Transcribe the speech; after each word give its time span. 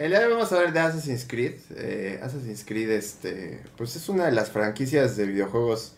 el 0.00 0.12
día 0.12 0.20
de 0.20 0.26
hoy 0.26 0.32
vamos 0.32 0.50
a 0.50 0.56
hablar 0.56 0.72
de 0.72 0.80
Assassin's 0.80 1.26
Creed. 1.28 1.56
Eh, 1.76 2.18
Assassin's 2.22 2.64
Creed, 2.64 2.90
este, 2.90 3.60
pues 3.76 3.96
es 3.96 4.08
una 4.08 4.24
de 4.24 4.32
las 4.32 4.50
franquicias 4.50 5.14
de 5.18 5.26
videojuegos 5.26 5.92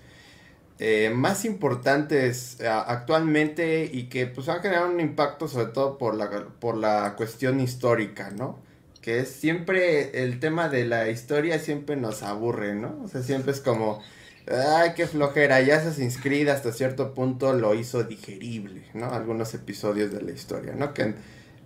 eh, 0.81 1.13
más 1.15 1.45
importantes 1.45 2.59
actualmente 2.61 3.89
y 3.93 4.09
que 4.09 4.27
pues 4.27 4.49
han 4.49 4.61
generado 4.61 4.91
un 4.91 4.99
impacto 4.99 5.47
sobre 5.47 5.67
todo 5.67 5.99
por 5.99 6.17
la, 6.17 6.49
por 6.59 6.77
la 6.77 7.15
cuestión 7.17 7.61
histórica, 7.61 8.31
¿no? 8.31 8.59
Que 9.01 9.21
es 9.21 9.29
siempre 9.29 10.25
el 10.25 10.41
tema 10.41 10.69
de 10.69 10.85
la 10.85 11.09
historia 11.09 11.61
siempre 11.61 11.95
nos 11.95 12.25
aburre, 12.25 12.75
¿no? 12.75 13.01
O 13.05 13.09
sea, 13.09 13.23
siempre 13.23 13.53
es 13.53 13.61
como, 13.61 14.03
ay, 14.49 14.95
qué 14.97 15.07
flojera, 15.07 15.61
ya 15.61 15.77
Assassin's 15.77 16.19
Creed 16.19 16.49
hasta 16.49 16.73
cierto 16.73 17.15
punto 17.15 17.53
lo 17.53 17.73
hizo 17.77 18.03
digerible, 18.03 18.83
¿no? 18.95 19.13
Algunos 19.13 19.55
episodios 19.55 20.11
de 20.11 20.23
la 20.23 20.33
historia, 20.33 20.73
¿no? 20.75 20.93
Que 20.93 21.15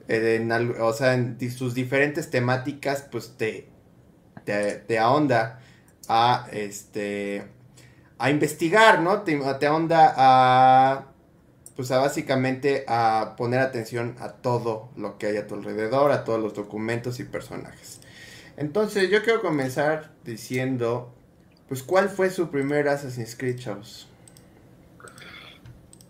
en, 0.09 0.53
o 0.53 0.93
sea, 0.93 1.15
en 1.15 1.39
sus 1.51 1.75
diferentes 1.75 2.31
temáticas 2.31 3.07
pues 3.11 3.37
te, 3.37 3.69
te, 4.45 4.77
te 4.77 4.99
ahonda 4.99 5.61
a 6.09 6.49
este 6.53 7.57
a 8.19 8.31
investigar, 8.31 9.01
¿no? 9.01 9.23
Te, 9.23 9.39
te 9.59 9.69
onda 9.69 10.15
a, 10.17 11.07
pues 11.75 11.91
a 11.91 11.99
básicamente 11.99 12.85
a 12.89 13.35
poner 13.37 13.61
atención 13.61 14.17
a 14.21 14.33
todo 14.33 14.91
lo 14.97 15.19
que 15.19 15.27
hay 15.27 15.37
a 15.37 15.47
tu 15.47 15.55
alrededor, 15.55 16.13
a 16.13 16.25
todos 16.25 16.41
los 16.41 16.55
documentos 16.55 17.21
y 17.21 17.25
personajes. 17.25 18.01
Entonces 18.57 19.11
yo 19.11 19.23
quiero 19.23 19.43
comenzar 19.43 20.13
diciendo, 20.25 21.15
pues, 21.69 21.83
¿cuál 21.83 22.09
fue 22.09 22.31
su 22.31 22.51
primer 22.51 22.89
Assassin's 22.89 23.37
Creed, 23.37 23.59
chavos? 23.59 24.09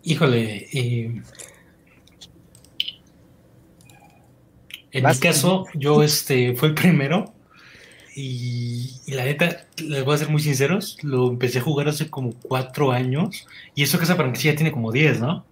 Híjole, 0.04 0.68
eh, 0.72 1.22
en 4.98 5.06
mi 5.06 5.18
caso, 5.18 5.66
yo 5.74 6.02
este 6.04 6.54
fue 6.54 6.68
el 6.68 6.74
primero 6.74 7.32
y, 8.18 8.94
la 9.08 9.26
neta, 9.26 9.66
les 9.76 10.02
voy 10.02 10.14
a 10.14 10.18
ser 10.18 10.30
muy 10.30 10.40
sinceros, 10.40 10.96
lo 11.02 11.28
empecé 11.28 11.58
a 11.58 11.62
jugar 11.62 11.88
hace 11.88 12.08
como 12.08 12.32
cuatro 12.32 12.90
años. 12.90 13.46
Y 13.74 13.82
eso 13.82 13.98
que 13.98 14.04
esa 14.04 14.16
franquicia 14.16 14.56
tiene 14.56 14.72
como 14.72 14.90
diez, 14.90 15.20
¿no? 15.20 15.44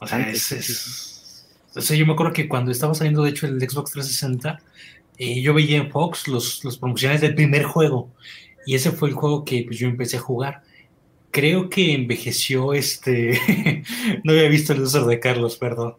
O 0.00 0.06
sea, 0.08 0.28
es, 0.28 1.46
O 1.76 1.80
sea, 1.80 1.96
yo 1.96 2.06
me 2.06 2.14
acuerdo 2.14 2.32
que 2.32 2.48
cuando 2.48 2.72
estaba 2.72 2.92
saliendo, 2.94 3.22
de 3.22 3.30
hecho, 3.30 3.46
el 3.46 3.60
Xbox 3.60 3.92
360, 3.92 4.60
eh, 5.18 5.40
yo 5.42 5.54
veía 5.54 5.76
en 5.76 5.92
Fox 5.92 6.26
los, 6.26 6.64
los 6.64 6.76
promocionales 6.76 7.20
del 7.20 7.36
primer 7.36 7.62
juego. 7.62 8.10
Y 8.66 8.74
ese 8.74 8.90
fue 8.90 9.08
el 9.08 9.14
juego 9.14 9.44
que 9.44 9.62
pues, 9.64 9.78
yo 9.78 9.86
empecé 9.86 10.16
a 10.16 10.20
jugar. 10.20 10.62
Creo 11.30 11.70
que 11.70 11.94
envejeció 11.94 12.74
este. 12.74 13.84
no 14.24 14.32
había 14.32 14.48
visto 14.48 14.72
el 14.72 14.82
uso 14.82 15.06
de 15.06 15.20
Carlos, 15.20 15.56
perdón. 15.56 15.94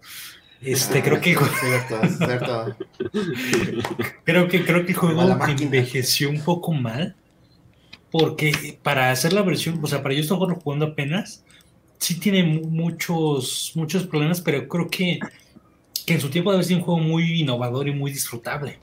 Este, 0.61 1.01
creo 1.01 1.19
que. 1.19 1.35
creo 4.23 4.47
que 4.47 4.63
creo 4.63 4.85
que 4.85 4.91
el 4.91 4.97
juego 4.97 5.23
envejeció 5.59 6.29
un 6.29 6.39
poco 6.41 6.71
mal. 6.71 7.15
Porque 8.11 8.77
para 8.83 9.09
hacer 9.11 9.33
la 9.33 9.41
versión, 9.41 9.79
o 9.81 9.87
sea, 9.87 10.03
para 10.03 10.13
yo 10.13 10.21
estar 10.21 10.37
jugando 10.37 10.85
apenas, 10.85 11.43
sí 11.97 12.19
tiene 12.19 12.43
muchos, 12.43 13.71
muchos 13.73 14.05
problemas, 14.05 14.39
pero 14.41 14.67
creo 14.67 14.89
que, 14.89 15.17
que 16.05 16.15
en 16.15 16.19
su 16.19 16.29
tiempo 16.29 16.51
debe 16.51 16.65
ser 16.65 16.75
un 16.75 16.83
juego 16.83 16.99
muy 16.99 17.39
innovador 17.39 17.87
y 17.87 17.93
muy 17.93 18.11
disfrutable. 18.11 18.79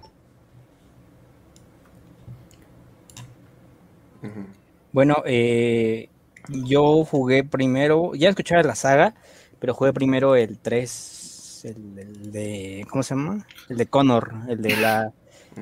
Bueno, 4.93 5.23
eh, 5.27 6.09
yo 6.49 7.05
jugué 7.05 7.45
primero, 7.45 8.15
ya 8.15 8.31
escuchaba 8.31 8.62
la 8.62 8.75
saga, 8.75 9.15
pero 9.61 9.75
jugué 9.75 9.93
primero 9.93 10.37
el 10.37 10.59
3 10.59 11.18
el, 11.64 12.33
de, 12.33 12.87
¿cómo 12.89 13.03
se 13.03 13.14
llama? 13.14 13.47
El 13.69 13.77
de 13.77 13.87
Connor, 13.87 14.33
el 14.48 14.62
de 14.62 14.77
la, 14.77 15.12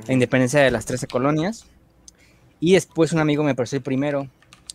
independencia 0.08 0.60
de 0.60 0.70
las 0.70 0.86
13 0.86 1.06
colonias. 1.06 1.66
Y 2.60 2.72
después 2.72 3.12
un 3.12 3.18
amigo 3.18 3.42
me 3.42 3.54
pareció 3.54 3.76
el 3.76 3.82
primero. 3.82 4.28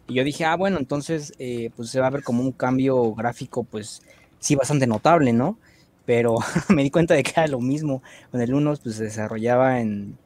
Y 0.07 0.15
yo 0.15 0.23
dije, 0.23 0.45
ah, 0.45 0.55
bueno, 0.55 0.77
entonces 0.77 1.33
eh, 1.39 1.71
pues 1.75 1.89
se 1.89 1.99
va 1.99 2.07
a 2.07 2.11
ver 2.11 2.23
como 2.23 2.41
un 2.41 2.51
cambio 2.51 3.13
gráfico, 3.13 3.63
pues 3.63 4.01
sí, 4.39 4.55
bastante 4.55 4.87
notable, 4.87 5.33
¿no? 5.33 5.57
Pero 6.05 6.37
me 6.69 6.83
di 6.83 6.91
cuenta 6.91 7.13
de 7.13 7.23
que 7.23 7.31
era 7.31 7.47
lo 7.47 7.59
mismo. 7.59 8.01
Con 8.31 8.41
el 8.41 8.53
1 8.53 8.75
pues 8.83 8.95
se 8.95 9.03
desarrollaba 9.03 9.79
en, 9.79 10.17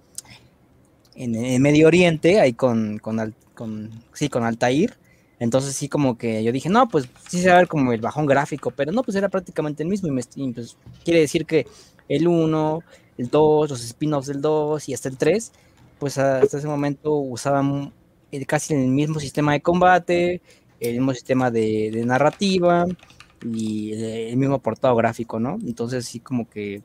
en, 1.16 1.36
el 1.36 1.60
Medio 1.60 1.88
Oriente, 1.88 2.40
ahí 2.40 2.54
con, 2.54 3.00
con, 3.00 3.36
con, 3.54 3.92
sí, 4.14 4.30
con 4.30 4.44
Altair. 4.44 4.98
Entonces 5.40 5.76
sí 5.76 5.90
como 5.90 6.18
que 6.18 6.44
yo 6.44 6.52
dije, 6.52 6.70
no, 6.70 6.88
pues 6.88 7.10
sí 7.28 7.42
se 7.42 7.50
va 7.50 7.56
a 7.56 7.60
ver 7.60 7.68
como 7.68 7.92
el 7.92 8.02
bajón 8.02 8.26
gráfico, 8.26 8.72
pero 8.72 8.92
no, 8.92 9.04
pues 9.04 9.18
era 9.18 9.30
prácticamente 9.30 9.84
el 9.84 9.90
mismo. 9.90 10.08
Y, 10.08 10.12
me, 10.12 10.22
pues, 10.54 10.78
quiere 11.04 11.20
decir 11.20 11.46
que 11.46 11.68
el 12.08 12.28
1, 12.28 12.80
el 13.18 13.30
2, 13.30 13.70
los 13.70 13.84
spin-offs 13.84 14.28
del 14.28 14.42
2 14.42 14.90
y 14.90 14.94
hasta 14.94 15.10
el 15.10 15.18
3, 15.18 15.52
pues 16.00 16.18
hasta 16.18 16.58
ese 16.58 16.68
momento 16.68 17.16
usaban 17.16 17.94
casi 18.48 18.74
el 18.74 18.88
mismo 18.88 19.20
sistema 19.20 19.54
de 19.54 19.62
combate, 19.62 20.42
el 20.80 20.94
mismo 20.94 21.14
sistema 21.14 21.52
de, 21.52 22.04
narrativa 22.06 22.86
y 23.44 23.94
el 23.94 24.38
mismo 24.38 24.60
portado 24.60 24.96
gráfico, 24.96 25.40
¿no? 25.40 25.58
Entonces 25.66 26.06
sí 26.06 26.20
como 26.20 26.50
que, 26.50 26.82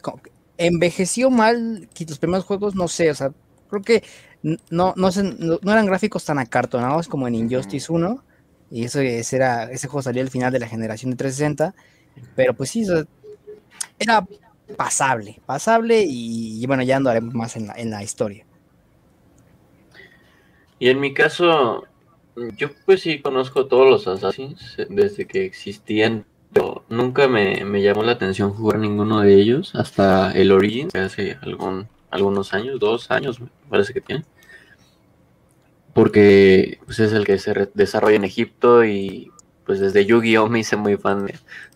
como 0.00 0.22
que 0.22 0.30
envejeció 0.56 1.30
mal 1.30 1.88
los 2.08 2.18
primeros 2.18 2.44
juegos, 2.44 2.74
no 2.74 2.88
sé, 2.88 3.10
o 3.10 3.14
sea, 3.14 3.32
creo 3.68 3.82
que 3.82 4.02
no, 4.44 4.92
no, 4.96 5.08
no, 5.38 5.72
eran 5.72 5.86
gráficos 5.86 6.24
tan 6.24 6.38
acartonados 6.38 7.08
como 7.08 7.26
en 7.26 7.34
Injustice 7.34 7.90
1. 7.90 8.22
Y 8.70 8.84
eso, 8.84 9.00
ese, 9.00 9.36
era, 9.36 9.70
ese 9.70 9.88
juego 9.88 10.02
salió 10.02 10.22
al 10.22 10.30
final 10.30 10.52
de 10.52 10.58
la 10.58 10.68
generación 10.68 11.10
de 11.10 11.16
360. 11.16 11.74
Pero 12.36 12.54
pues 12.54 12.70
sí, 12.70 12.86
era 13.98 14.26
pasable, 14.76 15.40
pasable 15.46 16.04
y, 16.06 16.64
bueno, 16.66 16.82
ya 16.82 16.96
andaremos 16.96 17.34
más 17.34 17.56
en 17.56 17.68
la, 17.68 17.74
en 17.74 17.90
la 17.90 18.02
historia. 18.02 18.44
Y 20.78 20.90
en 20.90 21.00
mi 21.00 21.14
caso, 21.14 21.84
yo 22.56 22.68
pues 22.84 23.00
sí 23.00 23.22
conozco 23.22 23.66
todos 23.66 23.88
los 23.88 24.06
Assassins 24.06 24.76
desde 24.90 25.26
que 25.26 25.44
existían, 25.44 26.26
pero 26.52 26.84
nunca 26.90 27.28
me, 27.28 27.64
me 27.64 27.82
llamó 27.82 28.02
la 28.02 28.12
atención 28.12 28.52
jugar 28.52 28.78
ninguno 28.78 29.20
de 29.20 29.34
ellos 29.34 29.74
hasta 29.74 30.32
el 30.32 30.52
Origin, 30.52 30.88
hace 30.94 31.38
algún, 31.42 31.88
algunos 32.10 32.52
años, 32.52 32.78
dos 32.80 33.10
años 33.10 33.40
me 33.40 33.48
parece 33.68 33.94
que 33.94 34.00
tiene 34.00 34.24
porque 35.94 36.78
pues, 36.84 37.00
es 37.00 37.12
el 37.12 37.24
que 37.24 37.38
se 37.38 37.70
desarrolla 37.74 38.16
en 38.16 38.24
Egipto 38.24 38.84
y 38.84 39.30
pues 39.64 39.80
desde 39.80 40.04
Yu-Gi-Oh 40.04 40.48
me 40.48 40.60
hice 40.60 40.76
muy 40.76 40.96
fan 40.96 41.26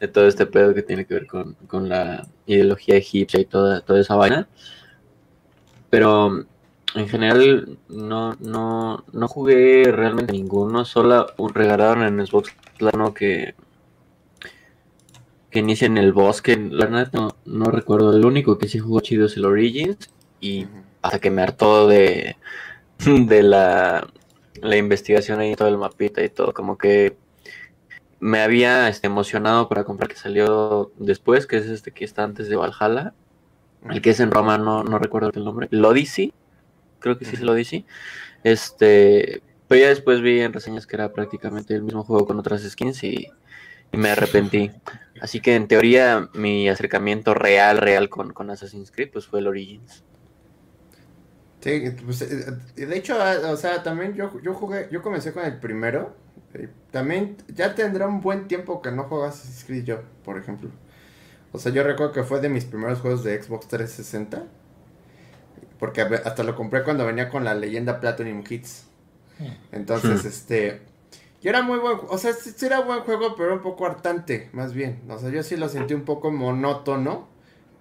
de, 0.00 0.08
todo 0.08 0.26
este 0.26 0.44
pedo 0.46 0.74
que 0.74 0.82
tiene 0.82 1.06
que 1.06 1.14
ver 1.14 1.26
con, 1.26 1.88
la 1.88 2.26
ideología 2.46 2.96
egipcia 2.96 3.40
y 3.40 3.46
toda, 3.46 3.80
toda 3.80 4.00
esa 4.00 4.14
vaina. 4.16 4.48
Pero 5.88 6.44
en 6.94 7.08
general 7.08 7.78
no, 7.88 8.34
no, 8.40 9.04
no 9.12 9.28
jugué 9.28 9.84
realmente 9.90 10.32
ninguno, 10.32 10.84
solo 10.84 11.26
regalaron 11.54 12.02
en 12.02 12.26
Xbox 12.26 12.54
plano 12.78 13.14
que 13.14 13.54
que 15.50 15.60
inicia 15.60 15.86
en 15.86 15.98
el 15.98 16.12
bosque, 16.12 16.56
la 16.56 16.86
neta 16.86 17.28
no, 17.46 17.64
recuerdo, 17.66 18.14
el 18.14 18.24
único 18.24 18.58
que 18.58 18.68
sí 18.68 18.78
jugó 18.78 19.00
chido 19.00 19.26
es 19.26 19.36
el 19.36 19.46
Origins 19.46 20.10
y 20.40 20.66
hasta 21.02 21.18
que 21.20 21.30
me 21.30 21.42
hartó 21.42 21.88
de 21.88 22.36
de 23.04 23.42
la, 23.42 24.06
la 24.62 24.76
investigación 24.76 25.40
ahí, 25.40 25.54
todo 25.54 25.68
el 25.68 25.78
mapita 25.78 26.22
y 26.22 26.28
todo, 26.28 26.52
como 26.52 26.78
que 26.78 27.16
me 28.20 28.40
había 28.40 28.88
este, 28.88 29.06
emocionado 29.06 29.68
para 29.68 29.84
comprar 29.84 30.08
que 30.08 30.16
salió 30.16 30.92
después, 30.96 31.46
que 31.46 31.58
es 31.58 31.66
este 31.66 31.92
que 31.92 32.04
está 32.04 32.24
antes 32.24 32.48
de 32.48 32.56
Valhalla, 32.56 33.14
el 33.88 34.02
que 34.02 34.10
es 34.10 34.20
en 34.20 34.30
Roma, 34.30 34.58
no, 34.58 34.82
no 34.82 34.98
recuerdo 34.98 35.30
el 35.34 35.44
nombre, 35.44 35.68
Lodici, 35.70 36.32
creo 36.98 37.16
que 37.16 37.24
sí 37.24 37.36
es 37.36 37.42
Lodici, 37.42 37.86
este, 38.42 39.42
pero 39.68 39.80
ya 39.82 39.88
después 39.88 40.20
vi 40.20 40.40
en 40.40 40.52
reseñas 40.52 40.86
que 40.86 40.96
era 40.96 41.12
prácticamente 41.12 41.74
el 41.74 41.82
mismo 41.82 42.02
juego 42.02 42.26
con 42.26 42.38
otras 42.38 42.62
skins 42.62 43.04
y, 43.04 43.28
y 43.92 43.96
me 43.96 44.10
arrepentí. 44.10 44.70
Así 45.20 45.40
que 45.40 45.54
en 45.54 45.68
teoría 45.68 46.28
mi 46.34 46.68
acercamiento 46.68 47.34
real, 47.34 47.78
real 47.78 48.08
con, 48.08 48.32
con 48.32 48.50
Assassin's 48.50 48.90
Creed 48.90 49.10
pues 49.12 49.26
fue 49.26 49.40
el 49.40 49.46
Origins. 49.46 50.04
Sí, 51.60 51.90
pues, 52.04 52.22
eh, 52.22 52.56
eh, 52.76 52.86
de 52.86 52.96
hecho, 52.96 53.16
ah, 53.20 53.50
o 53.50 53.56
sea, 53.56 53.82
también 53.82 54.14
yo, 54.14 54.40
yo 54.40 54.54
jugué, 54.54 54.88
yo 54.90 55.02
comencé 55.02 55.32
con 55.32 55.44
el 55.44 55.58
primero. 55.58 56.14
También 56.90 57.36
ya 57.48 57.74
tendrá 57.74 58.06
un 58.06 58.20
buen 58.20 58.48
tiempo 58.48 58.80
que 58.80 58.90
no 58.90 59.04
juegas 59.04 59.34
Assassin's 59.34 59.64
Creed 59.64 59.84
yo, 59.84 60.00
por 60.24 60.38
ejemplo. 60.38 60.70
O 61.52 61.58
sea, 61.58 61.72
yo 61.72 61.82
recuerdo 61.82 62.12
que 62.12 62.22
fue 62.22 62.40
de 62.40 62.48
mis 62.48 62.64
primeros 62.64 63.00
juegos 63.00 63.24
de 63.24 63.42
Xbox 63.42 63.68
360. 63.68 64.44
Porque 65.78 66.00
hasta 66.00 66.42
lo 66.42 66.56
compré 66.56 66.82
cuando 66.82 67.06
venía 67.06 67.28
con 67.28 67.44
la 67.44 67.54
leyenda 67.54 68.00
Platinum 68.00 68.42
Hits. 68.48 68.86
Hmm. 69.38 69.52
Entonces, 69.72 70.24
este... 70.24 70.82
Y 71.40 71.48
era 71.48 71.62
muy 71.62 71.78
buen, 71.78 71.98
o 72.08 72.18
sea, 72.18 72.32
sí, 72.32 72.52
era 72.66 72.80
buen 72.80 73.00
juego, 73.00 73.36
pero 73.36 73.54
un 73.54 73.62
poco 73.62 73.86
hartante, 73.86 74.50
más 74.52 74.72
bien. 74.72 75.02
O 75.08 75.18
sea, 75.18 75.30
yo 75.30 75.44
sí 75.44 75.56
lo 75.56 75.68
sentí 75.68 75.94
un 75.94 76.04
poco 76.04 76.32
monótono 76.32 77.28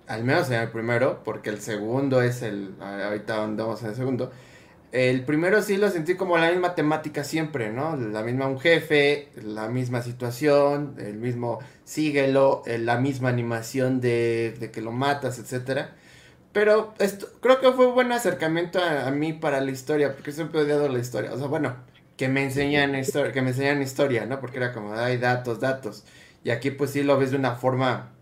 al 0.08 0.24
menos 0.24 0.50
en 0.50 0.62
el 0.62 0.70
primero, 0.72 1.22
porque 1.24 1.50
el 1.50 1.60
segundo 1.62 2.22
es 2.22 2.42
el, 2.42 2.76
ahorita 2.82 3.44
andamos 3.44 3.84
en 3.84 3.90
el 3.90 3.96
segundo, 3.96 4.32
el 4.92 5.26
primero 5.26 5.62
sí 5.62 5.78
lo 5.78 5.90
sentí 5.90 6.16
como 6.16 6.38
la 6.38 6.50
misma 6.50 6.74
temática 6.76 7.24
siempre, 7.24 7.72
¿no? 7.72 7.96
La 7.98 8.24
misma 8.24 8.48
un 8.48 8.60
jefe, 8.60 9.30
la 9.36 9.68
misma 9.68 10.02
situación, 10.02 10.96
el 10.98 11.18
mismo 11.18 11.60
síguelo, 11.84 12.64
la 12.66 12.98
misma 12.98 13.30
animación 13.30 14.00
de, 14.02 14.56
de 14.60 14.72
que 14.72 14.82
lo 14.82 14.92
matas, 14.92 15.40
etcétera. 15.40 15.96
pero 16.54 16.94
esto, 17.00 17.28
creo 17.42 17.60
que 17.62 17.72
fue 17.74 17.88
un 17.88 17.94
buen 17.96 18.12
acercamiento 18.12 18.80
a, 18.82 19.12
mí 19.12 19.34
para 19.34 19.62
la 19.62 19.72
historia, 19.72 20.14
porque 20.14 20.32
siempre 20.32 20.62
he 20.62 20.64
odiado 20.64 20.90
la 20.90 21.00
historia. 21.00 21.34
O 21.34 21.38
sea, 21.38 21.48
bueno, 21.48 21.76
que 22.18 22.30
me 22.30 22.44
enseñan 22.44 22.96
historia, 22.96 23.32
que 23.32 23.42
me 23.42 23.50
enseñan 23.52 23.82
historia, 23.82 24.26
¿no? 24.26 24.40
Porque 24.40 24.58
era 24.58 24.74
como, 24.74 24.94
hay 24.94 25.18
datos, 25.18 25.60
datos. 25.60 26.06
Y 26.44 26.50
aquí 26.52 26.72
pues 26.72 26.92
sí 26.92 27.04
lo 27.04 27.18
ves 27.18 27.32
de 27.32 27.38
una 27.38 27.56
forma, 27.56 28.14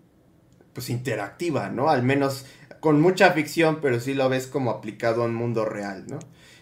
pues 0.75 0.89
interactiva, 0.89 1.69
¿no? 1.69 1.89
Al 1.89 2.03
menos 2.03 2.45
con 2.81 3.01
mucha 3.01 3.31
ficción, 3.31 3.79
pero 3.81 3.99
sí 3.99 4.13
lo 4.13 4.29
ves 4.29 4.45
como 4.45 4.69
aplicado 4.69 5.23
a 5.23 5.25
un 5.25 5.33
mundo 5.33 5.65
real, 5.65 6.05
¿no? 6.07 6.19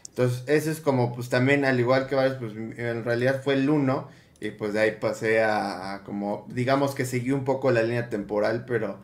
Entonces, 0.08 0.44
ese 0.46 0.72
es 0.72 0.80
como, 0.80 1.14
pues 1.14 1.28
también, 1.28 1.66
al 1.66 1.80
igual 1.80 2.08
que 2.08 2.14
varios, 2.14 2.38
pues 2.38 2.54
en 2.54 3.04
realidad 3.04 3.42
fue 3.44 3.56
el 3.56 3.70
uno, 3.70 4.08
y 4.40 4.52
pues 4.52 4.74
de 4.74 4.82
ahí 4.82 4.98
pasé 5.02 5.42
a, 5.42 6.02
como, 6.06 6.46
digamos 6.50 6.94
que 6.94 7.06
seguí 7.06 7.32
un 7.32 7.44
poco 7.44 7.72
la 7.72 7.82
línea 7.82 8.10
temporal, 8.10 8.66
pero 8.66 9.00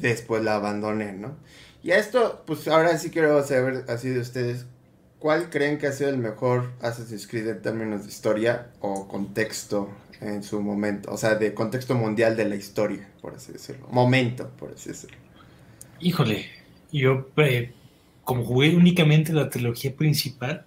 después 0.00 0.44
la 0.44 0.54
abandoné, 0.54 1.12
¿no? 1.12 1.36
Y 1.82 1.90
a 1.90 1.98
esto, 1.98 2.44
pues 2.46 2.68
ahora 2.68 2.96
sí 2.98 3.10
quiero 3.10 3.44
saber 3.44 3.84
así 3.88 4.10
de 4.10 4.20
ustedes, 4.20 4.66
¿cuál 5.18 5.50
creen 5.50 5.78
que 5.78 5.88
ha 5.88 5.92
sido 5.92 6.10
el 6.10 6.18
mejor 6.18 6.70
Assassin's 6.80 7.26
Creed 7.26 7.48
en 7.48 7.62
términos 7.62 8.04
de 8.04 8.08
historia 8.08 8.68
o 8.80 9.08
contexto 9.08 9.90
en 10.22 10.42
su 10.42 10.60
momento? 10.60 11.12
O 11.12 11.16
sea, 11.16 11.34
de 11.34 11.54
contexto 11.54 11.94
mundial 11.94 12.36
de 12.36 12.48
la 12.48 12.56
historia, 12.56 13.08
por 13.20 13.34
así 13.34 13.52
decirlo. 13.52 13.88
Momento, 13.90 14.50
por 14.58 14.72
así 14.72 14.90
decirlo. 14.90 15.16
Híjole, 16.00 16.46
yo 16.92 17.28
eh, 17.36 17.72
como 18.24 18.44
jugué 18.44 18.74
únicamente 18.74 19.32
la 19.32 19.50
trilogía 19.50 19.94
principal, 19.94 20.66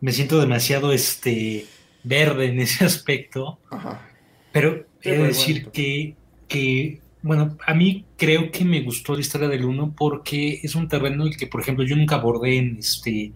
me 0.00 0.12
siento 0.12 0.40
demasiado 0.40 0.92
este 0.92 1.66
verde 2.02 2.46
en 2.46 2.60
ese 2.60 2.84
aspecto. 2.86 3.58
Ajá. 3.70 4.06
Pero 4.52 4.86
he 5.02 5.12
de 5.12 5.26
decir 5.28 5.68
que, 5.68 6.16
que 6.48 7.00
bueno, 7.22 7.56
a 7.66 7.74
mí 7.74 8.04
creo 8.16 8.50
que 8.50 8.64
me 8.64 8.82
gustó 8.82 9.14
la 9.14 9.20
historia 9.20 9.48
del 9.48 9.64
1 9.64 9.94
porque 9.96 10.60
es 10.62 10.74
un 10.74 10.88
terreno 10.88 11.24
el 11.24 11.36
que, 11.36 11.46
por 11.46 11.60
ejemplo, 11.60 11.84
yo 11.84 11.96
nunca 11.96 12.16
abordé 12.16 12.56
en, 12.56 12.78
este, 12.78 13.32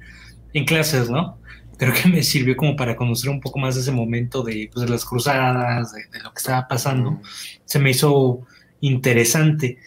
en 0.53 0.65
clases, 0.65 1.11
¿no? 1.11 1.39
Pero 1.79 1.93
que 1.93 2.09
me 2.09 2.23
sirvió 2.23 2.57
como 2.57 2.77
para 2.77 2.97
conocer 2.97 3.31
un 3.31 3.41
poco 3.41 3.59
más 3.59 3.75
de 3.75 3.81
ese 3.81 3.93
momento 3.93 4.43
de, 4.43 4.71
pues, 4.73 4.87
de 4.87 4.93
las 4.93 5.05
cruzadas, 5.05 5.93
de, 5.93 6.21
lo 6.21 6.33
que 6.33 6.39
estaba 6.39 6.69
pasando. 6.69 7.21
Se 7.65 7.79
me 7.79 7.91
hizo 7.91 8.41
interesante. 8.81 9.79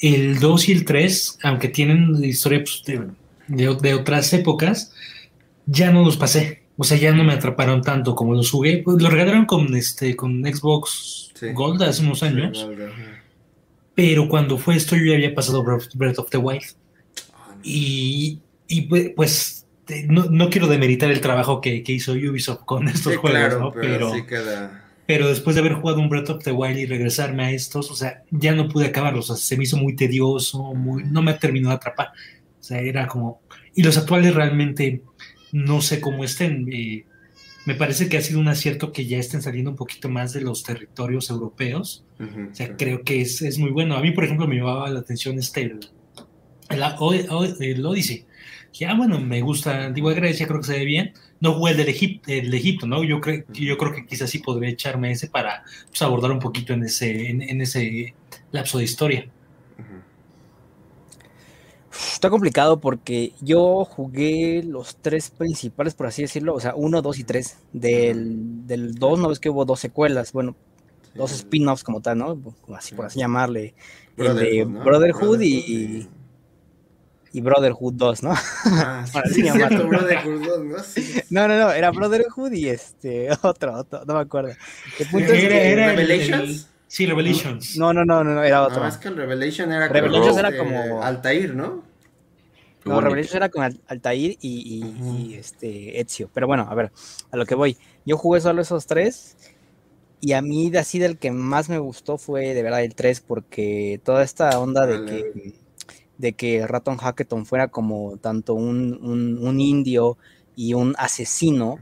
El 0.00 0.40
2 0.40 0.68
y 0.68 0.72
el 0.72 0.84
3, 0.84 1.38
aunque 1.42 1.68
tienen 1.68 2.22
historia 2.22 2.62
pues, 2.62 2.82
de, 3.48 3.74
de, 3.76 3.94
otras 3.94 4.32
épocas, 4.32 4.92
ya 5.66 5.90
no 5.90 6.04
los 6.04 6.16
pasé. 6.16 6.62
O 6.76 6.84
sea, 6.84 6.98
ya 6.98 7.12
no 7.12 7.24
me 7.24 7.32
atraparon 7.32 7.82
tanto 7.82 8.14
como 8.14 8.34
los 8.34 8.50
jugué. 8.50 8.82
Pues, 8.84 9.00
lo 9.00 9.08
regalaron 9.08 9.46
con, 9.46 9.74
este, 9.76 10.14
con 10.16 10.42
Xbox 10.42 11.32
Gold 11.54 11.82
hace 11.82 12.02
unos 12.02 12.22
años. 12.22 12.68
Pero 13.94 14.28
cuando 14.28 14.58
fue 14.58 14.76
esto, 14.76 14.94
yo 14.96 15.06
ya 15.06 15.14
había 15.14 15.34
pasado 15.34 15.64
Breath 15.64 16.18
of 16.18 16.28
the 16.30 16.36
Wild. 16.36 16.64
Y, 17.62 18.40
y 18.68 18.82
pues 18.82 19.55
no, 20.08 20.24
no, 20.24 20.50
quiero 20.50 20.66
demeritar 20.66 21.10
el 21.10 21.20
trabajo 21.20 21.60
que, 21.60 21.82
que 21.82 21.92
hizo 21.92 22.12
Ubisoft 22.12 22.64
con 22.64 22.88
estos 22.88 23.16
juegos, 23.16 23.58
¿no? 23.58 23.72
Pero, 23.72 24.12
pero, 25.06 25.28
después 25.28 25.54
de 25.54 25.60
haber 25.60 25.74
jugado 25.74 26.00
un 26.00 26.08
Breath 26.08 26.30
of 26.30 26.42
the 26.42 26.52
Wild 26.52 26.78
y 26.78 26.86
regresarme 26.86 27.44
a 27.44 27.50
estos, 27.52 27.90
o 27.90 27.94
sea, 27.94 28.22
ya 28.30 28.52
no 28.52 28.68
pude 28.68 28.86
acabarlos. 28.86 29.30
O 29.30 29.36
sea, 29.36 29.44
se 29.44 29.56
me 29.56 29.64
hizo 29.64 29.76
muy 29.76 29.94
tedioso, 29.94 30.74
muy, 30.74 31.04
no 31.04 31.22
me 31.22 31.34
terminó 31.34 31.68
de 31.68 31.76
atrapar. 31.76 32.08
O 32.60 32.62
sea, 32.62 32.80
era 32.80 33.06
como. 33.06 33.40
Y 33.74 33.82
los 33.82 33.96
actuales 33.96 34.34
realmente 34.34 35.02
no 35.52 35.80
sé 35.80 36.00
cómo 36.00 36.24
estén. 36.24 36.68
Eh, 36.72 37.04
me 37.66 37.74
parece 37.74 38.08
que 38.08 38.16
ha 38.16 38.22
sido 38.22 38.40
un 38.40 38.48
acierto 38.48 38.92
que 38.92 39.06
ya 39.06 39.18
estén 39.18 39.42
saliendo 39.42 39.70
un 39.70 39.76
poquito 39.76 40.08
más 40.08 40.32
de 40.32 40.40
los 40.40 40.62
territorios 40.62 41.30
europeos. 41.30 42.04
o 42.18 42.54
sea, 42.54 42.76
creo 42.76 43.02
que 43.02 43.20
es, 43.20 43.42
es, 43.42 43.58
muy 43.58 43.70
bueno. 43.70 43.96
A 43.96 44.00
mí, 44.00 44.12
por 44.12 44.24
ejemplo, 44.24 44.46
me 44.46 44.54
llevaba 44.54 44.88
la 44.88 45.00
atención 45.00 45.38
este, 45.38 45.62
el, 45.62 45.80
el, 47.60 47.86
Odyssey. 47.86 48.24
Que, 48.76 48.86
ah, 48.86 48.94
bueno, 48.94 49.20
me 49.20 49.40
gusta 49.40 49.86
Antigua 49.86 50.12
Grecia, 50.12 50.46
creo 50.46 50.60
que 50.60 50.66
se 50.66 50.78
ve 50.78 50.84
bien. 50.84 51.14
No 51.40 51.54
jugué 51.54 51.72
el 51.72 51.78
del 51.78 51.88
Egipto, 51.88 52.30
el 52.30 52.52
Egipto 52.52 52.86
¿no? 52.86 53.04
Yo, 53.04 53.20
creo, 53.20 53.44
yo 53.52 53.78
creo 53.78 53.92
que 53.92 54.06
quizás 54.06 54.28
sí 54.28 54.38
podría 54.38 54.70
echarme 54.70 55.12
ese 55.12 55.28
para 55.28 55.64
pues, 55.88 56.02
abordar 56.02 56.30
un 56.30 56.40
poquito 56.40 56.72
en 56.72 56.82
ese, 56.84 57.30
en 57.30 57.60
ese 57.60 58.14
lapso 58.52 58.78
de 58.78 58.84
historia. 58.84 59.28
Está 62.16 62.30
complicado 62.30 62.80
porque 62.80 63.32
yo 63.40 63.84
jugué 63.84 64.62
los 64.62 64.96
tres 64.96 65.30
principales, 65.30 65.94
por 65.94 66.06
así 66.06 66.22
decirlo, 66.22 66.54
o 66.54 66.60
sea, 66.60 66.74
uno, 66.74 67.00
dos 67.02 67.18
y 67.18 67.24
tres. 67.24 67.58
Del, 67.72 68.66
del 68.66 68.94
dos, 68.94 69.18
no 69.18 69.28
ves 69.28 69.40
que 69.40 69.48
hubo 69.48 69.64
dos 69.64 69.80
secuelas, 69.80 70.32
bueno, 70.32 70.56
dos 71.14 71.32
spin-offs 71.32 71.84
como 71.84 72.00
tal, 72.00 72.18
¿no? 72.18 72.38
Así 72.74 72.94
por 72.94 73.06
así 73.06 73.18
llamarle. 73.18 73.74
Brotherhood, 74.16 74.84
Brotherhood 74.84 75.40
y, 75.40 75.56
y, 75.56 76.08
Brotherhood 77.40 77.94
2, 77.94 78.22
¿no? 78.22 78.34
Ah, 78.64 79.04
sí, 79.32 79.42
Brotherhood 79.42 80.46
2, 80.46 80.64
¿no? 80.64 80.76
No, 81.30 81.48
no, 81.48 81.58
no, 81.58 81.72
era 81.72 81.90
Brotherhood 81.90 82.52
y 82.52 82.68
este, 82.68 83.28
otro, 83.42 83.74
otro 83.74 84.04
no 84.04 84.14
me 84.14 84.20
acuerdo. 84.20 84.50
El 84.98 85.06
punto 85.08 85.32
es 85.32 85.40
que, 85.40 85.74
¿Revelations? 85.74 86.68
Sí, 86.86 87.06
Revelations. 87.06 87.76
No, 87.76 87.92
no, 87.92 88.04
no, 88.04 88.22
no, 88.22 88.42
era 88.42 88.62
otro. 88.62 88.80
No, 88.80 88.88
es 88.88 88.96
que 88.96 89.08
el 89.08 89.16
Revelation 89.16 89.72
era 89.72 89.88
Revelations 89.88 90.36
como, 90.36 90.38
era 90.38 90.56
como... 90.56 91.02
Altair, 91.02 91.54
¿no? 91.54 91.82
No, 92.84 93.00
Revelations 93.00 93.34
era 93.34 93.48
con 93.48 93.64
Altair 93.88 94.36
y, 94.40 94.84
y, 94.84 95.34
este 95.34 96.00
Ezio. 96.00 96.30
Pero 96.32 96.46
bueno, 96.46 96.66
a 96.70 96.74
ver, 96.74 96.92
a 97.32 97.36
lo 97.36 97.44
que 97.44 97.56
voy. 97.56 97.76
Yo 98.04 98.16
jugué 98.16 98.40
solo 98.40 98.62
esos 98.62 98.86
tres. 98.86 99.36
Y 100.20 100.32
a 100.32 100.42
mí, 100.42 100.70
de 100.70 100.78
así, 100.78 100.98
del 100.98 101.18
que 101.18 101.30
más 101.30 101.68
me 101.68 101.78
gustó 101.78 102.16
fue 102.16 102.54
de 102.54 102.62
verdad 102.62 102.82
el 102.82 102.94
3, 102.94 103.20
porque 103.20 104.00
toda 104.02 104.22
esta 104.22 104.58
onda 104.58 104.86
de 104.86 105.04
que, 105.04 105.54
de 106.18 106.32
que 106.32 106.66
Raton 106.66 106.96
Hacketon 106.96 107.46
fuera 107.46 107.68
como 107.68 108.16
tanto 108.18 108.54
un, 108.54 108.98
un, 109.40 109.60
indio 109.60 110.16
y 110.54 110.74
un 110.74 110.94
asesino, 110.98 111.78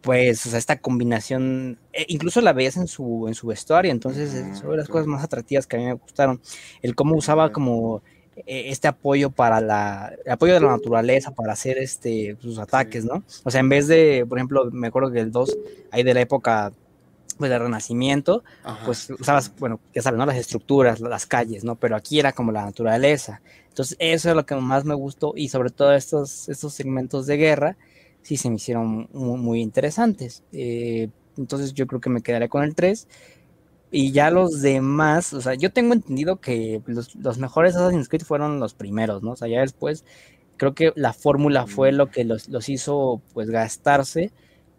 pues, 0.00 0.44
o 0.46 0.50
sea, 0.50 0.58
esta 0.58 0.80
combinación, 0.80 1.78
e 1.92 2.06
incluso 2.08 2.40
la 2.40 2.52
veías 2.52 2.76
en 2.76 2.88
su, 2.88 3.26
en 3.28 3.34
su 3.34 3.46
vestuario, 3.46 3.90
entonces 3.90 4.34
es 4.34 4.60
una 4.62 4.72
de 4.72 4.76
las 4.78 4.88
cosas 4.88 5.06
más 5.06 5.24
atractivas 5.24 5.66
que 5.66 5.76
a 5.76 5.78
mí 5.78 5.86
me 5.86 5.94
gustaron. 5.94 6.40
El 6.82 6.94
cómo 6.94 7.16
usaba 7.16 7.52
como 7.52 8.02
e, 8.36 8.70
este 8.70 8.88
apoyo 8.88 9.30
para 9.30 9.60
la, 9.60 10.14
el 10.24 10.32
apoyo 10.32 10.54
de 10.54 10.60
la 10.60 10.70
naturaleza 10.70 11.30
para 11.30 11.52
hacer 11.52 11.78
este, 11.78 12.36
sus 12.40 12.58
ataques, 12.58 13.04
¿no? 13.04 13.24
O 13.44 13.50
sea, 13.50 13.60
en 13.60 13.68
vez 13.68 13.86
de, 13.88 14.26
por 14.28 14.38
ejemplo, 14.38 14.70
me 14.70 14.88
acuerdo 14.88 15.10
que 15.10 15.20
el 15.20 15.30
2, 15.30 15.56
ahí 15.90 16.02
de 16.02 16.14
la 16.14 16.20
época 16.20 16.72
pues 17.38 17.50
del 17.50 17.60
Renacimiento, 17.60 18.44
pues 18.84 19.10
usabas, 19.10 19.52
bueno, 19.58 19.80
ya 19.94 20.02
sabes, 20.02 20.18
¿no? 20.18 20.26
Las 20.26 20.36
estructuras, 20.36 21.00
las 21.00 21.26
calles, 21.26 21.64
¿no? 21.64 21.76
Pero 21.76 21.96
aquí 21.96 22.18
era 22.18 22.32
como 22.32 22.52
la 22.52 22.64
naturaleza. 22.64 23.40
Entonces, 23.68 23.96
eso 24.00 24.30
es 24.30 24.36
lo 24.36 24.46
que 24.46 24.54
más 24.56 24.84
me 24.84 24.94
gustó 24.94 25.32
y 25.36 25.48
sobre 25.48 25.70
todo 25.70 25.94
estos, 25.94 26.48
estos 26.48 26.74
segmentos 26.74 27.26
de 27.26 27.36
guerra, 27.36 27.76
sí 28.22 28.36
se 28.36 28.48
me 28.48 28.56
hicieron 28.56 29.08
muy, 29.12 29.60
interesantes. 29.60 30.42
Eh, 30.52 31.08
entonces 31.36 31.74
yo 31.74 31.86
creo 31.86 32.00
que 32.00 32.10
me 32.10 32.22
quedaré 32.22 32.48
con 32.48 32.62
el 32.62 32.74
3. 32.74 33.08
Y 33.90 34.10
ya 34.10 34.30
los 34.30 34.60
demás, 34.60 35.32
o 35.34 35.40
sea, 35.40 35.54
yo 35.54 35.70
tengo 35.70 35.94
entendido 35.94 36.40
que 36.40 36.82
los, 36.86 37.14
los, 37.14 37.38
mejores 37.38 37.76
Assassin's 37.76 38.08
Creed 38.08 38.22
fueron 38.22 38.58
los 38.58 38.74
primeros, 38.74 39.22
¿no? 39.22 39.32
O 39.32 39.36
sea, 39.36 39.46
ya 39.46 39.60
después 39.60 40.04
creo 40.56 40.74
que 40.74 40.92
la 40.96 41.12
fórmula 41.12 41.66
fue 41.66 41.92
lo 41.92 42.10
que 42.10 42.24
los, 42.24 42.48
los 42.48 42.68
hizo 42.68 43.20
pues 43.32 43.50
gastarse 43.50 44.32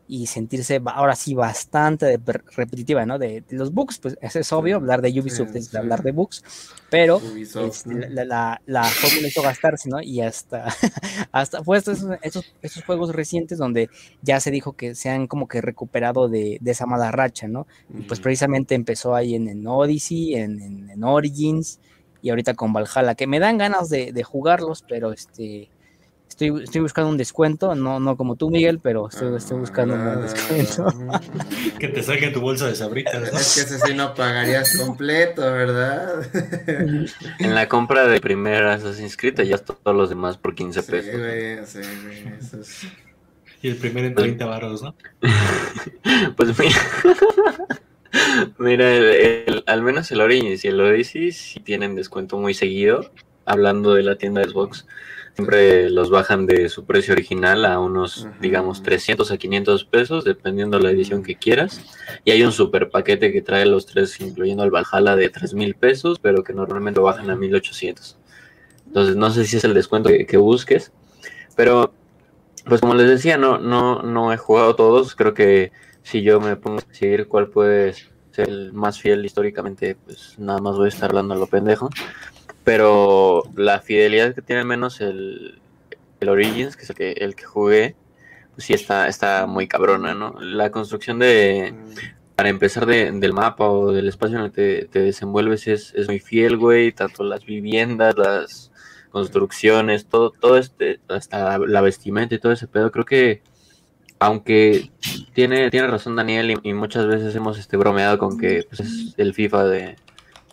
y 0.08 0.28
sentirse 0.28 0.80
ahora 0.86 1.16
sí 1.16 1.34
bastante 1.34 2.20
repetitiva, 2.56 3.06
¿no? 3.06 3.18
De, 3.18 3.44
los 3.50 3.74
books, 3.74 3.98
pues 3.98 4.18
es 4.22 4.54
obvio, 4.54 4.76
hablar 4.76 5.02
de 5.02 5.20
Ubisoft 5.20 5.56
es 5.56 5.74
hablar 5.74 6.04
de 6.04 6.12
books, 6.12 6.44
pero 6.92 7.20
este, 7.68 8.10
la, 8.10 8.24
la, 8.24 8.62
la, 8.68 8.84
fórmula 8.84 9.28
hizo 9.28 9.42
gastarse, 9.42 9.90
¿no? 9.90 10.02
Y 10.02 10.22
hasta, 10.22 10.68
hasta 11.32 11.64
fue 11.64 11.78
estos, 11.78 12.06
estos, 12.22 12.46
juegos 12.86 13.16
recientes 13.16 13.58
donde 13.58 13.90
ya 14.22 14.40
se 14.40 14.52
dijo 14.52 14.74
que 14.74 14.94
se 14.94 15.10
han 15.10 15.26
como 15.26 15.48
que 15.48 15.62
recuperado 15.62 16.30
de, 16.30 16.60
de 16.62 16.72
esa 16.72 16.86
mala 16.86 17.12
racha, 17.12 17.48
¿no? 17.48 17.66
Y 17.98 18.04
pues 18.04 18.20
precisamente 18.20 18.76
empezó 18.76 19.16
ahí 19.16 19.34
en, 19.34 19.48
en 19.48 19.66
Odyssey, 19.66 20.36
en, 20.36 20.62
en, 20.90 21.04
Origins 21.04 21.80
y 22.22 22.30
ahorita 22.30 22.54
con 22.54 22.74
Valhalla, 22.74 23.16
que 23.16 23.28
me 23.28 23.40
dan 23.40 23.58
ganas 23.58 23.90
de, 23.90 24.12
de 24.12 24.24
jugarlos, 24.24 24.84
pero 24.88 25.12
este 25.12 25.70
Estoy, 26.28 26.64
estoy 26.64 26.82
buscando 26.82 27.10
un 27.10 27.18
descuento, 27.18 27.76
no, 27.76 28.00
no 28.00 28.18
como 28.18 28.36
tú, 28.36 28.50
Miguel, 28.50 28.80
pero 28.80 29.08
estoy, 29.08 29.36
estoy 29.38 29.60
buscando 29.60 29.94
un 29.94 30.02
ah, 30.02 30.16
descuento. 30.18 30.88
que 31.80 31.88
te 31.88 32.04
salga 32.04 32.34
tu 32.34 32.42
bolsa 32.42 32.68
de 32.68 32.76
sabritas. 32.76 33.30
Es 33.30 33.56
que 33.56 33.62
ese 33.62 33.80
sí 33.80 33.94
no 33.94 34.14
pagarías 34.14 34.78
completo, 34.78 35.42
¿verdad? 35.42 36.28
en 37.40 37.56
la 37.56 37.70
compra 37.70 38.08
de 38.08 38.20
primera 38.20 38.74
Assassin's 38.74 39.16
Creed 39.16 39.40
ya 39.44 39.58
todos 39.60 39.96
los 39.96 40.10
demás 40.10 40.38
por 40.38 40.56
15 40.56 40.84
pesos. 40.84 41.72
Sí, 41.72 41.80
sí, 42.64 42.88
Y 43.62 43.70
el 43.70 43.78
primero 43.78 44.08
en 44.08 44.16
30 44.16 44.46
baros, 44.46 44.82
¿no? 44.82 44.94
pues 46.36 46.60
mira. 46.60 46.76
Mira, 48.58 48.88
al 49.68 49.82
menos 49.82 50.12
el 50.12 50.22
Origins 50.22 50.66
y 50.66 50.68
el 50.68 50.82
Odyssey 50.82 51.32
sí 51.32 51.60
tienen 51.60 51.96
descuento 51.96 52.38
muy 52.38 52.54
seguido, 52.54 53.12
hablando 53.46 53.94
de 53.94 54.04
la 54.04 54.18
tienda 54.18 54.42
de 54.42 54.50
Xbox. 54.50 54.86
Siempre 55.36 55.90
los 55.90 56.10
bajan 56.10 56.46
de 56.46 56.70
su 56.70 56.86
precio 56.86 57.14
original 57.14 57.66
a 57.66 57.78
unos, 57.78 58.26
digamos, 58.40 58.82
300 58.82 59.32
a 59.32 59.38
500 59.38 59.84
pesos, 59.84 60.24
dependiendo 60.24 60.80
la 60.80 60.92
edición 60.92 61.24
que 61.24 61.36
quieras. 61.36 61.82
Y 62.24 62.32
hay 62.32 62.42
un 62.44 62.54
super 62.54 62.90
paquete 62.90 63.34
que 63.34 63.42
trae 63.42 63.66
los 63.66 63.86
tres, 63.86 64.22
incluyendo 64.22 64.64
el 64.64 64.72
Valhalla, 64.72 65.18
de 65.18 65.30
3 65.30 65.54
mil 65.54 65.76
pesos, 65.76 66.20
pero 66.20 66.42
que 66.42 66.54
normalmente 66.54 67.02
bajan 67.02 67.30
a 67.30 67.36
1800. 67.36 68.18
Entonces 68.88 69.18
no 69.18 69.30
sé 69.30 69.44
si 69.44 69.58
es 69.58 69.66
el 69.66 69.74
descuento 69.74 70.10
que, 70.10 70.38
busques. 70.38 70.94
Pero, 71.58 71.94
pues 72.66 72.80
como 72.80 72.94
les 72.94 73.10
decía, 73.10 73.38
no, 73.38 73.58
no, 73.58 74.04
no 74.04 74.32
he 74.32 74.38
jugado 74.38 74.78
todos. 74.78 75.16
Creo 75.16 75.34
que 75.34 75.74
si 76.02 76.22
yo 76.22 76.40
me 76.40 76.56
pongo 76.56 76.80
a 76.80 76.88
decidir 76.88 77.28
cuál 77.28 77.50
puede 77.50 77.94
ser 78.32 78.48
el 78.48 78.72
más 78.72 79.02
fiel 79.02 79.26
históricamente, 79.26 79.98
pues 80.06 80.36
nada 80.40 80.60
más 80.60 80.78
voy 80.78 80.86
a 80.86 80.90
estar 80.90 81.10
hablando 81.10 81.34
a 81.34 81.38
lo 81.38 81.48
pendejo. 81.48 81.90
Pero 82.66 83.44
la 83.56 83.80
fidelidad 83.80 84.36
que 84.36 84.42
tiene 84.42 84.66
menos 84.66 85.00
el, 85.00 85.62
el 86.20 86.30
Origins, 86.30 86.76
que 86.76 86.84
es 86.84 86.90
el 86.90 86.96
que, 86.96 87.12
el 87.12 87.36
que 87.36 87.46
jugué, 87.46 87.96
pues 88.56 88.66
sí 88.66 88.74
está, 88.74 89.08
está 89.08 89.46
muy 89.46 89.68
cabrona, 89.68 90.16
¿no? 90.16 90.36
La 90.42 90.72
construcción 90.72 91.20
de, 91.20 91.74
para 92.36 92.50
empezar 92.50 92.86
del 92.86 93.34
mapa 93.34 93.70
o 93.70 93.92
del 93.92 94.08
espacio 94.08 94.38
en 94.38 94.46
el 94.46 94.52
que 94.52 94.88
te, 94.92 95.00
desenvuelves 95.00 95.68
es, 95.68 95.94
es, 95.96 96.08
muy 96.08 96.20
fiel, 96.20 96.58
güey, 96.58 96.92
tanto 96.92 97.24
las 97.24 97.46
viviendas, 97.46 98.18
las 98.18 98.72
construcciones, 99.12 100.08
todo, 100.08 100.32
todo 100.32 100.58
este, 100.58 101.00
hasta 101.08 101.60
la 101.60 101.82
vestimenta 101.82 102.36
y 102.36 102.40
todo 102.40 102.52
ese 102.52 102.68
pedo, 102.68 102.92
creo 102.92 103.06
que 103.06 103.42
aunque 104.20 104.92
tiene, 105.34 105.70
tiene 105.70 105.88
razón 105.88 106.16
Daniel 106.16 106.60
y, 106.64 106.74
muchas 106.74 107.06
veces 107.06 107.36
hemos 107.36 107.60
este, 107.60 107.78
bromeado 107.78 108.18
con 108.18 108.38
que 108.38 108.66
pues, 108.68 108.80
es 108.82 109.14
el 109.18 109.34
FIFA 109.34 109.66
de, 109.66 109.96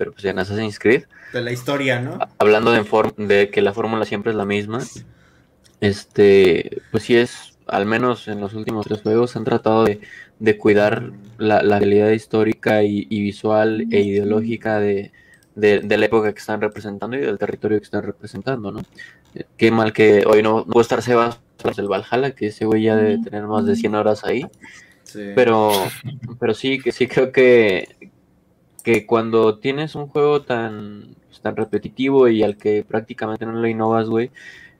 pero 0.02 0.10
pues 0.10 0.24
en 0.24 0.36
Assassin's 0.36 0.80
Creed. 0.80 1.04
De 1.32 1.40
la 1.42 1.52
historia, 1.52 2.00
¿no? 2.00 2.18
Hablando 2.38 2.72
de, 2.72 2.84
de 3.18 3.50
que 3.50 3.62
la 3.62 3.72
fórmula 3.72 4.04
siempre 4.04 4.32
es 4.32 4.36
la 4.36 4.44
misma, 4.44 4.80
este, 5.80 6.82
pues 6.90 7.04
sí 7.04 7.14
es, 7.14 7.56
al 7.68 7.86
menos 7.86 8.26
en 8.26 8.40
los 8.40 8.54
últimos 8.54 8.86
tres 8.86 9.02
juegos 9.02 9.36
han 9.36 9.44
tratado 9.44 9.84
de, 9.84 10.00
cuidar 10.58 11.12
la, 11.38 11.62
la, 11.62 11.78
realidad 11.78 12.10
histórica 12.10 12.82
y, 12.82 13.04
visual 13.04 13.86
e 13.92 14.00
ideológica 14.00 14.80
de, 14.80 15.12
de, 15.54 15.96
la 15.96 16.06
época 16.06 16.32
que 16.32 16.40
están 16.40 16.60
representando 16.60 17.16
y 17.16 17.20
del 17.20 17.38
territorio 17.38 17.78
que 17.78 17.84
están 17.84 18.02
representando, 18.02 18.72
¿no? 18.72 18.82
Qué 19.56 19.70
mal 19.70 19.92
que 19.92 20.24
hoy 20.26 20.42
no, 20.42 20.66
puede 20.66 20.82
estar 20.82 21.00
Sebas 21.00 21.38
del 21.76 21.86
Valhalla, 21.86 22.32
que 22.32 22.48
ese 22.48 22.64
güey 22.64 22.82
ya 22.82 22.96
debe 22.96 23.22
tener 23.22 23.46
más 23.46 23.66
de 23.66 23.76
100 23.76 23.94
horas 23.94 24.24
ahí. 24.24 24.44
Pero, 25.14 25.70
pero 26.40 26.54
sí, 26.54 26.80
que 26.80 26.90
sí 26.90 27.06
creo 27.06 27.30
que, 27.30 28.10
que 28.82 29.06
cuando 29.06 29.58
tienes 29.58 29.94
un 29.94 30.08
juego 30.08 30.42
tan, 30.42 31.14
pues, 31.26 31.40
tan 31.40 31.56
repetitivo 31.56 32.28
y 32.28 32.42
al 32.42 32.56
que 32.56 32.84
prácticamente 32.84 33.46
no 33.46 33.52
lo 33.52 33.66
innovas, 33.68 34.08
güey, 34.08 34.30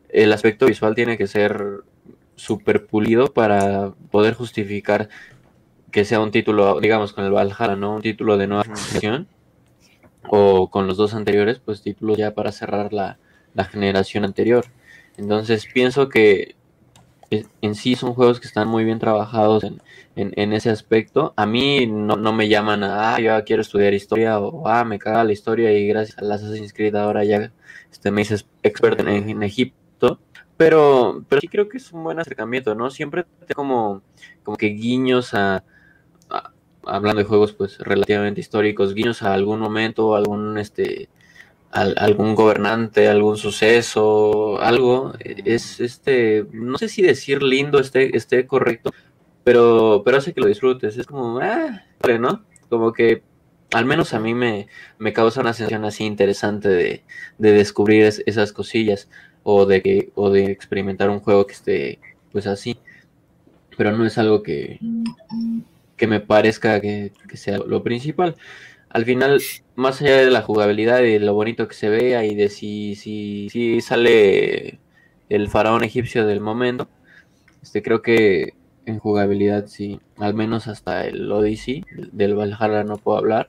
el 0.09 0.32
aspecto 0.32 0.66
visual 0.66 0.94
tiene 0.94 1.16
que 1.16 1.26
ser 1.26 1.82
súper 2.37 2.87
pulido 2.87 3.32
para 3.32 3.92
poder 4.11 4.35
justificar 4.35 5.09
que 5.90 6.04
sea 6.04 6.21
un 6.21 6.30
título, 6.30 6.80
digamos, 6.80 7.12
con 7.12 7.25
el 7.25 7.32
Valhalla, 7.32 7.76
¿no? 7.76 7.97
Un 7.97 8.02
título 8.02 8.37
de 8.38 8.47
nueva 8.47 8.64
generación. 8.64 9.28
O 10.28 10.71
con 10.71 10.87
los 10.87 10.97
dos 10.97 11.14
anteriores, 11.14 11.59
pues 11.59 11.82
títulos 11.82 12.16
ya 12.16 12.32
para 12.32 12.52
cerrar 12.52 12.92
la, 12.92 13.18
la 13.54 13.64
generación 13.64 14.25
anterior. 14.25 14.66
Entonces 15.16 15.66
pienso 15.73 16.09
que 16.09 16.54
en 17.60 17.74
sí 17.74 17.94
son 17.94 18.14
juegos 18.14 18.40
que 18.40 18.46
están 18.46 18.68
muy 18.68 18.84
bien 18.84 18.98
trabajados 18.98 19.64
en, 19.64 19.80
en, 20.16 20.52
ese 20.52 20.70
aspecto. 20.70 21.32
A 21.36 21.46
mí 21.46 21.86
no, 21.86 22.16
no, 22.16 22.32
me 22.32 22.48
llaman 22.48 22.84
a, 22.84 23.14
ah, 23.14 23.20
yo 23.20 23.44
quiero 23.44 23.62
estudiar 23.62 23.94
historia 23.94 24.38
o, 24.38 24.68
ah, 24.68 24.84
me 24.84 24.98
caga 24.98 25.24
la 25.24 25.32
historia 25.32 25.72
y 25.72 25.86
gracias 25.86 26.18
a 26.18 26.22
las 26.22 26.42
Assassin's 26.42 26.72
Creed 26.72 26.94
ahora 26.94 27.24
ya 27.24 27.52
este, 27.90 28.10
me 28.10 28.22
dices 28.22 28.46
experto 28.62 29.06
en, 29.06 29.42
Egipto. 29.42 30.20
Pero, 30.56 31.24
pero 31.28 31.40
sí 31.40 31.48
creo 31.48 31.68
que 31.68 31.78
es 31.78 31.92
un 31.92 32.04
buen 32.04 32.20
acercamiento, 32.20 32.74
¿no? 32.74 32.90
Siempre 32.90 33.24
como, 33.54 34.02
como 34.44 34.56
que 34.56 34.68
guiños 34.68 35.34
a, 35.34 35.64
hablando 36.84 37.20
de 37.20 37.24
juegos 37.24 37.52
pues 37.52 37.78
relativamente 37.78 38.40
históricos, 38.40 38.94
guiños 38.94 39.22
a 39.22 39.32
algún 39.32 39.60
momento, 39.60 40.14
algún 40.14 40.58
este 40.58 41.08
algún 41.73 42.35
gobernante, 42.35 43.09
algún 43.09 43.38
suceso, 43.38 44.61
algo, 44.61 45.14
es 45.21 45.81
este, 45.81 46.45
no 46.52 46.76
sé 46.79 46.88
si 46.88 47.02
decir 47.02 47.43
lindo 47.43 47.81
esté, 47.81 48.17
esté 48.17 48.47
correcto, 48.47 48.91
pero, 49.43 50.02
pero 50.05 50.19
hace 50.19 50.35
que 50.35 50.41
lo 50.41 50.49
disfrutes, 50.49 50.99
es 50.99 51.07
como, 51.07 51.38
ah, 51.41 51.83
¿no? 52.21 52.45
Como 52.69 52.93
que 52.93 53.23
al 53.73 53.87
menos 53.87 54.12
a 54.12 54.21
mí 54.21 54.35
me, 54.35 54.69
me 54.99 55.12
causa 55.12 55.41
una 55.41 55.55
sensación 55.55 55.85
así 55.85 56.05
interesante 56.05 56.69
de, 56.69 57.05
de 57.38 57.52
descubrir 57.52 58.05
esas 58.26 58.52
cosillas 58.52 59.09
o 59.43 59.67
de 59.67 59.83
que, 59.83 60.12
o 60.14 60.31
de 60.31 60.45
experimentar 60.50 61.11
un 61.11 61.21
juego 61.21 61.47
que 61.47 61.55
esté 61.55 61.99
pues 62.31 62.47
así. 62.47 62.79
Pero 63.76 63.97
no 63.97 64.05
es 64.05 64.19
algo 64.19 64.43
que, 64.43 64.79
que 65.97 66.07
me 66.07 66.21
parezca 66.21 66.81
que, 66.81 67.12
que 67.29 67.37
sea 67.38 67.59
lo 67.59 67.83
principal 67.83 68.37
al 68.92 69.06
final, 69.06 69.42
más 69.75 70.02
allá 70.02 70.18
de 70.18 70.30
la 70.30 70.42
jugabilidad 70.42 71.00
y 71.00 71.12
de 71.12 71.18
lo 71.18 71.32
bonito 71.32 71.66
que 71.66 71.75
se 71.75 71.88
vea 71.88 72.26
y 72.26 72.34
de 72.34 72.50
si, 72.50 72.94
si, 72.94 73.49
si 73.50 73.80
sale 73.80 74.78
el 75.30 75.49
faraón 75.49 75.82
egipcio 75.82 76.26
del 76.26 76.40
momento, 76.40 76.88
este 77.62 77.82
creo 77.82 78.02
que 78.02 78.52
en 78.84 78.99
jugabilidad 78.99 79.66
sí, 79.66 79.99
al 80.18 80.34
menos 80.34 80.68
hasta 80.68 81.06
el 81.06 81.32
Odyssey, 81.32 81.87
del 82.12 82.34
Valhalla 82.34 82.84
no 82.84 82.99
puedo 82.99 83.16
hablar, 83.16 83.49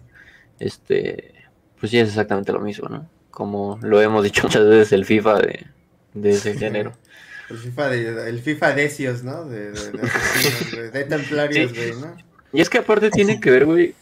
este, 0.60 1.34
pues 1.78 1.92
sí 1.92 2.00
es 2.00 2.08
exactamente 2.08 2.54
lo 2.54 2.62
mismo, 2.62 2.88
¿no? 2.88 3.10
Como 3.30 3.80
lo 3.82 4.02
hemos 4.02 4.24
dicho 4.24 4.44
muchas 4.48 4.66
veces 4.66 4.94
el 4.94 5.04
FIFA 5.04 5.40
de, 5.42 5.66
de 6.14 6.30
ese 6.30 6.58
género. 6.58 6.94
El 7.50 7.58
FIFA 7.58 7.90
de, 7.90 8.30
el 8.30 8.40
FIFA 8.40 8.76
Decios, 8.76 9.24
¿no? 9.26 9.44
De, 9.44 9.72
de, 9.74 10.90
de 10.92 11.04
templarios, 11.10 11.74
güey, 11.74 11.92
¿no? 12.00 12.16
Y 12.54 12.62
es 12.62 12.70
que 12.70 12.78
aparte 12.78 13.10
tiene 13.10 13.42
que 13.42 13.52
ver, 13.52 13.66
güey, 13.66 13.96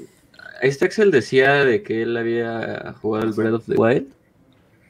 este 0.61 0.85
Axel 0.85 1.11
decía 1.11 1.65
de 1.65 1.83
que 1.83 2.03
él 2.03 2.15
había 2.15 2.95
jugado 3.01 3.25
el 3.25 3.33
Breath 3.33 3.53
of 3.53 3.65
the 3.65 3.75
Wild. 3.75 4.07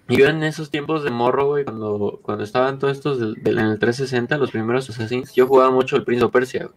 Y 0.09 0.17
yo 0.17 0.27
en 0.27 0.43
esos 0.43 0.69
tiempos 0.69 1.03
de 1.03 1.09
morro, 1.09 1.47
güey, 1.47 1.63
cuando, 1.63 2.19
cuando 2.21 2.43
estaban 2.43 2.79
todos 2.79 2.97
estos 2.97 3.21
en 3.21 3.57
el 3.57 3.79
360, 3.79 4.37
los 4.37 4.51
primeros 4.51 4.89
Assassins, 4.89 5.33
yo 5.33 5.47
jugaba 5.47 5.71
mucho 5.71 5.95
el 5.95 6.03
Prince 6.03 6.25
of 6.25 6.31
Persia, 6.31 6.69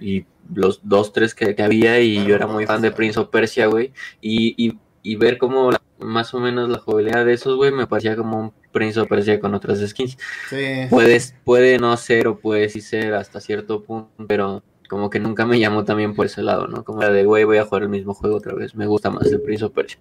Y 0.00 0.24
los 0.54 0.80
dos, 0.82 1.12
tres 1.12 1.34
que, 1.34 1.54
había, 1.62 2.00
y 2.00 2.24
yo 2.24 2.34
era 2.34 2.46
muy 2.46 2.64
fan 2.66 2.80
de 2.80 2.90
Prince 2.90 3.20
of 3.20 3.28
Persia, 3.28 3.66
güey. 3.66 3.92
Y, 4.22 4.78
ver 5.16 5.36
cómo 5.36 5.70
más 5.98 6.32
o 6.32 6.40
menos 6.40 6.70
la 6.70 6.78
jugabilidad 6.78 7.26
de 7.26 7.34
esos, 7.34 7.56
güey, 7.56 7.70
me 7.70 7.86
parecía 7.86 8.16
como 8.16 8.40
un 8.40 8.52
Prince 8.72 8.98
of 8.98 9.08
Persia 9.08 9.38
con 9.38 9.52
otras 9.54 9.86
skins. 9.86 10.16
Sí. 10.48 10.86
Puedes, 10.88 11.34
puede 11.44 11.78
no 11.78 11.94
ser 11.98 12.28
o 12.28 12.38
puede 12.38 12.70
sí 12.70 12.80
ser 12.80 13.12
hasta 13.14 13.40
cierto 13.40 13.82
punto, 13.82 14.10
pero 14.26 14.62
como 14.92 15.08
que 15.08 15.18
nunca 15.18 15.46
me 15.46 15.58
llamó 15.58 15.86
también 15.86 16.14
por 16.14 16.26
ese 16.26 16.42
lado, 16.42 16.66
¿no? 16.66 16.84
Como 16.84 17.00
la 17.00 17.08
de, 17.08 17.24
güey, 17.24 17.44
voy 17.44 17.56
a 17.56 17.64
jugar 17.64 17.84
el 17.84 17.88
mismo 17.88 18.12
juego 18.12 18.36
otra 18.36 18.52
vez, 18.52 18.74
me 18.74 18.86
gusta 18.86 19.08
más 19.08 19.26
el 19.32 19.40
Prince 19.40 19.64
of 19.64 19.72
Persia. 19.72 19.98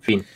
Fin. 0.00 0.24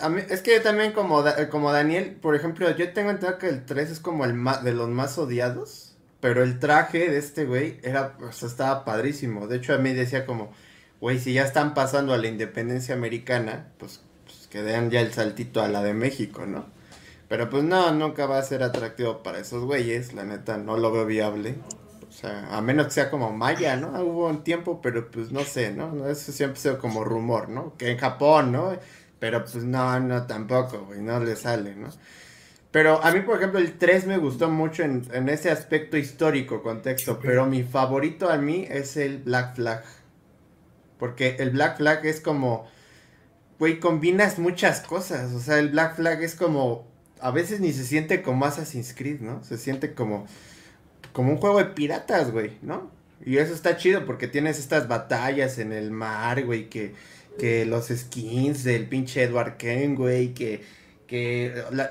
A 0.00 0.08
mí, 0.08 0.22
es 0.30 0.40
que 0.40 0.58
también 0.60 0.92
como, 0.92 1.22
como 1.50 1.70
Daniel, 1.70 2.16
por 2.18 2.34
ejemplo, 2.34 2.74
yo 2.74 2.90
tengo 2.94 3.10
entendido 3.10 3.36
que 3.36 3.50
el 3.50 3.66
3 3.66 3.90
es 3.90 4.00
como 4.00 4.24
el 4.24 4.32
más, 4.32 4.64
de 4.64 4.72
los 4.72 4.88
más 4.88 5.18
odiados, 5.18 5.96
pero 6.20 6.42
el 6.42 6.58
traje 6.58 7.10
de 7.10 7.18
este 7.18 7.44
güey 7.44 7.78
era, 7.82 8.16
o 8.22 8.30
estaba 8.30 8.86
padrísimo. 8.86 9.46
De 9.46 9.58
hecho, 9.58 9.74
a 9.74 9.78
mí 9.78 9.92
decía 9.92 10.24
como, 10.24 10.54
güey, 10.98 11.18
si 11.18 11.34
ya 11.34 11.44
están 11.44 11.74
pasando 11.74 12.14
a 12.14 12.16
la 12.16 12.28
independencia 12.28 12.94
americana, 12.94 13.66
pues, 13.76 14.00
pues 14.24 14.48
que 14.48 14.62
den 14.62 14.90
ya 14.90 15.02
el 15.02 15.12
saltito 15.12 15.60
a 15.60 15.68
la 15.68 15.82
de 15.82 15.92
México, 15.92 16.46
¿no? 16.46 16.64
Pero 17.30 17.48
pues 17.48 17.62
no, 17.62 17.92
nunca 17.92 18.26
va 18.26 18.38
a 18.38 18.42
ser 18.42 18.64
atractivo 18.64 19.22
para 19.22 19.38
esos 19.38 19.62
güeyes, 19.62 20.14
la 20.14 20.24
neta, 20.24 20.58
no 20.58 20.76
lo 20.76 20.90
veo 20.90 21.06
viable. 21.06 21.54
O 22.08 22.10
sea, 22.10 22.48
a 22.50 22.60
menos 22.60 22.86
que 22.86 22.90
sea 22.90 23.08
como 23.08 23.32
Maya, 23.32 23.76
¿no? 23.76 24.02
Hubo 24.02 24.26
un 24.26 24.42
tiempo, 24.42 24.80
pero 24.82 25.12
pues 25.12 25.30
no 25.30 25.44
sé, 25.44 25.70
¿no? 25.70 26.08
Eso 26.08 26.32
siempre 26.32 26.58
ha 26.58 26.62
sido 26.62 26.78
como 26.80 27.04
rumor, 27.04 27.48
¿no? 27.48 27.76
Que 27.76 27.92
en 27.92 27.98
Japón, 27.98 28.50
¿no? 28.50 28.76
Pero 29.20 29.44
pues 29.44 29.62
no, 29.62 30.00
no 30.00 30.26
tampoco, 30.26 30.86
güey, 30.86 31.02
no 31.02 31.20
le 31.20 31.36
sale, 31.36 31.76
¿no? 31.76 31.90
Pero 32.72 33.00
a 33.00 33.12
mí, 33.12 33.20
por 33.20 33.36
ejemplo, 33.36 33.60
el 33.60 33.78
3 33.78 34.08
me 34.08 34.18
gustó 34.18 34.50
mucho 34.50 34.82
en, 34.82 35.06
en 35.12 35.28
ese 35.28 35.52
aspecto 35.52 35.96
histórico, 35.96 36.64
contexto, 36.64 37.20
pero 37.20 37.46
mi 37.46 37.62
favorito 37.62 38.28
a 38.28 38.38
mí 38.38 38.66
es 38.68 38.96
el 38.96 39.18
Black 39.18 39.54
Flag. 39.54 39.84
Porque 40.98 41.36
el 41.38 41.50
Black 41.50 41.76
Flag 41.76 42.04
es 42.06 42.20
como, 42.20 42.66
güey, 43.60 43.78
combinas 43.78 44.40
muchas 44.40 44.80
cosas. 44.80 45.32
O 45.32 45.38
sea, 45.38 45.60
el 45.60 45.68
Black 45.68 45.94
Flag 45.94 46.24
es 46.24 46.34
como 46.34 46.89
a 47.20 47.30
veces 47.30 47.60
ni 47.60 47.72
se 47.72 47.84
siente 47.84 48.22
como 48.22 48.44
Assassin's 48.44 48.94
Creed, 48.94 49.20
¿no? 49.20 49.42
Se 49.44 49.58
siente 49.58 49.94
como, 49.94 50.26
como 51.12 51.32
un 51.32 51.38
juego 51.38 51.58
de 51.58 51.66
piratas, 51.66 52.30
güey, 52.30 52.52
¿no? 52.62 52.90
Y 53.24 53.36
eso 53.36 53.54
está 53.54 53.76
chido 53.76 54.06
porque 54.06 54.28
tienes 54.28 54.58
estas 54.58 54.88
batallas 54.88 55.58
en 55.58 55.72
el 55.72 55.90
mar, 55.90 56.44
güey, 56.44 56.68
que, 56.70 56.94
que 57.38 57.66
los 57.66 57.88
skins 57.88 58.64
del 58.64 58.88
pinche 58.88 59.22
Edward 59.22 59.56
Ken, 59.56 59.94
güey, 59.94 60.32
que, 60.32 60.62
que 61.06 61.62
la, 61.70 61.90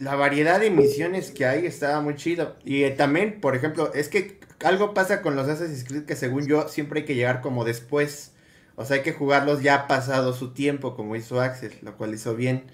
la, 0.00 0.14
variedad 0.16 0.58
de 0.58 0.70
misiones 0.70 1.30
que 1.30 1.46
hay 1.46 1.66
estaba 1.66 2.00
muy 2.00 2.16
chido. 2.16 2.56
Y 2.64 2.82
eh, 2.82 2.90
también, 2.90 3.40
por 3.40 3.54
ejemplo, 3.54 3.92
es 3.94 4.08
que 4.08 4.40
algo 4.64 4.94
pasa 4.94 5.22
con 5.22 5.36
los 5.36 5.48
Assassin's 5.48 5.84
Creed 5.84 6.04
que 6.04 6.16
según 6.16 6.46
yo 6.46 6.68
siempre 6.68 7.00
hay 7.00 7.06
que 7.06 7.14
llegar 7.14 7.40
como 7.40 7.64
después. 7.64 8.32
O 8.76 8.84
sea, 8.84 8.96
hay 8.96 9.02
que 9.02 9.12
jugarlos 9.12 9.62
ya 9.62 9.86
pasado 9.86 10.32
su 10.32 10.52
tiempo, 10.52 10.96
como 10.96 11.14
hizo 11.14 11.40
Axel, 11.40 11.74
lo 11.82 11.96
cual 11.96 12.14
hizo 12.14 12.34
bien. 12.34 12.64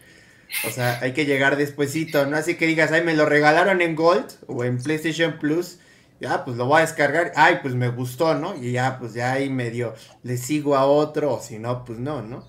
O 0.66 0.70
sea, 0.70 0.98
hay 1.00 1.12
que 1.12 1.26
llegar 1.26 1.56
despuesito, 1.56 2.26
¿no? 2.26 2.36
Así 2.36 2.56
que 2.56 2.66
digas, 2.66 2.92
ay, 2.92 3.02
me 3.02 3.14
lo 3.14 3.26
regalaron 3.26 3.80
en 3.80 3.94
Gold 3.94 4.26
o 4.46 4.64
en 4.64 4.78
PlayStation 4.82 5.38
Plus. 5.38 5.78
Ya, 6.20 6.44
pues 6.44 6.56
lo 6.56 6.66
voy 6.66 6.78
a 6.78 6.80
descargar. 6.80 7.32
Ay, 7.36 7.60
pues 7.62 7.74
me 7.74 7.88
gustó, 7.88 8.34
¿no? 8.34 8.54
Y 8.56 8.72
ya, 8.72 8.98
pues 8.98 9.14
ya 9.14 9.32
ahí 9.32 9.48
medio 9.48 9.94
le 10.22 10.36
sigo 10.36 10.76
a 10.76 10.84
otro, 10.84 11.34
o 11.34 11.40
si 11.40 11.58
no, 11.58 11.84
pues 11.84 11.98
no, 11.98 12.22
¿no? 12.22 12.46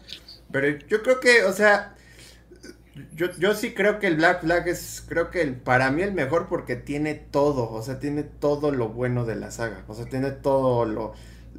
Pero 0.51 0.77
yo 0.88 1.01
creo 1.03 1.20
que, 1.20 1.43
o 1.46 1.53
sea, 1.53 1.96
yo, 3.15 3.31
yo 3.38 3.53
sí 3.55 3.74
creo 3.74 4.00
que 4.00 4.08
el 4.08 4.17
Black 4.17 4.41
Flag 4.41 4.67
es, 4.67 5.03
creo 5.08 5.31
que 5.31 5.41
el, 5.41 5.55
para 5.55 5.91
mí 5.91 6.01
el 6.01 6.13
mejor 6.13 6.48
porque 6.50 6.75
tiene 6.75 7.15
todo, 7.15 7.72
o 7.72 7.81
sea, 7.81 8.00
tiene 8.00 8.24
todo 8.24 8.72
lo 8.72 8.89
bueno 8.89 9.25
de 9.25 9.36
la 9.36 9.51
saga, 9.51 9.84
o 9.88 9.96
sea, 9.96 10.05
tiene 10.05 10.31
todo 10.31 10.86
lo, 10.86 11.13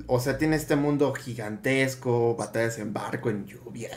o 0.07 0.21
sea, 0.21 0.39
tiene 0.39 0.57
este 0.57 0.77
mundo 0.77 1.13
gigantesco, 1.15 2.35
batallas 2.37 2.79
en 2.79 2.93
barco, 2.93 3.31
en 3.31 3.47
lluvia, 3.47 3.91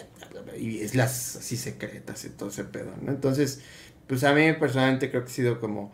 y 0.57 0.81
islas 0.81 1.37
así 1.37 1.57
secretas 1.57 2.25
y 2.25 2.29
todo 2.29 2.49
ese 2.49 2.63
pedo, 2.63 2.93
¿no? 3.01 3.11
Entonces, 3.11 3.61
pues 4.07 4.23
a 4.23 4.33
mí 4.33 4.53
personalmente 4.53 5.09
creo 5.09 5.23
que 5.23 5.31
ha 5.31 5.33
sido 5.33 5.59
como, 5.59 5.91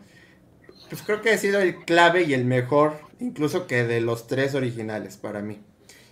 pues 0.90 1.02
creo 1.02 1.22
que 1.22 1.30
ha 1.30 1.38
sido 1.38 1.60
el 1.60 1.84
clave 1.84 2.22
y 2.24 2.34
el 2.34 2.44
mejor, 2.44 2.98
incluso 3.20 3.66
que 3.66 3.84
de 3.84 4.00
los 4.00 4.26
tres 4.26 4.54
originales 4.54 5.16
para 5.16 5.40
mí. 5.40 5.60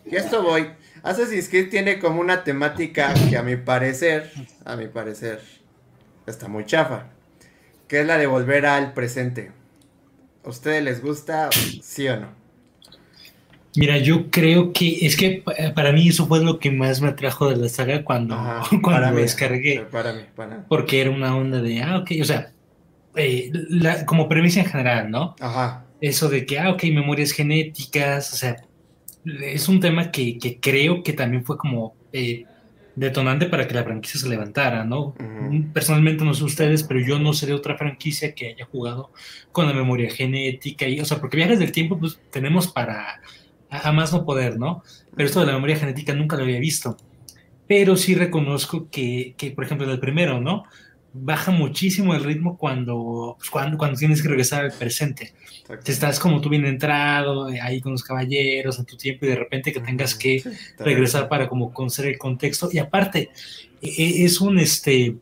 Y 0.05 0.17
esto 0.17 0.43
voy. 0.43 0.71
Assassin's 1.03 1.49
Creed 1.49 1.69
tiene 1.71 1.99
como 1.99 2.21
una 2.21 2.43
temática 2.43 3.13
que 3.29 3.37
a 3.37 3.43
mi 3.43 3.57
parecer, 3.57 4.33
a 4.65 4.77
mi 4.77 4.89
parecer, 4.89 5.41
está 6.27 6.49
muy 6.49 6.65
chafa. 6.65 7.09
Que 7.87 8.01
es 8.01 8.07
la 8.07 8.19
de 8.19 8.27
volver 8.27 8.67
al 8.67 8.93
presente. 8.95 9.53
¿A 10.45 10.49
ustedes 10.49 10.83
les 10.83 11.03
gusta, 11.03 11.51
sí 11.83 12.09
o 12.09 12.19
no? 12.19 12.40
Mira, 13.77 13.99
yo 13.99 14.31
creo 14.31 14.73
que 14.73 15.07
es 15.07 15.17
que 15.17 15.45
para 15.75 15.93
mí 15.93 16.09
eso 16.09 16.27
fue 16.27 16.43
lo 16.43 16.59
que 16.59 16.71
más 16.71 17.01
me 17.01 17.09
atrajo 17.09 17.49
de 17.49 17.57
la 17.57 17.69
saga 17.69 18.03
cuando, 18.03 18.37
cuando 18.83 19.13
me 19.13 19.23
descargué. 19.23 19.87
Para 19.91 20.13
mí, 20.13 20.23
para 20.35 20.67
Porque 20.67 21.01
era 21.01 21.11
una 21.11 21.37
onda 21.37 21.61
de, 21.61 21.81
ah, 21.83 21.99
ok, 21.99 22.11
o 22.21 22.25
sea, 22.25 22.53
eh, 23.15 23.53
como 24.07 24.29
premisa 24.29 24.61
en 24.61 24.67
general, 24.67 25.11
¿no? 25.11 25.37
Ajá. 25.41 25.85
Eso 26.01 26.29
de 26.29 26.47
que, 26.47 26.59
ah, 26.59 26.71
ok, 26.71 26.85
memorias 26.85 27.33
genéticas, 27.33 28.33
o 28.33 28.37
sea, 28.37 28.57
es 29.25 29.69
un 29.69 29.81
tema 29.81 30.11
que, 30.11 30.59
creo 30.61 31.03
que 31.03 31.13
también 31.13 31.45
fue 31.45 31.57
como 31.57 31.95
eh, 32.13 32.47
detonante 32.97 33.47
para 33.47 33.69
que 33.69 33.75
la 33.75 33.85
franquicia 33.85 34.21
se 34.21 34.29
levantara, 34.29 34.85
¿no? 34.85 35.15
Personalmente 35.73 36.25
no 36.25 36.35
sé 36.35 36.43
ustedes, 36.45 36.83
pero 36.83 37.01
yo 37.01 37.19
no 37.19 37.35
sé 37.35 37.47
de 37.47 37.55
otra 37.55 37.77
franquicia 37.77 38.35
que 38.35 38.49
haya 38.49 38.65
jugado 38.65 39.13
con 39.53 39.67
la 39.67 39.75
memoria 39.75 40.11
genética, 40.11 40.89
y, 40.89 41.01
o 41.01 41.05
sea, 41.05 41.21
porque 41.21 41.37
viajes 41.37 41.59
del 41.59 41.73
tiempo, 41.73 41.99
pues 41.99 42.19
tenemos 42.31 42.69
para 42.69 43.21
jamás 43.71 44.13
no 44.13 44.25
poder, 44.25 44.59
¿no? 44.59 44.83
Pero 45.15 45.27
esto 45.27 45.41
de 45.41 45.47
la 45.47 45.53
memoria 45.53 45.77
genética 45.77 46.15
nunca 46.15 46.37
lo 46.37 46.43
había 46.43 46.59
visto. 46.59 46.97
Pero 47.67 47.97
sí 47.97 48.15
reconozco 48.15 48.89
que, 48.91 49.35
que 49.37 49.53
por 49.53 49.65
ejemplo, 49.65 49.91
el 49.91 50.01
primero, 50.01 50.41
¿no? 50.41 50.65
baja 51.13 51.51
muchísimo 51.51 52.15
el 52.15 52.25
ritmo 52.25 52.57
cuando, 52.57 53.35
pues, 53.39 53.51
cuando, 53.51 53.77
cuando 53.77 53.99
tienes 53.99 54.23
que 54.23 54.29
regresar 54.29 54.65
al 54.65 54.73
presente. 54.73 55.33
Te 55.83 55.93
estás 55.93 56.19
como 56.19 56.41
tú 56.41 56.49
bien 56.49 56.65
entrado, 56.65 57.49
eh, 57.49 57.61
ahí 57.61 57.81
con 57.81 57.93
los 57.93 58.03
caballeros 58.03 58.79
en 58.79 58.85
tu 58.85 58.97
tiempo 58.97 59.27
y 59.27 59.29
de 59.29 59.37
repente 59.37 59.73
que 59.73 59.81
tengas 59.81 60.15
que 60.15 60.43
regresar 60.79 61.29
para 61.29 61.49
como 61.49 61.73
conocer 61.73 62.07
el 62.07 62.19
contexto. 62.19 62.69
Y 62.73 62.79
aparte, 62.79 63.31
e, 63.81 63.89
e, 63.89 64.25
es 64.25 64.41
un 64.41 64.59
este... 64.59 65.17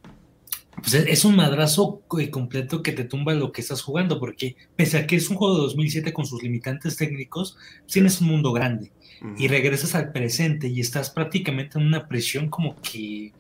Pues 0.83 0.95
es 0.95 1.25
un 1.25 1.37
madrazo 1.37 2.03
eh, 2.19 2.31
completo 2.31 2.83
que 2.83 2.93
te 2.93 3.05
tumba 3.05 3.35
lo 3.35 3.53
que 3.53 3.61
estás 3.61 3.83
jugando, 3.83 4.21
porque 4.21 4.57
pese 4.77 4.99
a 4.99 5.07
que 5.07 5.17
es 5.17 5.29
un 5.31 5.37
juego 5.37 5.57
de 5.57 5.63
2007 5.63 6.13
con 6.13 6.27
sus 6.27 6.43
limitantes 6.43 6.97
técnicos, 6.97 7.57
tienes 7.87 8.21
un 8.21 8.29
mundo 8.29 8.53
grande 8.53 8.93
y 9.37 9.49
regresas 9.49 9.97
al 9.97 10.13
presente 10.13 10.69
y 10.69 10.81
estás 10.81 11.11
prácticamente 11.11 11.79
en 11.79 11.87
una 11.87 12.07
presión 12.07 12.49
como 12.49 12.77
que, 12.81 13.33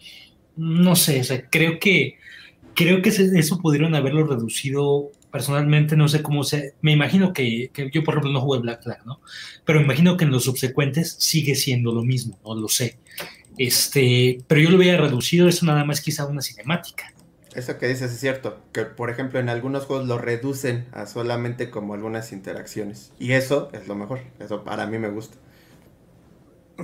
no 0.56 0.96
sé, 0.96 1.20
o 1.20 1.24
sea, 1.24 1.48
creo 1.48 1.78
que 1.78 2.18
creo 2.74 3.02
que 3.02 3.08
eso 3.08 3.58
pudieron 3.58 3.96
haberlo 3.96 4.24
reducido 4.24 5.10
personalmente, 5.32 5.96
no 5.96 6.06
sé 6.08 6.22
cómo 6.22 6.44
se, 6.44 6.74
me 6.80 6.92
imagino 6.92 7.32
que, 7.32 7.70
yo 7.92 8.04
por 8.04 8.14
ejemplo 8.14 8.32
no 8.32 8.40
jugué 8.40 8.60
Black 8.60 8.84
Flag, 8.84 9.04
¿no? 9.04 9.20
Pero 9.64 9.80
me 9.80 9.84
imagino 9.84 10.16
que 10.16 10.24
en 10.24 10.30
los 10.30 10.44
subsecuentes 10.44 11.16
sigue 11.18 11.54
siendo 11.54 11.92
lo 11.92 12.02
mismo, 12.02 12.38
no 12.44 12.54
lo 12.54 12.68
sé. 12.68 12.98
Este, 13.58 14.38
pero 14.46 14.60
yo 14.60 14.70
lo 14.70 14.76
había 14.76 14.96
reducido, 14.96 15.48
eso 15.48 15.66
nada 15.66 15.84
más 15.84 16.00
quizá 16.00 16.24
una 16.26 16.40
cinemática. 16.40 17.12
Eso 17.58 17.76
que 17.78 17.88
dices 17.88 18.12
es 18.12 18.20
cierto, 18.20 18.58
que 18.72 18.84
por 18.84 19.10
ejemplo 19.10 19.40
en 19.40 19.48
algunos 19.48 19.84
juegos 19.86 20.06
lo 20.06 20.18
reducen 20.18 20.86
a 20.92 21.06
solamente 21.06 21.70
como 21.70 21.94
algunas 21.94 22.32
interacciones. 22.32 23.12
Y 23.18 23.32
eso 23.32 23.68
es 23.72 23.88
lo 23.88 23.94
mejor, 23.94 24.20
eso 24.38 24.64
para 24.64 24.86
mí 24.86 24.98
me 24.98 25.10
gusta 25.10 25.36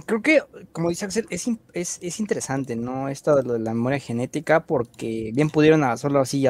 creo 0.07 0.23
que, 0.23 0.43
como 0.73 0.89
dice 0.89 1.05
Axel, 1.05 1.27
es, 1.31 1.49
es, 1.73 2.21
interesante, 2.21 2.75
¿no? 2.77 3.09
Esto 3.09 3.37
de, 3.37 3.59
la 3.59 3.75
memoria 3.75 4.01
genética, 4.01 4.67
porque 4.67 5.31
bien 5.33 5.51
pudieron 5.51 5.97
solo 5.99 6.21
así 6.21 6.45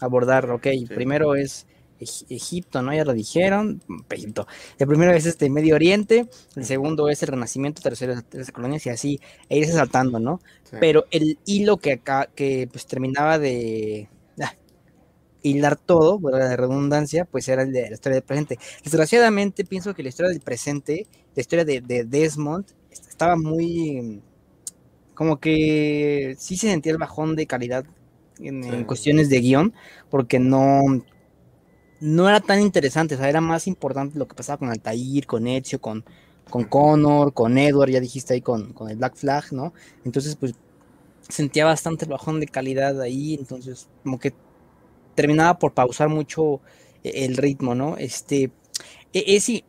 abordar, 0.00 0.50
ok, 0.50 0.66
primero 0.88 1.36
es 1.36 1.67
Egipto, 2.00 2.82
¿no? 2.82 2.94
Ya 2.94 3.04
lo 3.04 3.12
dijeron, 3.12 3.82
Egipto. 4.10 4.46
El 4.78 4.86
primero 4.86 5.12
es 5.12 5.26
este 5.26 5.50
Medio 5.50 5.74
Oriente, 5.74 6.28
el 6.56 6.64
segundo 6.64 7.08
es 7.08 7.22
el 7.22 7.28
Renacimiento, 7.28 7.82
tercero 7.82 8.14
las 8.32 8.52
colonias 8.52 8.86
y 8.86 8.90
así, 8.90 9.20
e 9.48 9.58
irse 9.58 9.72
saltando, 9.72 10.18
¿no? 10.18 10.40
Pero 10.80 11.06
el 11.10 11.38
hilo 11.46 11.78
que 11.78 11.92
acá, 11.92 12.28
que 12.34 12.68
pues 12.70 12.86
terminaba 12.86 13.38
de 13.38 14.08
ah, 14.40 14.54
hilar 15.42 15.76
todo, 15.76 16.20
por 16.20 16.32
la 16.32 16.56
redundancia, 16.56 17.24
pues 17.24 17.48
era 17.48 17.62
el 17.62 17.72
de 17.72 17.88
la 17.88 17.94
historia 17.94 18.16
del 18.16 18.24
presente. 18.24 18.58
Desgraciadamente 18.84 19.64
pienso 19.64 19.94
que 19.94 20.02
la 20.02 20.10
historia 20.10 20.30
del 20.30 20.40
presente, 20.40 21.06
la 21.34 21.40
historia 21.40 21.64
de, 21.64 21.80
de 21.80 22.04
Desmond, 22.04 22.66
estaba 22.90 23.36
muy, 23.36 24.22
como 25.14 25.40
que 25.40 26.36
sí 26.38 26.56
se 26.56 26.68
sentía 26.68 26.92
el 26.92 26.98
bajón 26.98 27.34
de 27.34 27.46
calidad 27.46 27.84
en, 28.38 28.84
cuestiones 28.84 29.28
de 29.28 29.40
guion, 29.40 29.74
porque 30.10 30.38
no, 30.38 30.80
no 32.00 32.28
era 32.28 32.40
tan 32.40 32.60
interesante, 32.60 33.14
o 33.14 33.18
sea, 33.18 33.28
era 33.28 33.40
más 33.40 33.66
importante 33.66 34.18
lo 34.18 34.28
que 34.28 34.34
pasaba 34.34 34.58
con 34.58 34.70
Altair, 34.70 35.26
con 35.26 35.46
Ezio, 35.46 35.80
con, 35.80 36.04
con 36.50 36.64
Connor, 36.64 37.32
con 37.32 37.58
Edward, 37.58 37.90
ya 37.90 38.00
dijiste 38.00 38.34
ahí 38.34 38.40
con, 38.40 38.72
con 38.72 38.90
el 38.90 38.96
Black 38.96 39.16
Flag, 39.16 39.52
¿no? 39.52 39.72
Entonces, 40.04 40.36
pues 40.36 40.54
sentía 41.28 41.64
bastante 41.64 42.04
el 42.04 42.10
bajón 42.10 42.40
de 42.40 42.46
calidad 42.46 43.00
ahí, 43.00 43.34
entonces 43.34 43.88
como 44.02 44.18
que 44.18 44.32
terminaba 45.14 45.58
por 45.58 45.74
pausar 45.74 46.08
mucho 46.08 46.60
e, 47.04 47.24
el 47.24 47.36
ritmo, 47.36 47.74
¿no? 47.74 47.96
Este, 47.96 48.50
e, 49.12 49.24
es, 49.36 49.48
e, 49.48 49.62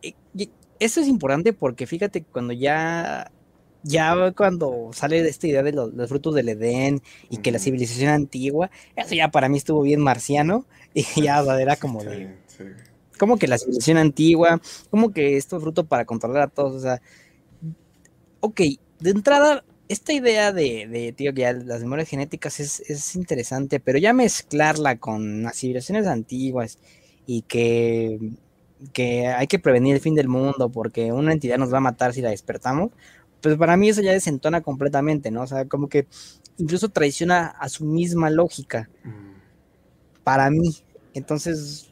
eso 0.78 1.00
es 1.00 1.08
importante 1.08 1.52
porque 1.52 1.86
fíjate 1.86 2.22
cuando 2.22 2.52
ya 2.52 3.30
ya 3.82 4.32
cuando 4.32 4.90
sale 4.92 5.20
esta 5.28 5.46
idea 5.46 5.62
de 5.62 5.72
los, 5.72 6.08
frutos 6.08 6.34
del 6.34 6.48
Edén 6.50 7.02
y 7.28 7.38
que 7.38 7.52
la 7.52 7.58
civilización 7.58 8.10
antigua, 8.10 8.70
eso 8.96 9.14
ya 9.14 9.30
para 9.30 9.48
mí 9.48 9.58
estuvo 9.58 9.82
bien 9.82 10.00
marciano 10.00 10.66
y 10.94 11.04
ya 11.22 11.40
era 11.58 11.76
como 11.76 12.04
de... 12.04 12.36
Como 13.18 13.36
que 13.36 13.48
la 13.48 13.58
civilización 13.58 13.98
antigua, 13.98 14.60
como 14.90 15.12
que 15.12 15.36
esto 15.36 15.60
fruto 15.60 15.84
para 15.84 16.04
controlar 16.04 16.42
a 16.42 16.48
todos, 16.48 16.74
o 16.74 16.80
sea... 16.80 17.00
Ok, 18.40 18.60
de 19.00 19.10
entrada, 19.10 19.64
esta 19.88 20.14
idea 20.14 20.52
de, 20.52 20.86
de 20.88 21.12
tío, 21.12 21.34
que 21.34 21.42
ya 21.42 21.52
las 21.52 21.82
memorias 21.82 22.08
genéticas 22.08 22.58
es, 22.60 22.80
es 22.88 23.14
interesante, 23.16 23.80
pero 23.80 23.98
ya 23.98 24.14
mezclarla 24.14 24.96
con 24.96 25.42
las 25.42 25.56
civilizaciones 25.58 26.06
antiguas 26.06 26.78
y 27.26 27.42
que 27.42 28.18
que 28.92 29.26
hay 29.28 29.46
que 29.46 29.58
prevenir 29.58 29.94
el 29.94 30.00
fin 30.00 30.14
del 30.14 30.28
mundo 30.28 30.70
porque 30.70 31.12
una 31.12 31.32
entidad 31.32 31.58
nos 31.58 31.72
va 31.72 31.78
a 31.78 31.82
matar 31.82 32.12
si 32.12 32.22
la 32.22 32.30
despertamos, 32.30 32.90
pues 33.40 33.56
para 33.56 33.76
mí 33.76 33.88
eso 33.88 34.02
ya 34.02 34.12
desentona 34.12 34.60
completamente, 34.60 35.30
¿no? 35.30 35.42
O 35.42 35.46
sea, 35.46 35.66
como 35.66 35.88
que 35.88 36.06
incluso 36.58 36.88
traiciona 36.88 37.46
a 37.46 37.68
su 37.68 37.84
misma 37.84 38.30
lógica. 38.30 38.88
Mm. 39.04 39.30
Para 40.24 40.50
mí. 40.50 40.76
Entonces, 41.14 41.90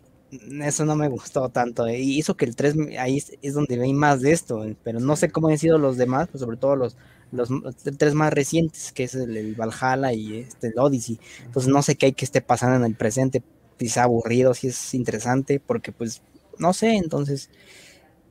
eso 0.63 0.85
no 0.85 0.95
me 0.97 1.09
gustó 1.09 1.49
tanto. 1.49 1.87
¿eh? 1.87 2.01
Y 2.01 2.19
hizo 2.19 2.37
que 2.37 2.45
el 2.45 2.55
3 2.55 2.75
ahí 2.99 3.23
es, 3.43 3.55
donde 3.55 3.79
veí 3.79 3.95
más 3.95 4.21
de 4.21 4.33
esto. 4.33 4.65
Pero 4.85 5.01
no 5.01 5.17
sé 5.17 5.31
cómo 5.31 5.49
han 5.49 5.59
sido 5.59 5.79
los 5.79 5.97
demás, 5.97 6.29
pues 6.31 6.41
sobre 6.41 6.57
todo 6.57 6.77
los, 6.77 6.97
los, 7.33 7.49
tres 7.97 8.15
más 8.15 8.33
recientes, 8.33 8.93
que 8.93 9.05
es 9.05 9.15
el, 9.15 9.55
Valhalla 9.55 10.13
y 10.13 10.39
este, 10.39 10.69
el 10.69 10.79
Odyssey. 10.79 11.19
Entonces 11.45 11.73
no 11.73 11.83
sé 11.83 11.97
qué 11.97 12.07
hay 12.07 12.13
que 12.13 12.25
esté 12.25 12.41
pasando 12.41 12.77
en 12.77 12.85
el 12.85 12.95
presente. 12.95 13.43
Si 13.79 13.87
es 13.87 13.97
aburrido, 13.97 14.55
si 14.55 14.69
es 14.69 14.95
interesante, 14.95 15.61
porque 15.61 15.93
pues 15.93 16.23
no 16.59 16.73
sé, 16.73 16.97
entonces 16.97 17.51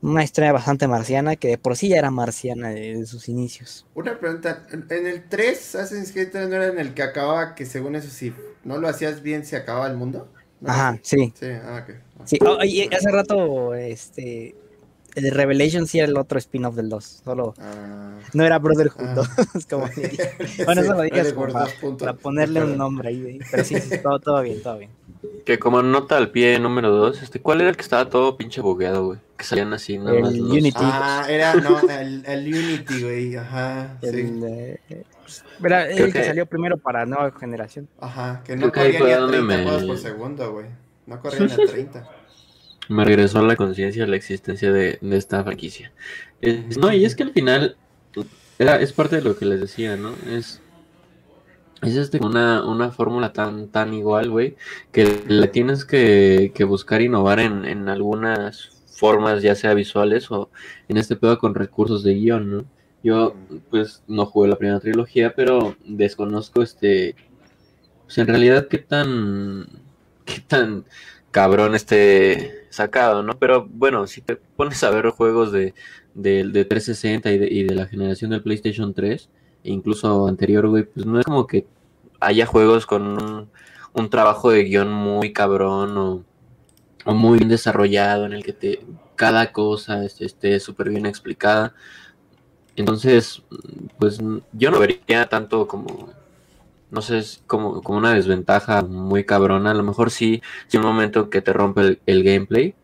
una 0.01 0.23
historia 0.23 0.51
bastante 0.51 0.87
marciana 0.87 1.35
que 1.35 1.49
de 1.49 1.57
por 1.57 1.75
sí 1.75 1.89
ya 1.89 1.97
era 1.97 2.11
marciana 2.11 2.69
de 2.69 3.05
sus 3.05 3.29
inicios. 3.29 3.85
Una 3.95 4.19
pregunta, 4.19 4.67
en 4.71 5.07
el 5.07 5.27
3 5.27 5.75
Assassin's 5.75 6.11
Creed 6.11 6.33
no 6.33 6.55
era 6.55 6.67
en 6.67 6.79
el 6.79 6.93
que 6.93 7.03
acababa 7.03 7.55
que 7.55 7.65
según 7.65 7.95
eso 7.95 8.09
si 8.09 8.33
no 8.63 8.77
lo 8.77 8.87
hacías 8.87 9.21
bien 9.21 9.45
se 9.45 9.55
acababa 9.55 9.87
el 9.87 9.97
mundo? 9.97 10.29
Ajá, 10.65 10.99
sí. 11.01 11.33
Sí, 11.39 11.47
ah. 11.63 11.85
Sí, 12.25 12.39
oh, 12.41 12.63
y 12.63 12.89
hace 12.93 13.11
rato 13.11 13.73
este 13.73 14.55
el 15.15 15.31
Revelation 15.31 15.87
sí 15.87 15.97
era 15.97 16.07
el 16.07 16.17
otro 16.17 16.37
spin-off 16.37 16.75
del 16.75 16.89
2, 16.89 17.21
solo 17.23 17.55
ah. 17.57 18.19
no 18.33 18.43
era 18.43 18.59
Brotherhood 18.59 19.07
ah. 19.07 19.13
2, 19.15 19.65
como 19.69 19.89
Bueno, 20.65 20.81
eso 20.81 20.93
lo 20.93 21.01
dije 21.01 21.33
para, 21.33 21.67
para, 21.97 22.13
ponerle 22.13 22.63
un 22.63 22.77
nombre 22.77 23.09
ahí, 23.09 23.39
pero 23.49 23.63
sí, 23.63 23.79
sí 23.79 23.97
todo, 24.01 24.19
todo 24.19 24.41
bien, 24.43 24.61
todo 24.61 24.77
bien. 24.77 24.91
Que 25.45 25.59
como 25.59 25.81
nota 25.81 26.17
al 26.17 26.31
pie 26.31 26.59
número 26.59 26.91
2, 26.91 27.23
este, 27.23 27.39
¿cuál 27.39 27.61
era 27.61 27.69
el 27.69 27.75
que 27.75 27.81
estaba 27.81 28.09
todo 28.09 28.37
pinche 28.37 28.61
bugueado, 28.61 29.05
güey? 29.05 29.19
Que 29.37 29.45
salían 29.45 29.73
así 29.73 29.97
nada 29.97 30.19
más. 30.19 30.33
El 30.33 30.41
Unity. 30.41 30.73
Ah, 30.75 31.25
era, 31.29 31.53
no, 31.55 31.79
el, 31.89 32.23
el 32.25 32.47
Unity, 32.47 33.03
güey, 33.03 33.35
ajá. 33.35 33.97
El, 34.01 34.15
sí. 34.15 34.43
eh, 34.45 35.03
era 35.63 35.89
el 35.89 36.11
que, 36.11 36.23
salió 36.23 36.45
primero 36.45 36.77
para 36.77 37.05
nueva 37.05 37.31
generación. 37.39 37.87
Ajá, 37.99 38.41
que 38.45 38.55
no 38.55 38.71
corría 38.71 38.99
ni 38.99 39.11
a 39.11 39.27
30 39.27 39.41
me... 39.41 39.63
juegos 39.63 39.83
por 39.85 39.97
segundo, 39.97 40.51
güey. 40.53 40.65
No 41.05 41.19
corría 41.21 41.39
ni 41.39 41.51
a 41.53 41.55
30. 41.55 42.09
Me 42.89 43.03
regresó 43.03 43.39
a 43.39 43.41
la 43.41 43.57
conciencia 43.57 44.07
la 44.07 44.15
existencia 44.15 44.71
de, 44.71 44.97
de 45.01 45.17
esta 45.17 45.43
franquicia. 45.43 45.91
no, 46.79 46.93
y 46.93 47.03
es 47.03 47.15
que 47.17 47.23
al 47.23 47.31
final 47.31 47.75
era, 48.59 48.79
es 48.79 48.93
parte 48.93 49.17
de 49.17 49.21
lo 49.21 49.37
que 49.37 49.45
les 49.45 49.59
decía, 49.59 49.97
¿no? 49.97 50.13
Es 50.29 50.61
es 51.81 51.95
este, 51.95 52.23
una, 52.23 52.65
una 52.65 52.91
fórmula 52.91 53.33
tan, 53.33 53.69
tan 53.69 53.93
igual, 53.93 54.29
güey, 54.29 54.55
que 54.91 55.23
la 55.27 55.47
tienes 55.51 55.85
que, 55.85 56.51
que 56.55 56.63
buscar 56.63 57.01
innovar 57.01 57.39
en, 57.39 57.65
en, 57.65 57.89
algunas 57.89 58.69
formas, 58.87 59.43
ya 59.43 59.55
sea 59.55 59.73
visuales 59.73 60.31
o 60.31 60.49
en 60.87 60.97
este 60.97 61.15
pedo 61.15 61.37
con 61.37 61.55
recursos 61.55 62.03
de 62.03 62.15
guion, 62.15 62.51
¿no? 62.51 62.65
Yo, 63.03 63.35
pues, 63.69 64.03
no 64.07 64.25
jugué 64.25 64.49
la 64.49 64.57
primera 64.57 64.79
trilogía, 64.79 65.33
pero 65.35 65.75
desconozco, 65.85 66.63
este, 66.63 67.15
pues, 68.05 68.17
en 68.17 68.27
realidad 68.27 68.67
qué 68.67 68.79
tan, 68.79 69.67
qué 70.25 70.41
tan 70.45 70.85
cabrón 71.31 71.75
esté 71.75 72.67
sacado, 72.69 73.23
¿no? 73.23 73.37
Pero 73.37 73.67
bueno, 73.69 74.07
si 74.07 74.21
te 74.21 74.35
pones 74.35 74.83
a 74.83 74.89
ver 74.89 75.09
juegos 75.09 75.51
de, 75.51 75.73
de, 76.15 76.43
de 76.45 76.65
360 76.65 77.31
y 77.31 77.37
de, 77.37 77.47
y 77.47 77.63
de 77.63 77.75
la 77.75 77.85
generación 77.87 78.31
del 78.31 78.41
PlayStation 78.43 78.93
3, 78.93 79.29
incluso 79.71 80.27
anterior, 80.27 80.67
güey, 80.67 80.83
pues 80.83 81.05
no 81.05 81.19
es 81.19 81.25
como 81.25 81.47
que 81.47 81.67
haya 82.19 82.45
juegos 82.45 82.85
con 82.85 83.49
un, 83.93 84.09
trabajo 84.09 84.51
de 84.51 84.63
guion 84.63 84.91
muy 84.91 85.33
cabrón 85.33 85.97
o, 85.97 87.13
muy 87.13 87.37
bien 87.37 87.49
desarrollado 87.49 88.25
en 88.25 88.33
el 88.33 88.43
que 88.43 88.53
te 88.53 88.79
cada 89.15 89.51
cosa 89.51 90.05
esté 90.05 90.59
súper 90.59 90.89
bien 90.89 91.05
explicada. 91.05 91.73
Entonces, 92.75 93.41
pues 93.97 94.19
yo 94.53 94.71
no 94.71 94.79
vería 94.79 95.27
tanto 95.27 95.67
como, 95.67 96.09
no 96.91 97.01
sé, 97.01 97.23
como, 97.47 97.81
como 97.81 97.97
una 97.97 98.13
desventaja 98.13 98.83
muy 98.83 99.23
cabrona. 99.25 99.71
A 99.71 99.73
lo 99.73 99.83
mejor 99.83 100.11
sí, 100.11 100.41
sí 100.67 100.77
un 100.77 100.83
momento 100.83 101.29
que 101.29 101.41
te 101.41 101.53
rompe 101.53 101.99
el 102.05 102.23
gameplay, 102.23 102.75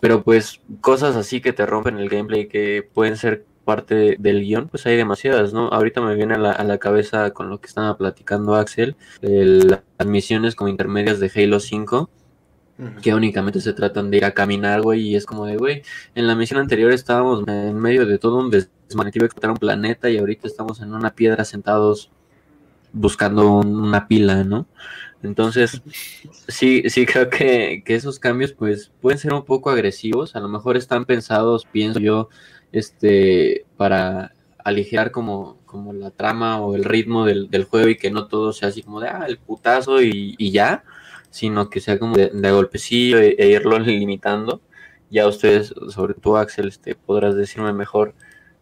pero 0.00 0.22
pues 0.22 0.60
cosas 0.80 1.16
así 1.16 1.40
que 1.40 1.52
te 1.52 1.66
rompen 1.66 1.98
el 1.98 2.08
gameplay 2.08 2.46
que 2.46 2.88
pueden 2.94 3.16
ser 3.16 3.46
parte 3.64 4.16
del 4.18 4.42
guion, 4.42 4.68
pues 4.68 4.86
hay 4.86 4.96
demasiadas, 4.96 5.52
¿no? 5.52 5.68
Ahorita 5.68 6.00
me 6.00 6.14
viene 6.14 6.34
a 6.34 6.38
la, 6.38 6.52
a 6.52 6.64
la 6.64 6.78
cabeza 6.78 7.30
con 7.32 7.50
lo 7.50 7.60
que 7.60 7.66
estaba 7.66 7.96
platicando 7.96 8.54
Axel, 8.54 8.96
las 9.20 10.06
misiones 10.06 10.54
como 10.54 10.68
intermedias 10.68 11.20
de 11.20 11.30
Halo 11.34 11.60
5, 11.60 12.10
que 13.02 13.14
únicamente 13.14 13.60
se 13.60 13.72
tratan 13.72 14.10
de 14.10 14.16
ir 14.16 14.24
a 14.24 14.32
caminar, 14.32 14.82
güey, 14.82 15.08
y 15.08 15.16
es 15.16 15.26
como 15.26 15.46
de, 15.46 15.56
güey, 15.56 15.82
en 16.14 16.26
la 16.26 16.34
misión 16.34 16.60
anterior 16.60 16.92
estábamos 16.92 17.46
en 17.46 17.78
medio 17.78 18.04
de 18.04 18.18
todo 18.18 18.38
un 18.38 18.50
desmanetivo 18.50 19.24
explotar 19.24 19.50
un 19.50 19.58
planeta 19.58 20.10
y 20.10 20.18
ahorita 20.18 20.48
estamos 20.48 20.80
en 20.80 20.92
una 20.92 21.14
piedra 21.14 21.44
sentados 21.44 22.10
buscando 22.92 23.58
una 23.58 24.08
pila, 24.08 24.42
¿no? 24.44 24.66
Entonces, 25.22 25.82
sí, 26.48 26.82
sí 26.88 27.06
creo 27.06 27.30
que, 27.30 27.82
que, 27.84 27.94
esos 27.94 28.18
cambios 28.18 28.52
pues 28.52 28.90
pueden 29.00 29.18
ser 29.18 29.32
un 29.32 29.44
poco 29.44 29.70
agresivos, 29.70 30.34
a 30.34 30.40
lo 30.40 30.48
mejor 30.48 30.76
están 30.76 31.04
pensados, 31.04 31.66
pienso 31.70 32.00
yo, 32.00 32.28
este, 32.74 33.64
para 33.76 34.34
aligerar 34.58 35.12
como, 35.12 35.58
como 35.64 35.92
la 35.92 36.10
trama 36.10 36.60
o 36.60 36.74
el 36.74 36.84
ritmo 36.84 37.24
del, 37.24 37.64
juego 37.64 37.88
y 37.88 37.96
que 37.96 38.10
no 38.10 38.26
todo 38.26 38.52
sea 38.52 38.68
así 38.68 38.82
como 38.82 39.00
de, 39.00 39.08
ah, 39.08 39.26
el 39.28 39.38
putazo 39.38 40.02
y, 40.02 40.50
ya, 40.50 40.82
sino 41.30 41.70
que 41.70 41.80
sea 41.80 42.00
como 42.00 42.16
de, 42.16 42.50
golpecillo 42.50 43.18
e, 43.20 43.36
e, 43.38 43.48
irlo 43.48 43.78
limitando. 43.80 44.60
Ya 45.08 45.28
ustedes, 45.28 45.72
sobre 45.90 46.14
todo 46.14 46.38
Axel, 46.38 46.66
este, 46.66 46.96
podrás 46.96 47.36
decirme 47.36 47.72
mejor 47.72 48.14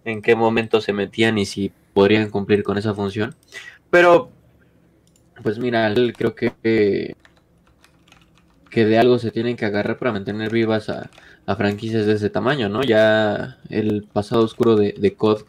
en 0.04 0.20
qué 0.20 0.34
momento 0.34 0.82
se 0.82 0.92
metían 0.92 1.38
y 1.38 1.46
si 1.46 1.72
podrían 1.94 2.28
cumplir 2.28 2.62
con 2.62 2.76
esa 2.76 2.92
función. 2.92 3.34
Pero, 3.88 4.30
pues 5.42 5.58
mira, 5.58 5.94
creo 6.14 6.34
que, 6.34 7.16
que 8.68 8.84
de 8.84 8.98
algo 8.98 9.18
se 9.18 9.30
tienen 9.30 9.56
que 9.56 9.64
agarrar 9.64 9.96
para 9.96 10.12
mantener 10.12 10.50
vivas 10.52 10.90
a, 10.90 11.10
a 11.46 11.56
franquicias 11.56 12.06
de 12.06 12.14
ese 12.14 12.30
tamaño, 12.30 12.68
¿no? 12.68 12.82
Ya 12.82 13.58
el 13.68 14.04
pasado 14.12 14.44
oscuro 14.44 14.76
de, 14.76 14.94
de 14.96 15.14
COD 15.14 15.42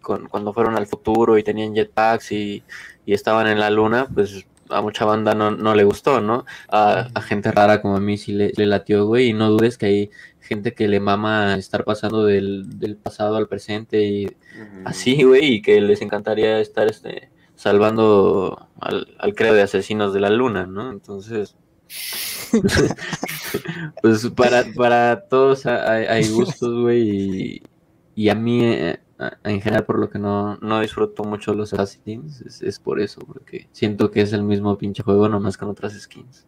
cuando 0.00 0.54
fueron 0.54 0.76
al 0.76 0.86
futuro 0.86 1.36
y 1.36 1.42
tenían 1.42 1.74
jetpacks 1.74 2.32
y, 2.32 2.62
y, 3.04 3.12
estaban 3.12 3.46
en 3.46 3.60
la 3.60 3.68
luna, 3.68 4.08
pues 4.12 4.46
a 4.70 4.80
mucha 4.80 5.04
banda 5.04 5.34
no, 5.34 5.50
no 5.50 5.74
le 5.74 5.84
gustó, 5.84 6.20
¿no? 6.20 6.46
A, 6.70 7.08
gente 7.22 7.52
rara 7.52 7.82
como 7.82 7.96
a 7.96 8.00
mí 8.00 8.16
sí 8.16 8.32
le, 8.32 8.52
le, 8.56 8.66
latió, 8.66 9.06
güey, 9.06 9.28
y 9.28 9.32
no 9.34 9.50
dudes 9.50 9.76
que 9.76 9.86
hay 9.86 10.10
gente 10.40 10.72
que 10.72 10.88
le 10.88 11.00
mama 11.00 11.56
estar 11.56 11.84
pasando 11.84 12.24
del, 12.24 12.78
del 12.78 12.96
pasado 12.96 13.36
al 13.36 13.48
presente 13.48 14.02
y 14.02 14.36
así, 14.84 15.22
güey, 15.24 15.54
y 15.54 15.62
que 15.62 15.80
les 15.80 16.00
encantaría 16.00 16.58
estar 16.60 16.88
este, 16.88 17.30
salvando 17.54 18.68
al, 18.80 19.14
al 19.18 19.34
credo 19.34 19.54
de 19.54 19.62
asesinos 19.62 20.14
de 20.14 20.20
la 20.20 20.30
luna, 20.30 20.66
¿no? 20.66 20.90
Entonces 20.90 21.54
pues 24.02 24.26
para, 24.30 24.64
para 24.74 25.20
todos 25.28 25.66
hay, 25.66 26.28
gustos, 26.28 26.82
güey, 26.82 27.62
y, 28.14 28.28
a 28.28 28.34
mí 28.34 28.64
eh, 28.64 28.98
en 29.44 29.60
general 29.60 29.84
por 29.84 29.98
lo 29.98 30.10
que 30.10 30.18
no, 30.18 30.56
no 30.58 30.80
disfruto 30.80 31.24
mucho 31.24 31.54
los 31.54 31.72
Assassins 31.72 32.40
es, 32.42 32.62
es, 32.62 32.78
por 32.78 33.00
eso, 33.00 33.20
porque 33.26 33.68
siento 33.72 34.10
que 34.10 34.22
es 34.22 34.32
el 34.32 34.42
mismo 34.42 34.76
pinche 34.76 35.02
juego 35.02 35.28
nomás 35.28 35.56
con 35.56 35.68
otras 35.68 35.92
skins. 35.94 36.46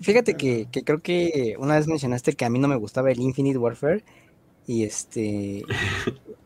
Fíjate 0.00 0.34
que, 0.34 0.66
que 0.70 0.82
creo 0.82 1.00
que 1.00 1.54
una 1.58 1.76
vez 1.76 1.86
mencionaste 1.86 2.32
que 2.32 2.44
a 2.44 2.50
mí 2.50 2.58
no 2.58 2.68
me 2.68 2.76
gustaba 2.76 3.10
el 3.10 3.20
Infinite 3.20 3.58
Warfare 3.58 4.02
y 4.66 4.84
este 4.84 5.64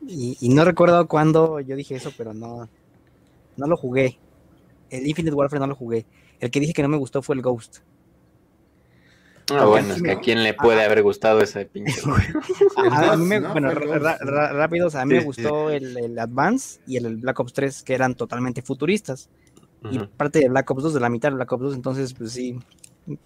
y, 0.07 0.37
y, 0.41 0.49
no 0.51 0.65
recuerdo 0.65 1.09
cuándo 1.09 1.61
yo 1.61 1.75
dije 1.75 1.95
eso, 1.95 2.13
pero 2.17 2.35
no, 2.35 2.69
no 3.57 3.67
lo 3.67 3.77
jugué. 3.77 4.19
El 4.91 5.07
Infinite 5.07 5.35
Warfare 5.35 5.61
no 5.61 5.67
lo 5.67 5.75
jugué. 5.75 6.05
El 6.41 6.51
que 6.51 6.61
dije 6.61 6.73
que 6.73 6.83
no 6.83 6.89
me 6.89 6.97
gustó 6.97 7.23
fue 7.23 7.37
el 7.37 7.43
Ghost. 7.43 7.79
Ah, 9.53 9.67
bueno, 9.67 9.93
es 9.93 10.03
que 10.03 10.11
a 10.11 10.21
quién 10.21 10.43
le 10.43 10.55
puede 10.55 10.83
haber 10.83 11.03
gustado 11.03 11.41
ese 11.41 11.67
pinche 11.67 12.01
juego. 12.03 12.41
a, 12.91 13.17
mí 13.17 13.27
me, 13.27 13.41
bueno, 13.41 13.71
rápidos, 13.73 14.95
a 14.95 15.05
mí 15.05 15.15
me 15.15 15.25
gustó 15.25 15.71
el, 15.71 16.19
Advance 16.19 16.81
y 16.87 16.97
el, 16.97 17.17
Black 17.17 17.41
Ops 17.41 17.53
3, 17.53 17.83
que 17.83 17.95
eran 17.95 18.15
totalmente 18.15 18.63
futuristas. 18.63 19.29
Y 19.91 19.99
parte 19.99 20.39
de 20.39 20.49
Black 20.49 20.71
Ops 20.71 20.83
2, 20.85 20.95
de 20.95 21.01
la 21.01 21.11
mitad 21.11 21.29
de 21.29 21.35
Black 21.35 21.53
Ops 21.53 21.63
2, 21.65 21.75
entonces, 21.75 22.15
pues 22.15 22.33
sí, 22.33 22.59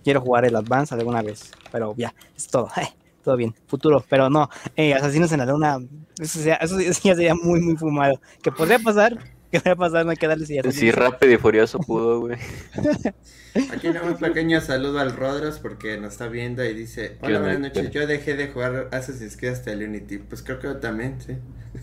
quiero 0.02 0.20
jugar 0.20 0.44
el 0.44 0.56
Advance 0.56 0.92
alguna 0.92 1.22
vez. 1.22 1.52
Pero 1.70 1.94
ya, 1.96 2.12
es 2.36 2.48
todo. 2.48 2.68
todo 3.22 3.36
bien, 3.36 3.54
futuro. 3.68 4.04
Pero 4.08 4.28
no, 4.28 4.48
eh, 4.74 4.94
Asesinos 4.94 5.30
en 5.30 5.38
la 5.38 5.46
Luna, 5.46 5.78
eso, 6.18 6.40
eso 6.40 6.80
ya 6.80 7.14
sería 7.14 7.34
muy, 7.36 7.60
muy 7.60 7.76
fumado. 7.76 8.20
Que 8.42 8.50
podría 8.50 8.80
pasar, 8.80 9.18
¿Qué 9.50 9.60
va 9.64 9.72
a 9.72 9.76
pasar? 9.76 10.04
No 10.04 10.10
hay 10.10 10.16
que 10.16 10.26
darle 10.26 10.46
Sí, 10.46 10.90
rápido 10.90 11.32
y 11.32 11.36
furioso 11.38 11.78
pudo, 11.78 12.20
güey. 12.20 12.36
Aquí 13.72 13.88
un 13.88 14.16
pequeño 14.16 14.60
saludo 14.60 15.00
al 15.00 15.16
Rodros 15.16 15.58
porque 15.58 15.96
nos 15.96 16.12
está 16.12 16.28
viendo 16.28 16.62
y 16.64 16.74
dice: 16.74 17.16
Hola, 17.22 17.40
buenas 17.40 17.60
noches. 17.60 17.90
Yo 17.90 18.06
dejé 18.06 18.34
de 18.36 18.48
jugar 18.48 18.88
Assassin's 18.92 19.36
Creed 19.36 19.52
hasta 19.52 19.72
el 19.72 19.82
Unity. 19.82 20.18
Pues 20.18 20.42
creo 20.42 20.58
que 20.58 20.66
yo 20.66 20.76
también, 20.76 21.18
sí. 21.20 21.38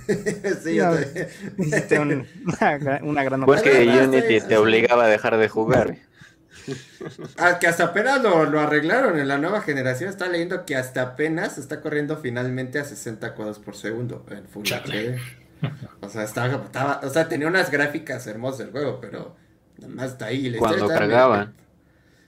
sí, 0.63 0.75
yo 0.75 0.91
también. 0.91 1.27
Hiciste 1.57 1.99
una, 1.99 2.25
una, 3.01 3.23
gran 3.23 3.45
Pues 3.45 3.63
que 3.63 3.87
Unity 3.87 4.41
te 4.41 4.57
obligaba 4.57 5.05
a 5.05 5.07
dejar 5.07 5.37
de 5.37 5.49
jugar. 5.49 5.97
Ah, 7.37 7.57
que 7.59 7.67
hasta 7.67 7.85
apenas 7.85 8.21
lo, 8.21 8.45
lo, 8.45 8.59
arreglaron 8.59 9.19
en 9.19 9.27
la 9.27 9.37
nueva 9.39 9.61
generación. 9.61 10.09
Está 10.09 10.27
leyendo 10.27 10.65
que 10.65 10.75
hasta 10.75 11.01
apenas 11.01 11.57
está 11.57 11.81
corriendo 11.81 12.17
finalmente 12.17 12.79
a 12.79 12.85
60 12.85 13.33
cuadros 13.33 13.59
por 13.59 13.75
segundo 13.75 14.23
en 14.29 14.47
Full 14.47 14.65
HD. 14.67 15.44
O 16.01 16.09
sea, 16.09 16.23
estaba, 16.23 16.99
o 17.03 17.09
sea, 17.09 17.27
tenía 17.27 17.47
unas 17.47 17.71
gráficas 17.71 18.27
hermosas 18.27 18.67
el 18.67 18.71
juego, 18.71 18.99
pero 19.01 19.35
nada 19.77 19.93
más 19.93 20.11
está 20.11 20.25
ahí. 20.27 20.55
cuando 20.57 20.87
cargaban. 20.87 21.53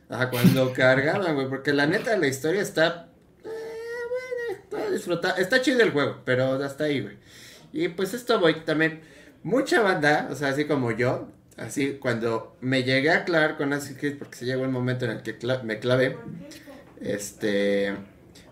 Ajá, 0.10 0.30
cuando 0.30 0.74
cargaban, 0.74 1.36
güey, 1.36 1.50
porque 1.50 1.74
la 1.74 1.86
neta 1.86 2.16
la 2.18 2.28
historia 2.28 2.62
está... 2.62 3.10
Eh, 3.44 4.58
bueno, 4.72 4.96
está, 4.96 5.32
está 5.32 5.62
chido 5.62 5.82
el 5.82 5.92
juego, 5.92 6.22
pero 6.24 6.64
hasta 6.64 6.86
ahí, 6.86 7.02
güey. 7.02 7.18
Y 7.74 7.90
pues 7.90 8.14
esto 8.14 8.40
voy 8.40 8.62
también... 8.62 9.02
Mucha 9.44 9.82
banda, 9.82 10.28
o 10.32 10.36
sea, 10.36 10.50
así 10.50 10.66
como 10.66 10.92
yo, 10.92 11.30
así 11.58 12.00
cuando 12.02 12.58
me 12.60 12.84
llegué 12.84 13.12
a 13.12 13.24
clavar 13.24 13.56
con 13.56 13.72
Assassin's 13.72 14.00
Creed, 14.00 14.18
porque 14.18 14.36
se 14.36 14.46
llegó 14.46 14.64
el 14.64 14.72
momento 14.72 15.06
en 15.06 15.12
el 15.12 15.22
que 15.22 15.38
me 15.64 15.80
clavé, 15.80 16.18
este, 17.00 17.96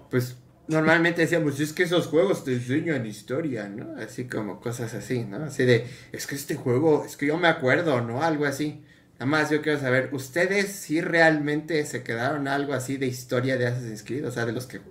pues 0.10 0.38
normalmente 0.68 1.22
decíamos, 1.22 1.60
es 1.60 1.74
que 1.74 1.84
esos 1.84 2.08
juegos 2.08 2.44
te 2.44 2.54
enseñan 2.54 3.06
historia, 3.06 3.68
¿no? 3.70 3.96
Así 4.02 4.26
como 4.26 4.60
cosas 4.60 4.94
así, 4.94 5.24
¿no? 5.24 5.44
Así 5.46 5.64
de, 5.64 5.86
es 6.12 6.28
que 6.28 6.36
este 6.36 6.56
juego, 6.56 7.06
es 7.06 7.18
que 7.18 7.28
yo 7.28 7.38
me 7.38 7.48
acuerdo, 7.48 8.02
¿no? 8.02 8.24
Algo 8.24 8.46
así. 8.46 8.82
Nada 9.14 9.26
más 9.28 9.50
yo 9.50 9.62
quiero 9.62 9.80
saber, 9.80 10.10
¿ustedes 10.12 10.72
sí 10.74 11.00
realmente 11.02 11.86
se 11.86 12.04
quedaron 12.04 12.48
algo 12.48 12.74
así 12.74 12.98
de 12.98 13.08
historia 13.08 13.58
de 13.58 13.68
Assassin's 13.68 14.04
Creed? 14.04 14.28
O 14.28 14.32
sea, 14.32 14.46
de 14.46 14.52
los 14.52 14.66
que 14.66 14.82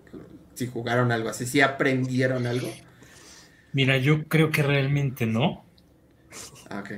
si 0.55 0.67
jugaron 0.67 1.13
algo 1.13 1.29
así, 1.29 1.47
si 1.47 1.61
aprendieron 1.61 2.47
algo. 2.47 2.73
Mira, 3.73 3.99
yo 3.99 4.25
creo 4.29 4.51
que 4.51 4.63
realmente 4.63 5.27
no. 5.27 5.65
Ah, 6.71 6.81
ok. 6.81 6.93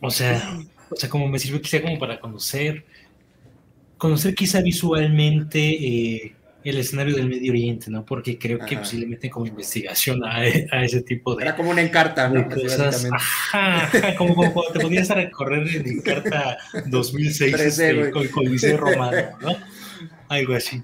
O 0.00 0.10
sea, 0.10 0.58
o 0.90 0.96
sea, 0.96 1.08
como 1.08 1.28
me 1.28 1.38
sirvió 1.38 1.60
quizá 1.60 1.82
como 1.82 1.98
para 1.98 2.18
conocer, 2.18 2.84
conocer 3.98 4.34
quizá 4.34 4.62
visualmente 4.62 5.58
eh, 5.58 6.36
el 6.64 6.78
escenario 6.78 7.16
del 7.16 7.28
Medio 7.28 7.52
Oriente, 7.52 7.90
¿no? 7.90 8.04
Porque 8.04 8.38
creo 8.38 8.58
que 8.58 8.76
pues, 8.76 8.88
si 8.88 8.98
le 8.98 9.06
meten 9.06 9.30
como 9.30 9.46
investigación 9.46 10.22
a, 10.24 10.44
ese 10.44 11.02
tipo 11.02 11.34
de. 11.34 11.44
Era 11.44 11.56
como 11.56 11.70
una 11.70 11.82
encarta, 11.82 12.28
¿no? 12.28 12.48
Cosas. 12.48 13.08
Ajá, 13.10 13.90
como, 14.16 14.34
cuando 14.34 14.72
te 14.72 14.80
podías 14.80 15.10
a 15.10 15.14
recorrer 15.14 15.66
en 15.68 15.88
Encarta 15.88 16.58
2006 16.86 17.54
este, 17.54 18.10
con, 18.10 18.46
el 18.46 18.52
Liceo 18.52 18.76
Romano, 18.76 19.18
¿no? 19.40 19.56
Algo 20.28 20.54
así. 20.54 20.82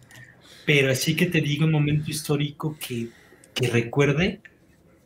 Pero 0.64 0.90
así 0.90 1.14
que 1.14 1.26
te 1.26 1.40
digo 1.40 1.64
un 1.64 1.72
momento 1.72 2.10
histórico 2.10 2.76
que, 2.78 3.08
que 3.54 3.68
recuerde, 3.68 4.40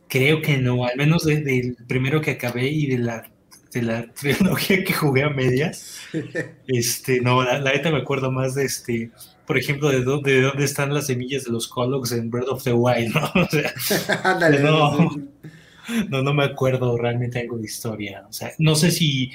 creo 0.07 0.41
que 0.41 0.57
no, 0.57 0.85
al 0.85 0.97
menos 0.97 1.25
del 1.25 1.75
primero 1.87 2.21
que 2.21 2.31
acabé 2.31 2.67
y 2.67 2.87
de 2.87 2.97
la 2.97 3.31
de 3.71 3.81
la 3.81 4.05
trilogía 4.13 4.83
que 4.83 4.93
jugué 4.93 5.23
a 5.23 5.29
medias. 5.29 6.01
Este, 6.67 7.19
no, 7.19 7.43
la, 7.43 7.59
neta 7.59 7.91
me 7.91 7.97
acuerdo 7.97 8.31
más 8.31 8.55
de 8.55 8.63
este, 8.63 9.11
por 9.51 9.57
ejemplo, 9.57 9.89
de 9.89 10.01
dónde, 10.01 10.31
de 10.31 10.41
dónde 10.43 10.63
están 10.63 10.93
las 10.93 11.07
semillas 11.07 11.43
de 11.43 11.51
los 11.51 11.67
Cologs 11.67 12.13
en 12.13 12.31
Breath 12.31 12.47
of 12.47 12.63
the 12.63 12.71
Wild, 12.71 13.13
¿no? 13.13 13.29
O 13.35 13.47
sea, 13.49 13.73
no, 14.61 15.11
no, 16.07 16.23
no 16.23 16.33
me 16.33 16.45
acuerdo 16.45 16.97
realmente 16.97 17.41
algo 17.41 17.57
de 17.57 17.65
historia. 17.65 18.25
O 18.29 18.31
sea, 18.31 18.53
no 18.59 18.75
sé 18.75 18.91
si, 18.91 19.33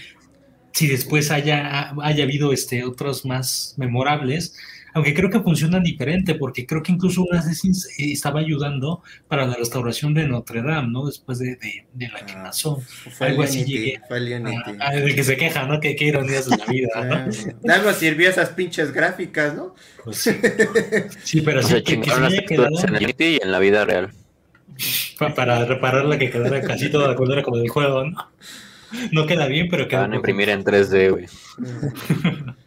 si 0.77 0.87
después 0.89 1.31
haya, 1.31 1.95
haya 2.03 2.25
habido 2.25 2.53
este, 2.53 2.85
otros 2.85 3.25
más 3.25 3.73
memorables, 3.79 4.55
aunque 4.93 5.15
creo 5.15 5.31
que 5.31 5.41
funcionan 5.41 5.83
diferente, 5.83 6.35
porque 6.35 6.67
creo 6.67 6.83
que 6.83 6.93
incluso 6.93 7.23
un 7.23 7.35
Assassin's 7.35 7.87
eh, 7.99 8.13
estaba 8.13 8.41
ayudando 8.41 9.03
para 9.27 9.47
la 9.47 9.55
restauración 9.55 10.13
de 10.13 10.29
Notre 10.29 10.61
Dame, 10.61 10.89
¿no? 10.89 11.07
Después 11.07 11.39
de, 11.39 11.57
de, 11.95 12.09
la 12.09 12.27
quemación. 12.27 12.83
fue 12.83 13.29
Algo 13.29 13.45
así 13.45 13.65
llegué. 13.65 14.03
El 14.11 14.47
a, 14.83 14.91
de 14.93 15.15
que 15.15 15.25
se 15.25 15.39
queja, 15.39 15.65
¿no? 15.65 15.81
Que 15.81 15.97
qué 15.97 16.09
ironías 16.09 16.47
de 16.47 16.59
la 16.59 16.67
vida, 16.67 17.31
¿no? 17.65 17.73
algo 17.73 17.93
sirvió 17.95 18.29
esas 18.29 18.51
pinches 18.51 18.93
gráficas, 18.93 19.55
¿no? 19.55 19.75
Pues 20.05 20.19
sí. 20.19 20.33
Sí, 21.25 21.41
pero 21.41 21.63
sí, 21.63 21.83
que, 21.83 22.03
que 22.03 22.11
se 22.11 22.45
quedado... 22.45 22.69
en 22.87 22.97
el 22.97 23.15
y 23.19 23.39
en 23.43 23.51
la 23.51 23.59
vida 23.61 23.87
real. 23.87 24.11
Para, 25.35 25.65
reparar 25.65 26.05
la 26.05 26.19
que 26.19 26.31
quedara 26.31 26.61
casi 26.61 26.91
toda 26.91 27.09
la 27.09 27.15
colera 27.15 27.43
como 27.43 27.57
del 27.57 27.71
juego, 27.71 28.05
¿no? 28.05 28.29
No 29.13 29.27
queda 29.27 29.47
bien, 29.47 29.69
pero 29.71 29.89
queda. 29.89 30.03
Van 30.03 30.13
a 30.13 30.17
imprimir 30.17 30.49
en 30.49 30.65
3D, 30.65 31.11
güey. 31.11 31.27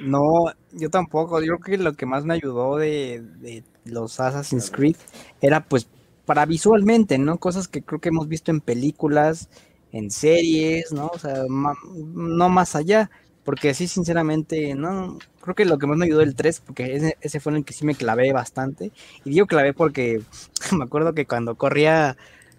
No, 0.00 0.46
yo 0.72 0.90
tampoco. 0.90 1.42
Yo 1.42 1.58
creo 1.58 1.78
que 1.78 1.82
lo 1.82 1.92
que 1.92 2.06
más 2.06 2.24
me 2.24 2.34
ayudó 2.34 2.76
de, 2.76 3.62
los 3.84 4.20
Assassin's 4.20 4.70
Creed 4.70 4.96
era 5.40 5.60
pues 5.64 5.88
para 6.26 6.46
visualmente, 6.46 7.18
¿no? 7.18 7.38
Cosas 7.38 7.68
que 7.68 7.82
creo 7.82 8.00
que 8.00 8.08
hemos 8.10 8.28
visto 8.28 8.50
en 8.50 8.60
películas, 8.60 9.48
en 9.92 10.10
series, 10.10 10.92
¿no? 10.92 11.08
O 11.08 11.18
sea, 11.18 11.44
no 11.48 12.48
más 12.48 12.76
allá. 12.76 13.10
Porque 13.44 13.74
sí, 13.74 13.88
sinceramente, 13.88 14.74
no, 14.74 15.18
creo 15.40 15.54
que 15.54 15.64
lo 15.64 15.78
que 15.78 15.86
más 15.86 15.96
me 15.96 16.04
ayudó 16.06 16.20
el 16.20 16.34
3, 16.36 16.60
porque 16.60 16.94
ese, 16.94 17.16
ese 17.20 17.40
fue 17.40 17.52
en 17.52 17.58
el 17.58 17.64
que 17.64 17.72
sí 17.72 17.84
me 17.84 17.94
clavé 17.94 18.32
bastante. 18.32 18.92
Y 19.24 19.30
digo 19.30 19.46
clavé 19.46 19.72
porque 19.74 20.22
me 20.76 20.84
acuerdo 20.84 21.14
que 21.14 21.26
cuando 21.26 21.56
corría 21.56 22.16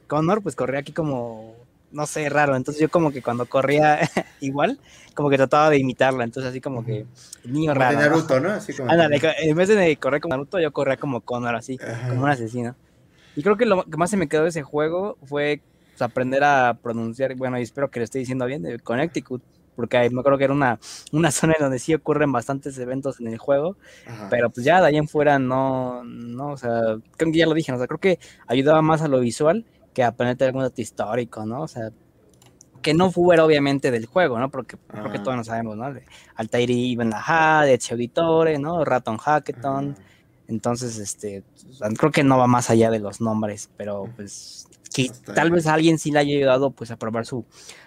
Connor, 0.08 0.42
pues 0.44 0.56
corría 0.56 0.82
aquí 0.82 0.92
como 0.92 1.56
no 1.92 2.06
sé, 2.06 2.30
raro. 2.30 2.56
Entonces 2.56 2.82
yo 2.82 2.90
como 2.90 3.12
que 3.12 3.22
cuando 3.22 3.46
corría 3.46 4.00
igual, 4.40 4.80
como 5.14 5.30
que 5.30 5.38
trataba 5.38 5.70
de 5.70 5.78
imitarla. 5.78 6.24
Entonces 6.24 6.50
así 6.50 6.62
como 6.62 6.86
que 6.86 7.06
niño 7.44 7.74
raro. 7.74 7.98
De 7.98 8.10
Naruto, 8.10 8.40
¿no? 8.40 8.52
Así 8.52 8.74
como 8.74 8.92
en 8.92 9.56
vez 9.56 9.68
de 9.68 9.98
correr 9.98 10.22
como 10.22 10.36
Naruto, 10.36 10.60
yo 10.60 10.72
corría 10.72 10.98
como 10.98 11.22
Connor, 11.22 11.56
así, 11.56 11.78
como 11.78 12.24
un 12.24 12.30
asesino. 12.30 12.76
Y 13.36 13.44
creo 13.44 13.58
que 13.58 13.66
lo 13.66 13.84
que 13.84 13.98
más 13.98 14.10
se 14.10 14.18
me 14.18 14.28
quedó 14.28 14.44
de 14.44 14.50
ese 14.50 14.64
juego 14.64 15.18
fue 15.24 15.62
pues, 15.92 16.02
aprender 16.02 16.44
a 16.44 16.78
pronunciar, 16.82 17.36
bueno, 17.36 17.58
y 17.60 17.64
espero 17.64 17.90
que 17.90 18.00
lo 18.00 18.04
esté 18.04 18.20
diciendo 18.20 18.46
bien, 18.46 18.62
de 18.62 18.80
Connecticut. 18.80 19.42
Porque 19.74 20.10
me 20.10 20.20
acuerdo 20.20 20.38
que 20.38 20.44
era 20.44 20.54
una, 20.54 20.80
una 21.14 21.32
zona 21.32 21.54
en 21.58 21.64
donde 21.64 21.80
sí 21.80 21.94
ocurren 21.94 22.32
bastantes 22.32 22.78
eventos 22.78 23.20
en 23.20 23.28
el 23.28 23.38
juego, 23.38 23.78
pero 24.30 24.50
pues 24.50 24.66
ya 24.66 24.82
de 24.82 24.88
ahí 24.88 24.98
en 24.98 25.08
fuera 25.08 25.40
no, 25.40 26.04
no, 26.04 26.50
o 26.50 26.58
sea, 26.58 26.98
creo 27.18 27.32
que 27.32 27.38
ya 27.38 27.46
lo 27.46 27.54
dije, 27.54 27.72
o 27.72 27.78
sea, 27.78 27.88
creo 27.88 28.00
que 28.00 28.20
ayudaba 28.48 28.82
más 28.82 29.02
a 29.02 29.08
lo 29.08 29.20
visual 29.22 29.66
que 29.94 30.04
aprender 30.04 30.48
algún 30.48 30.64
dato 30.64 30.82
histórico, 30.82 31.46
¿no? 31.46 31.64
O 31.64 31.68
sea, 31.68 31.92
que 32.82 32.94
no 32.94 33.12
fuera 33.12 33.46
obviamente 33.46 33.92
del 33.92 34.06
juego, 34.06 34.40
¿no? 34.40 34.50
Porque 34.50 34.78
creo 34.88 35.12
que 35.12 35.20
todos 35.20 35.38
lo 35.38 35.44
sabemos, 35.44 35.78
¿no? 35.78 35.94
De 35.94 36.04
Altairi 36.36 36.92
Ibn 36.92 37.10
Laha, 37.10 37.66
de 37.66 37.76
Ezio 37.76 37.96
Auditore, 37.96 38.58
¿no? 38.58 38.84
Raton 38.84 39.18
Hackathon. 39.18 39.96
Entonces, 40.48 40.98
este, 40.98 41.44
creo 41.98 42.12
que 42.12 42.24
no 42.24 42.38
va 42.38 42.48
más 42.48 42.70
allá 42.70 42.90
de 42.90 43.00
los 43.00 43.22
nombres, 43.22 43.70
pero 43.78 44.10
pues 44.16 44.68
que 44.94 45.10
tal 45.34 45.52
vez 45.52 45.68
a 45.68 45.74
alguien 45.74 45.98
sí 45.98 46.12
le 46.12 46.20
haya 46.20 46.36
ayudado 46.36 46.72
pues 46.72 46.92
a 46.92 46.98
probar 46.98 47.26
su, 47.26 47.46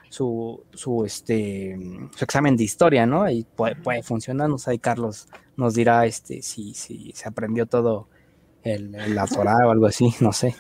su, 0.09 0.65
su, 0.73 1.05
este, 1.05 1.77
su 2.17 2.25
examen 2.25 2.57
de 2.57 2.65
historia, 2.65 3.05
¿no? 3.05 3.29
Y 3.29 3.45
puede, 3.45 3.77
puede 3.77 4.03
funcionar, 4.03 4.49
no 4.49 4.57
sé, 4.57 4.79
Carlos 4.79 5.29
nos 5.57 5.75
dirá 5.75 6.07
este, 6.07 6.41
si, 6.41 6.73
si 6.73 7.13
se 7.15 7.29
aprendió 7.29 7.67
todo 7.67 8.09
el, 8.63 8.93
la 9.15 9.27
Torah 9.27 9.67
o 9.67 9.71
algo 9.71 9.87
así, 9.87 10.15
no 10.21 10.33
sé. 10.33 10.55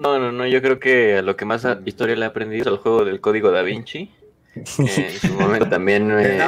No, 0.00 0.18
no, 0.18 0.32
no, 0.32 0.46
yo 0.46 0.62
creo 0.62 0.80
que 0.80 1.20
lo 1.20 1.36
que 1.36 1.44
más 1.44 1.66
historia 1.84 2.16
le 2.16 2.24
he 2.24 2.28
aprendido 2.28 2.62
es 2.62 2.68
el 2.68 2.78
juego 2.78 3.04
del 3.04 3.20
código 3.20 3.50
da 3.50 3.60
Vinci. 3.60 4.10
en 4.54 4.64
su 5.20 5.34
momento 5.34 5.68
también 5.68 6.06
me, 6.06 6.38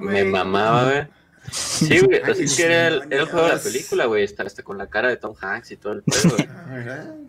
me, 0.00 0.24
mamaba, 0.24 0.84
güey. 0.84 1.06
Sí, 1.50 2.00
güey, 2.06 2.22
así 2.22 2.46
que 2.56 2.64
era 2.64 2.88
el, 2.88 3.26
juego 3.26 3.46
de 3.46 3.56
la 3.56 3.62
película, 3.62 4.06
güey, 4.06 4.24
estar 4.24 4.46
hasta 4.46 4.62
con 4.62 4.78
la 4.78 4.86
cara 4.86 5.10
de 5.10 5.18
Tom 5.18 5.34
Hanks 5.38 5.70
y 5.72 5.76
todo 5.76 5.92
el 5.92 6.02
pedo, 6.02 6.36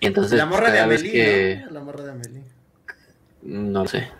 Y 0.00 0.06
entonces, 0.08 0.36
la 0.36 0.44
morra 0.44 0.70
de 0.70 0.80
Amelie, 0.80 1.10
que... 1.10 1.62
¿no? 1.64 1.70
La 1.70 1.80
morra 1.80 2.04
de 2.04 2.10
Amelie. 2.10 2.42
No 3.44 3.88
sé. 3.88 4.10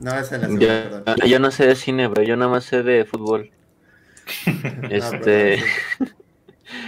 No, 0.00 0.10
esa 0.18 0.36
es 0.36 0.42
la 0.42 1.14
yo, 1.16 1.26
yo 1.26 1.38
no 1.38 1.50
sé 1.50 1.66
de 1.66 1.76
cine, 1.76 2.08
bro, 2.08 2.22
yo 2.22 2.36
nada 2.36 2.50
más 2.50 2.64
sé 2.64 2.82
de 2.82 3.06
fútbol. 3.06 3.50
este... 4.90 5.64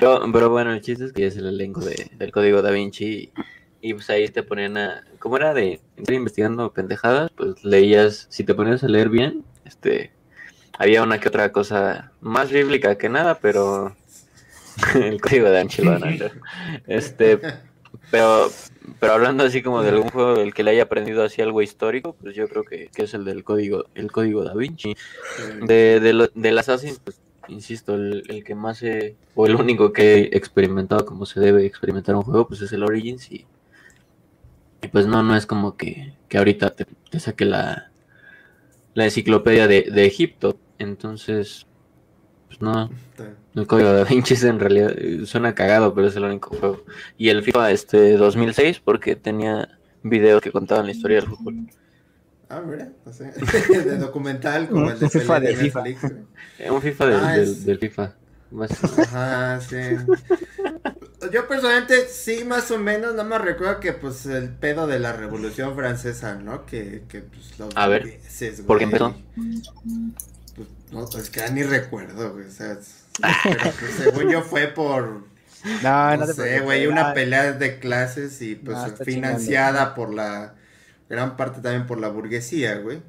Pero, 0.00 0.50
bueno, 0.50 0.72
el 0.72 0.80
chiste 0.80 1.04
es 1.06 1.12
que 1.12 1.26
es 1.26 1.36
el 1.36 1.46
elenco 1.46 1.80
de, 1.80 2.10
del 2.18 2.32
código 2.32 2.62
da 2.62 2.70
Vinci 2.70 3.30
y, 3.80 3.94
pues 3.94 4.10
ahí 4.10 4.28
te 4.28 4.42
ponían 4.42 4.76
a... 4.76 5.04
¿Cómo 5.18 5.36
era 5.36 5.54
de 5.54 5.80
estar 5.96 6.14
investigando 6.14 6.72
pendejadas? 6.72 7.30
Pues 7.36 7.64
leías, 7.64 8.26
si 8.30 8.44
te 8.44 8.54
ponías 8.54 8.82
a 8.84 8.88
leer 8.88 9.08
bien, 9.08 9.44
este... 9.64 10.12
Había 10.78 11.02
una 11.02 11.18
que 11.18 11.28
otra 11.28 11.52
cosa 11.52 12.12
más 12.20 12.50
bíblica 12.50 12.98
que 12.98 13.08
nada, 13.08 13.38
pero... 13.38 13.96
el 14.94 15.20
código 15.20 15.50
da 15.50 15.60
Vinci 15.60 15.82
lo 15.82 15.98
Este... 16.86 17.40
Pero, 18.10 18.50
pero 19.00 19.14
hablando 19.14 19.44
así 19.44 19.62
como 19.62 19.82
de 19.82 19.88
algún 19.88 20.10
juego 20.10 20.36
del 20.36 20.54
que 20.54 20.62
le 20.62 20.70
haya 20.70 20.84
aprendido 20.84 21.24
así 21.24 21.42
algo 21.42 21.60
histórico, 21.60 22.14
pues 22.20 22.36
yo 22.36 22.48
creo 22.48 22.62
que, 22.62 22.88
es 22.94 23.14
el 23.14 23.24
del 23.24 23.42
código, 23.42 23.86
el 23.94 24.12
código 24.12 24.44
da 24.44 24.54
Vinci. 24.54 24.94
De, 25.62 25.98
de, 25.98 26.30
del 26.34 26.58
Assassin, 26.58 26.96
pues 27.02 27.20
insisto, 27.48 27.94
el, 27.94 28.42
que 28.44 28.54
más 28.54 28.82
he, 28.82 29.16
o 29.34 29.46
el 29.46 29.56
único 29.56 29.92
que 29.92 30.14
he 30.14 30.36
experimentado 30.36 31.04
como 31.04 31.26
se 31.26 31.40
debe 31.40 31.66
experimentar 31.66 32.14
un 32.14 32.22
juego, 32.22 32.48
pues 32.48 32.62
es 32.62 32.72
el 32.72 32.82
Origins 32.82 33.30
y, 33.30 33.46
pues 34.92 35.06
no, 35.06 35.22
no 35.22 35.36
es 35.36 35.46
como 35.46 35.76
que, 35.76 36.14
que 36.28 36.38
ahorita 36.38 36.70
te, 36.70 36.86
saque 37.18 37.44
la, 37.44 37.90
la 38.94 39.04
enciclopedia 39.04 39.66
de, 39.66 39.82
de, 39.82 40.06
Egipto, 40.06 40.58
entonces, 40.78 41.66
pues 42.46 42.60
no, 42.60 42.90
el 43.54 43.66
código 43.66 43.92
de 43.92 44.04
Vinci 44.04 44.34
en 44.46 44.60
realidad 44.60 44.94
suena 45.24 45.54
cagado, 45.54 45.94
pero 45.94 46.08
es 46.08 46.16
el 46.16 46.24
único 46.24 46.56
juego. 46.56 46.84
Y 47.16 47.30
el 47.30 47.42
FIFA 47.42 47.70
este 47.70 48.16
2006 48.16 48.80
porque 48.80 49.16
tenía 49.16 49.78
videos 50.02 50.42
que 50.42 50.52
contaban 50.52 50.86
la 50.86 50.92
historia 50.92 51.20
del 51.20 51.30
fútbol. 51.30 51.66
Ah, 52.48 52.60
mira, 52.64 52.92
no 53.04 53.12
sé. 53.12 53.24
de 53.68 53.98
documental 53.98 54.68
como 54.68 54.90
el 54.90 54.98
de 54.98 55.08
FIFA 55.08 55.40
de, 55.40 55.56
FIFA. 55.56 55.84
Un 56.70 56.82
FIFA 56.82 57.06
del, 57.06 57.20
ah, 57.24 57.32
del, 57.36 57.78
FIFA. 57.78 58.14
Ajá, 59.02 59.60
sí. 59.60 59.76
Yo 61.32 61.48
personalmente 61.48 62.06
sí, 62.08 62.44
más 62.44 62.70
o 62.70 62.78
menos, 62.78 63.14
no 63.14 63.24
me 63.24 63.38
recuerdo 63.38 63.80
que 63.80 63.92
pues 63.92 64.26
el 64.26 64.50
pedo 64.50 64.86
de 64.86 65.00
la 65.00 65.12
Revolución 65.12 65.74
Francesa, 65.74 66.36
¿no? 66.36 66.64
Que, 66.66 67.02
que 67.08 67.20
pues 67.20 67.58
los 67.58 67.76
A 67.76 67.88
ver, 67.88 68.20
¿por 68.66 68.78
qué 68.78 68.84
empezó? 68.84 69.16
Pues, 70.54 70.68
no, 70.92 71.06
pues 71.06 71.30
que 71.30 71.40
ya 71.40 71.50
ni 71.50 71.64
recuerdo, 71.64 72.32
güey, 72.32 72.46
o 72.46 72.50
sea, 72.50 72.78
pero, 73.42 73.72
pues, 73.80 73.92
según 73.98 74.30
yo 74.30 74.42
fue 74.42 74.68
por... 74.68 75.24
No, 75.82 76.16
no, 76.16 76.26
sé, 76.28 76.60
güey, 76.60 76.86
una 76.86 77.12
pelea 77.12 77.52
de 77.52 77.80
clases 77.80 78.40
y 78.40 78.54
pues 78.54 78.78
financiada 79.04 79.96
por 79.96 80.14
la 80.14 80.54
gran 81.08 81.36
parte 81.36 81.60
también 81.60 81.86
por 81.86 82.00
la 82.00 82.08
burguesía, 82.08 82.76
güey. 82.78 83.02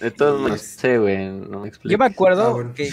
De 0.00 0.10
todos 0.10 0.40
modos, 0.40 0.62
sé, 0.62 0.96
güey, 0.96 1.28
no 1.28 1.60
me 1.60 1.68
explico. 1.68 1.92
Yo 1.92 1.98
me 1.98 2.06
acuerdo 2.06 2.58
ah, 2.58 2.72
que, 2.74 2.90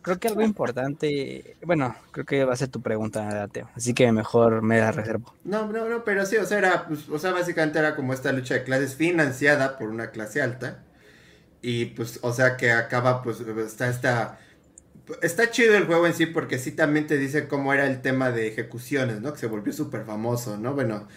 creo 0.00 0.18
que 0.20 0.28
algo 0.28 0.42
importante, 0.42 1.56
bueno, 1.64 1.96
creo 2.12 2.24
que 2.24 2.44
va 2.44 2.52
a 2.52 2.56
ser 2.56 2.68
tu 2.68 2.80
pregunta, 2.80 3.48
Teo, 3.48 3.68
así 3.74 3.94
que 3.94 4.12
mejor 4.12 4.62
me 4.62 4.78
da 4.78 4.92
reservo. 4.92 5.34
No, 5.42 5.66
no, 5.66 5.88
no, 5.88 6.04
pero 6.04 6.24
sí, 6.26 6.36
o 6.36 6.46
sea, 6.46 6.58
era, 6.58 6.86
pues, 6.86 7.08
o 7.08 7.18
sea, 7.18 7.32
básicamente 7.32 7.80
era 7.80 7.96
como 7.96 8.12
esta 8.12 8.30
lucha 8.32 8.54
de 8.54 8.62
clases 8.62 8.94
financiada 8.94 9.76
por 9.76 9.88
una 9.88 10.12
clase 10.12 10.40
alta 10.40 10.84
y 11.62 11.86
pues, 11.86 12.20
o 12.22 12.32
sea, 12.32 12.56
que 12.56 12.70
acaba, 12.70 13.22
pues, 13.22 13.40
está 13.40 13.88
esta... 13.88 14.38
Está 15.22 15.50
chido 15.50 15.74
el 15.74 15.86
juego 15.86 16.06
en 16.06 16.14
sí 16.14 16.26
porque 16.26 16.60
sí 16.60 16.70
también 16.70 17.08
te 17.08 17.18
dice 17.18 17.48
cómo 17.48 17.74
era 17.74 17.86
el 17.86 18.00
tema 18.00 18.30
de 18.30 18.46
ejecuciones, 18.46 19.20
¿no? 19.20 19.32
Que 19.32 19.40
se 19.40 19.48
volvió 19.48 19.72
súper 19.72 20.04
famoso, 20.04 20.56
¿no? 20.56 20.74
Bueno, 20.74 21.08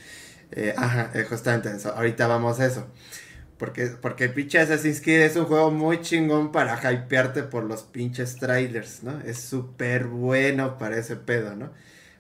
eh, 0.52 0.74
ajá, 0.78 1.12
eh, 1.14 1.26
justamente 1.28 1.72
eso. 1.72 1.94
Ahorita 1.94 2.28
vamos 2.28 2.60
a 2.60 2.66
eso. 2.66 2.88
Porque, 3.58 3.88
porque 4.02 4.30
pinche 4.30 4.60
Assassin's 4.60 5.00
Creed 5.00 5.22
es 5.22 5.36
un 5.36 5.46
juego 5.46 5.72
muy 5.72 6.02
chingón 6.02 6.52
para 6.52 6.76
hypearte 6.92 7.44
por 7.44 7.64
los 7.64 7.84
pinches 7.84 8.36
trailers, 8.36 9.04
¿no? 9.04 9.22
Es 9.22 9.40
súper 9.40 10.06
bueno 10.06 10.78
para 10.78 10.98
ese 10.98 11.16
pedo, 11.16 11.56
¿no? 11.56 11.72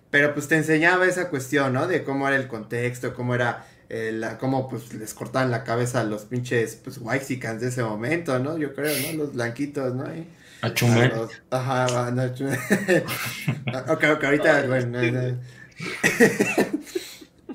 Pero 0.09 0.33
pues 0.33 0.47
te 0.47 0.55
enseñaba 0.55 1.05
esa 1.07 1.29
cuestión, 1.29 1.73
¿no? 1.73 1.87
De 1.87 2.03
cómo 2.03 2.27
era 2.27 2.37
el 2.37 2.47
contexto, 2.47 3.13
cómo 3.13 3.35
era, 3.35 3.65
eh, 3.89 4.11
la, 4.13 4.37
cómo 4.37 4.69
pues 4.69 4.93
les 4.93 5.13
cortaban 5.13 5.51
la 5.51 5.63
cabeza 5.63 6.01
a 6.01 6.03
los 6.03 6.25
pinches, 6.25 6.75
pues, 6.75 6.99
Waxicans 6.99 7.61
de 7.61 7.69
ese 7.69 7.83
momento, 7.83 8.37
¿no? 8.39 8.57
Yo 8.57 8.73
creo, 8.73 8.95
¿no? 9.07 9.17
Los 9.17 9.33
blanquitos, 9.33 9.93
¿no? 9.95 10.05
Y, 10.15 10.27
a 10.61 10.71
ajá, 11.49 12.11
no, 12.11 12.23
ok, 13.93 14.03
ok, 14.15 14.23
ahorita, 14.23 14.65
bueno. 14.67 14.99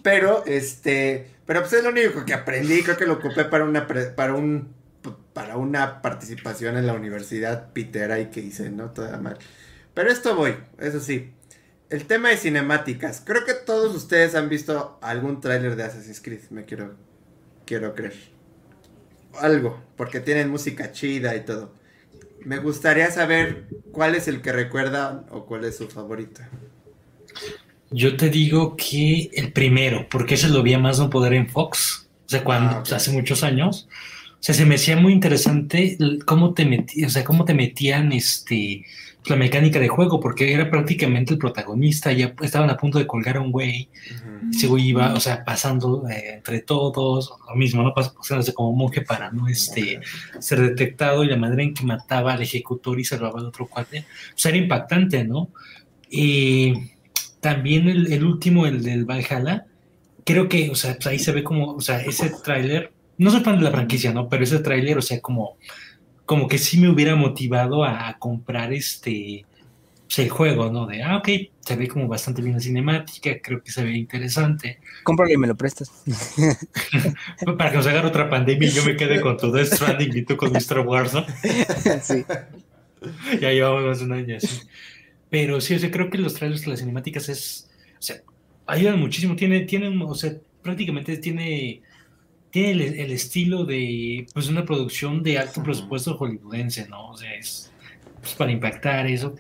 Pero, 0.09 0.43
este, 0.47 1.27
Pero 1.45 1.61
pues 1.61 1.73
es 1.75 1.85
lo 1.85 1.91
único 1.91 2.25
que 2.25 2.33
aprendí, 2.33 2.83
creo 2.83 2.97
que 2.97 3.07
lo 3.07 3.15
ocupé 3.15 3.45
para 3.45 3.65
una 3.65 3.87
para 3.87 4.35
un 4.35 4.75
para 5.33 5.57
una 5.57 6.03
participación 6.03 6.77
en 6.77 6.87
la 6.87 6.95
universidad 6.95 7.73
pitera 7.73 8.19
y 8.19 8.27
que 8.27 8.41
hice, 8.41 8.71
¿no? 8.71 8.91
Toda 8.91 9.19
mal. 9.19 9.39
Pero 9.95 10.11
esto 10.11 10.35
voy, 10.35 10.55
eso 10.79 11.01
sí. 11.01 11.35
El 11.91 12.07
tema 12.07 12.31
de 12.31 12.37
cinemáticas. 12.37 13.23
Creo 13.25 13.45
que 13.45 13.55
todos 13.55 13.95
ustedes 13.95 14.35
han 14.35 14.49
visto 14.49 14.99
algún 15.03 15.41
tráiler 15.41 15.77
de 15.77 15.85
Assassin's 15.85 16.21
Creed, 16.21 16.51
me 16.51 16.65
quiero 16.65 16.97
quiero 17.67 17.95
creer. 17.95 18.17
Algo, 19.39 19.83
porque 19.97 20.21
tienen 20.21 20.49
música 20.49 20.91
chida 20.91 21.37
y 21.37 21.45
todo. 21.45 21.75
Me 22.45 22.59
gustaría 22.59 23.11
saber 23.11 23.67
cuál 23.93 24.15
es 24.15 24.27
el 24.27 24.41
que 24.41 24.53
recuerda 24.53 25.27
o 25.31 25.45
cuál 25.45 25.65
es 25.65 25.77
su 25.77 25.89
favorito. 25.89 26.41
Yo 27.91 28.17
te 28.17 28.29
digo 28.29 28.77
que 28.77 29.31
el 29.35 29.53
primero, 29.53 30.07
porque 30.11 30.35
ese 30.35 30.49
lo 30.49 30.63
vi 30.63 30.77
más 30.77 30.99
no 30.99 31.11
poder 31.11 31.33
en 31.33 31.49
Fox, 31.49 32.09
o 32.27 32.29
sea, 32.29 32.45
cuando, 32.45 32.77
ah, 32.77 32.83
hace 32.95 33.11
muchos 33.11 33.43
años. 33.43 33.89
O 34.35 34.43
sea, 34.43 34.55
se 34.55 34.67
me 34.67 34.77
hacía 34.77 34.97
muy 34.97 35.13
interesante 35.13 35.99
cómo 36.25 36.55
te 36.55 36.65
metían, 36.65 37.07
o 37.09 37.11
sea, 37.11 37.25
cómo 37.25 37.45
te 37.45 37.55
metían 37.55 38.13
este 38.13 38.85
la 39.29 39.37
mecánica 39.37 39.79
de 39.79 39.89
juego, 39.89 40.21
porque 40.21 40.53
era 40.53 40.71
prácticamente 40.71 41.33
el 41.33 41.39
protagonista, 41.39 42.13
ya 42.13 42.35
estaban 42.41 42.71
a 42.71 42.77
punto 42.77 42.99
de 42.99 43.07
colgar 43.07 43.37
a 43.37 43.41
un 43.41 43.53
güey, 43.53 43.89
ese 44.51 44.67
güey 44.67 44.89
iba, 44.89 45.13
o 45.15 45.21
sea, 45.21 45.45
pasando 45.45 46.09
eh, 46.09 46.35
entre 46.37 46.61
todos, 46.61 47.33
lo 47.49 47.55
mismo, 47.55 47.83
¿no? 47.83 47.93
Pasándose 47.95 48.55
como 48.55 48.73
monje 48.73 49.03
para 49.03 49.31
no 49.31 49.49
este, 49.49 50.01
ser 50.39 50.61
detectado, 50.61 51.25
y 51.25 51.29
la 51.29 51.37
manera 51.37 51.63
en 51.63 51.75
que 51.75 51.85
mataba 51.85 52.33
al 52.33 52.43
ejecutor 52.43 52.99
y 52.99 53.05
salvaba 53.05 53.41
al 53.41 53.47
otro 53.47 53.67
cuate, 53.67 54.05
pues 54.33 54.47
era 54.47 54.57
impactante, 54.57 55.25
¿no? 55.25 55.51
Y 56.11 56.73
también 57.41 57.89
el, 57.89 58.25
último, 58.25 58.67
el 58.67 58.83
del 58.83 59.05
Valhalla, 59.05 59.67
creo 60.25 60.49
que, 60.49 60.71
o 60.71 60.75
sea, 60.75 60.95
pues 60.95 61.07
ahí 61.07 61.19
se 61.19 61.33
ve 61.33 61.43
como, 61.43 61.73
o 61.75 61.81
sea, 61.81 62.01
ese 62.01 62.31
tráiler, 62.45 62.93
no 63.17 63.31
soy 63.31 63.41
fan 63.41 63.59
de 63.59 63.65
la 63.65 63.71
franquicia, 63.71 64.13
¿no? 64.13 64.29
Pero 64.29 64.45
ese 64.45 64.59
tráiler, 64.61 64.99
o 64.99 65.03
sea, 65.03 65.21
como 65.21 65.57
como 66.29 66.47
que 66.47 66.59
sí 66.59 66.79
me 66.79 66.91
hubiera 66.91 67.17
motivado 67.17 67.85
a, 67.85 68.15
comprar 68.19 68.71
este 68.75 69.47
pues, 70.07 70.19
el 70.19 70.29
juego, 70.29 70.71
¿no? 70.71 70.87
De, 70.87 71.03
ah, 71.03 71.17
ok, 71.17 71.29
se 71.61 71.75
ve 71.75 71.89
como 71.89 72.07
bastante 72.07 72.43
bien 72.43 72.55
la 72.55 72.61
cinemática, 72.61 73.31
creo 73.43 73.63
que 73.63 73.73
se 73.73 73.83
ve 73.83 73.97
interesante. 73.97 74.79
Cómpralo 75.05 75.33
y 75.33 75.39
me 75.39 75.47
lo 75.47 75.57
prestas. 75.57 75.91
Para 77.57 77.71
que 77.71 77.77
nos 77.79 77.87
haga 77.87 78.07
otra 78.07 78.29
pandemia 78.29 78.69
y 78.69 78.73
yo 78.73 78.85
me 78.85 78.95
quede 78.95 79.23
con 79.23 79.39
tu 79.39 79.51
Death 79.51 79.73
Stranding 79.73 80.19
y 80.19 80.23
tú 80.23 80.37
con 80.37 80.53
Mr. 80.53 80.81
Wars, 80.81 81.15
¿no? 81.15 81.25
sí. 82.03 82.27
Ya 83.41 83.51
llevamos 83.51 83.85
más 83.85 83.99
de 84.01 84.05
un 84.05 84.13
año 84.13 84.37
así. 84.37 84.61
Pero 85.31 85.61
sí, 85.61 85.75
o 85.75 85.79
sea, 85.79 85.91
creo 85.91 86.11
que 86.11 86.19
los 86.19 86.35
trailers 86.35 86.63
de 86.63 86.69
las 86.69 86.81
cinemáticas 86.81 87.29
es, 87.29 87.71
o 87.99 88.03
sea, 88.03 88.17
ayudan 88.67 88.99
muchísimo, 88.99 89.37
tiene, 89.37 89.61
tienen, 89.61 90.01
o 90.01 90.15
sea, 90.15 90.35
prácticamente 90.63 91.17
tiene 91.19 91.83
tiene 92.51 93.03
el, 93.03 93.11
estilo 93.11 93.65
de 93.65 94.27
pues 94.33 94.49
una 94.49 94.65
producción 94.65 95.23
de 95.23 95.39
alto 95.39 95.63
presupuesto 95.63 96.17
hollywoodense, 96.17 96.89
¿no? 96.89 97.11
O 97.11 97.17
sea, 97.17 97.35
es 97.35 97.71
pues, 98.21 98.35
para 98.35 98.53
impactar 98.53 99.07
eso, 99.07 99.35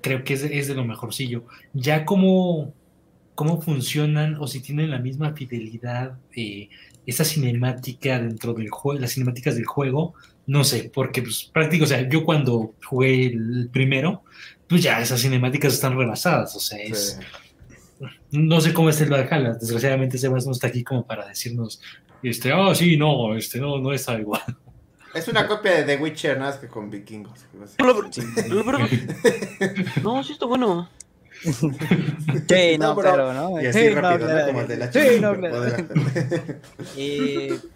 creo 0.00 0.24
que 0.24 0.34
es, 0.34 0.42
es 0.42 0.68
de 0.68 0.74
lo 0.74 0.84
mejorcillo. 0.84 1.44
Ya 1.72 2.04
como 2.04 2.72
cómo 3.34 3.62
funcionan 3.62 4.36
o 4.38 4.46
si 4.46 4.60
tienen 4.60 4.90
la 4.90 4.98
misma 4.98 5.32
fidelidad 5.32 6.18
de 6.36 6.68
esa 7.06 7.24
cinemática 7.24 8.20
dentro 8.20 8.52
del 8.52 8.68
juego, 8.68 9.00
las 9.00 9.12
cinemáticas 9.12 9.54
del 9.54 9.64
juego, 9.64 10.14
no 10.50 10.64
sé, 10.64 10.90
porque 10.92 11.22
pues 11.22 11.48
práctico, 11.52 11.84
o 11.84 11.86
sea, 11.86 12.08
yo 12.08 12.24
cuando 12.24 12.74
jugué 12.84 13.26
el 13.26 13.68
primero, 13.72 14.24
pues 14.66 14.82
ya 14.82 15.00
esas 15.00 15.20
cinemáticas 15.20 15.72
están 15.72 15.96
rebasadas, 15.96 16.56
o 16.56 16.60
sea, 16.60 16.82
es... 16.82 17.20
No 18.32 18.60
sé 18.60 18.72
cómo 18.72 18.90
es 18.90 19.00
el 19.00 19.10
Valhalla, 19.10 19.52
desgraciadamente 19.52 20.18
Sebas 20.18 20.46
no 20.46 20.52
está 20.52 20.66
aquí 20.66 20.82
como 20.82 21.06
para 21.06 21.28
decirnos 21.28 21.80
este, 22.22 22.52
oh, 22.52 22.74
sí, 22.74 22.96
no, 22.96 23.36
este, 23.36 23.60
no, 23.60 23.78
no 23.78 23.92
está 23.92 24.18
igual. 24.18 24.42
Es 25.14 25.28
una 25.28 25.46
copia 25.46 25.76
de 25.76 25.84
The 25.84 26.02
Witcher, 26.02 26.38
nada 26.38 26.50
más 26.50 26.60
que 26.60 26.66
con 26.66 26.90
vikingos. 26.90 27.46
No, 30.02 30.24
sí 30.24 30.32
está 30.32 30.46
bueno. 30.46 30.88
Sí, 31.42 31.52
no, 32.78 32.96
pero, 32.96 33.32
¿no? 33.32 33.60
Y 33.60 33.66
así 33.66 33.80
sí, 33.80 33.88
rápido, 33.90 34.28
no, 34.28 34.46
Como 34.46 34.60
el 34.60 34.68
de 34.68 34.76
la 34.76 34.92
Sí, 34.92 35.20
no, 35.20 35.36
claro. 35.36 35.62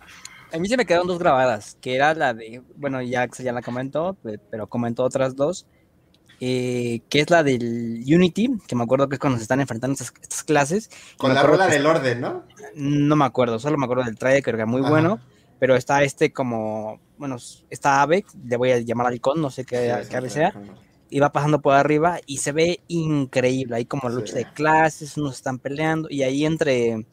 a 0.55 0.59
mí 0.59 0.69
se 0.69 0.77
me 0.77 0.87
quedaron 0.87 1.09
dos 1.09 1.19
grabadas, 1.19 1.77
que 1.81 1.97
era 1.97 2.15
la 2.15 2.33
de, 2.33 2.63
bueno, 2.77 3.03
ya 3.03 3.29
ya 3.39 3.53
la 3.53 3.61
comentó, 3.61 4.17
pero 4.51 4.69
comentó 4.69 5.03
otras 5.03 5.35
dos, 5.35 5.67
eh, 6.41 7.01
que 7.09 7.21
es 7.21 7.31
la 7.31 7.43
del 7.43 8.05
Unity, 8.07 8.61
que 8.69 8.77
me 8.77 8.85
acuerdo 8.85 9.09
que 9.09 9.17
es 9.17 9.21
cuando 9.21 9.39
se 9.39 9.43
están 9.43 9.61
enfrentando 9.61 9.95
estas, 9.95 10.45
clases. 10.45 10.91
Con 11.17 11.35
la 11.35 11.43
rola 11.43 11.67
del 11.67 11.85
orden, 11.87 12.21
¿no? 12.21 12.45
No 12.77 13.17
me 13.17 13.25
acuerdo, 13.25 13.59
solo 13.59 13.77
me 13.79 13.85
acuerdo 13.85 14.05
del 14.05 14.17
trailer, 14.17 14.45
que 14.45 14.51
era 14.51 14.65
muy 14.65 14.81
bueno, 14.81 15.19
pero 15.59 15.75
está 15.75 16.05
este 16.05 16.33
como, 16.33 17.01
bueno, 17.19 17.37
está 17.69 18.03
Ave, 18.03 18.25
le 18.47 18.57
voy 18.57 18.71
a 18.71 18.79
llamar 18.79 19.09
Halcón, 19.09 19.41
no 19.41 19.51
sé 19.51 19.65
qué, 19.65 19.93
qué 20.09 20.31
sea, 20.31 20.55
y 21.11 21.19
va 21.19 21.33
pasando 21.33 21.61
por 21.61 21.75
arriba 21.75 22.21
y 22.27 22.39
se 22.39 22.53
ve 22.53 22.81
increíble, 22.87 23.75
ahí 23.75 23.87
como 23.87 24.09
lucha 24.09 24.37
de 24.37 24.53
clases, 24.53 25.17
unos 25.17 25.35
están 25.35 25.59
peleando 25.59 26.09
y 26.11 26.23
ahí 26.23 26.47
entre 26.47 27.07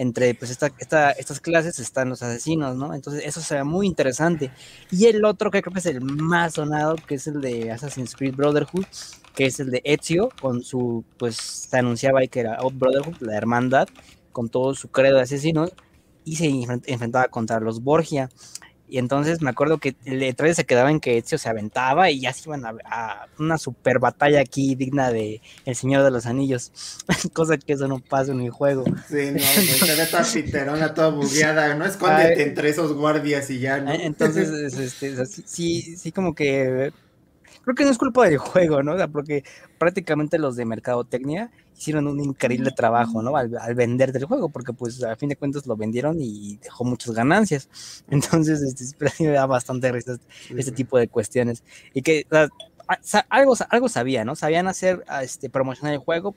entre 0.00 0.34
pues 0.34 0.50
esta, 0.50 0.68
estas 0.78 1.40
clases 1.40 1.78
están 1.78 2.08
los 2.08 2.22
asesinos, 2.22 2.74
¿no? 2.74 2.94
Entonces 2.94 3.22
eso 3.26 3.42
se 3.42 3.56
ve 3.56 3.64
muy 3.64 3.86
interesante. 3.86 4.50
Y 4.90 5.04
el 5.04 5.26
otro 5.26 5.50
que 5.50 5.60
creo 5.60 5.74
que 5.74 5.80
es 5.80 5.86
el 5.86 6.00
más 6.00 6.54
sonado, 6.54 6.96
que 6.96 7.16
es 7.16 7.26
el 7.26 7.42
de 7.42 7.70
Assassin's 7.70 8.16
Creed 8.16 8.34
Brotherhood, 8.34 8.86
que 9.34 9.44
es 9.44 9.60
el 9.60 9.70
de 9.70 9.82
Ezio, 9.84 10.30
con 10.40 10.62
su, 10.62 11.04
pues 11.18 11.36
se 11.36 11.76
anunciaba 11.76 12.20
ahí 12.20 12.28
que 12.28 12.40
era 12.40 12.58
Brotherhood, 12.72 13.20
la 13.20 13.36
hermandad, 13.36 13.88
con 14.32 14.48
todo 14.48 14.74
su 14.74 14.88
credo 14.88 15.16
de 15.16 15.22
asesinos, 15.24 15.70
y 16.24 16.36
se 16.36 16.46
enfrentaba 16.86 17.28
contra 17.28 17.60
los 17.60 17.82
Borgia. 17.82 18.30
Y 18.90 18.98
entonces 18.98 19.40
me 19.40 19.50
acuerdo 19.50 19.78
que 19.78 19.94
el 20.04 20.34
trailer 20.34 20.54
se 20.54 20.64
quedaba 20.64 20.90
en 20.90 21.00
que 21.00 21.18
Ezio 21.18 21.38
se 21.38 21.48
aventaba 21.48 22.10
y 22.10 22.20
ya 22.20 22.32
se 22.32 22.48
iban 22.48 22.64
a, 22.66 23.26
una 23.38 23.56
super 23.56 24.00
batalla 24.00 24.40
aquí 24.40 24.74
digna 24.74 25.12
de 25.12 25.40
El 25.64 25.76
Señor 25.76 26.02
de 26.02 26.10
los 26.10 26.26
Anillos. 26.26 26.72
Cosa 27.32 27.56
que 27.56 27.74
eso 27.74 27.86
no 27.88 28.00
pasa 28.00 28.32
en 28.32 28.40
el 28.40 28.50
juego. 28.50 28.84
Sí, 29.08 29.30
no, 29.32 29.38
se 29.38 29.96
ve 29.96 30.06
toda 30.06 30.24
piterona, 30.24 30.92
toda 30.92 31.10
bugueada, 31.10 31.74
¿no? 31.74 31.84
Escóndete 31.84 32.42
entre 32.42 32.70
esos 32.70 32.92
guardias 32.92 33.48
y 33.50 33.60
ya, 33.60 33.80
¿no? 33.80 33.92
Entonces, 33.92 34.50
este, 34.78 35.24
sí, 35.26 35.96
sí, 35.96 36.12
como 36.12 36.34
que 36.34 36.92
creo 37.62 37.74
que 37.74 37.84
no 37.84 37.90
es 37.90 37.98
culpa 37.98 38.26
del 38.26 38.38
juego, 38.38 38.82
¿no? 38.82 38.96
porque 39.12 39.44
prácticamente 39.78 40.38
los 40.38 40.56
de 40.56 40.64
mercadotecnia 40.64 41.50
hicieron 41.76 42.06
un 42.06 42.20
increíble 42.20 42.70
trabajo, 42.72 43.22
¿no? 43.22 43.36
Al, 43.36 43.74
vender 43.74 44.12
del 44.12 44.24
juego, 44.24 44.50
porque 44.50 44.72
pues 44.72 45.02
a 45.02 45.16
fin 45.16 45.30
de 45.30 45.36
cuentas 45.36 45.66
lo 45.66 45.76
vendieron 45.76 46.20
y 46.20 46.58
dejó 46.58 46.84
muchas 46.84 47.14
ganancias. 47.14 47.68
Entonces, 48.10 48.62
este, 48.62 49.24
me 49.24 49.32
da 49.32 49.46
bastante 49.46 49.90
risa 49.90 50.18
este 50.54 50.72
tipo 50.72 50.98
de 50.98 51.08
cuestiones. 51.08 51.64
Y 51.94 52.02
que 52.02 52.26
algo, 53.30 53.54
algo 53.70 53.88
sabían, 53.88 54.26
¿no? 54.26 54.36
Sabían 54.36 54.68
hacer, 54.68 55.04
este, 55.22 55.48
promocionar 55.48 55.94
el 55.94 56.00
juego, 56.00 56.34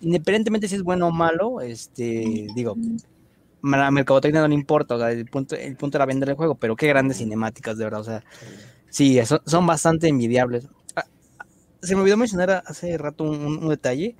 independientemente 0.00 0.68
si 0.68 0.76
es 0.76 0.82
bueno 0.82 1.08
o 1.08 1.10
malo, 1.10 1.60
este, 1.60 2.46
digo, 2.54 2.76
a 3.62 3.90
mercadotecnia 3.90 4.40
no 4.40 4.48
le 4.48 4.54
importa, 4.54 4.94
o 4.94 4.98
sea, 4.98 5.10
el 5.10 5.26
punto, 5.26 5.56
el 5.56 5.76
punto 5.76 5.98
era 5.98 6.06
vender 6.06 6.30
el 6.30 6.36
juego, 6.36 6.54
pero 6.54 6.76
qué 6.76 6.86
grandes 6.86 7.18
cinemáticas, 7.18 7.76
de 7.76 7.84
verdad, 7.84 8.00
o 8.00 8.04
sea, 8.04 8.24
Sí, 8.90 9.20
son, 9.44 9.66
bastante 9.66 10.08
envidiables. 10.08 10.66
Ah, 10.96 11.04
se 11.82 11.94
me 11.94 12.02
olvidó 12.02 12.16
mencionar 12.16 12.62
hace 12.66 12.96
rato 12.98 13.24
un, 13.24 13.68
detalle 13.68 14.16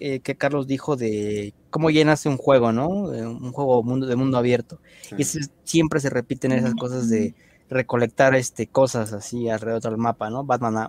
eh, 0.00 0.20
que 0.20 0.34
Carlos 0.36 0.66
dijo 0.66 0.96
de 0.96 1.54
cómo 1.70 1.90
llenas 1.90 2.26
un 2.26 2.36
juego, 2.36 2.72
¿no? 2.72 2.88
Un 2.88 3.52
juego 3.52 3.82
mundo, 3.82 4.06
de 4.06 4.16
mundo 4.16 4.38
abierto. 4.38 4.80
Y 5.16 5.24
siempre 5.64 6.00
se 6.00 6.10
repiten 6.10 6.52
esas 6.52 6.74
cosas 6.74 7.08
de 7.08 7.34
recolectar 7.70 8.34
este, 8.34 8.66
cosas 8.66 9.12
así 9.12 9.48
alrededor 9.48 9.82
del 9.82 9.96
mapa, 9.96 10.30
¿no? 10.30 10.44
Batman, 10.44 10.76
ah, 10.76 10.88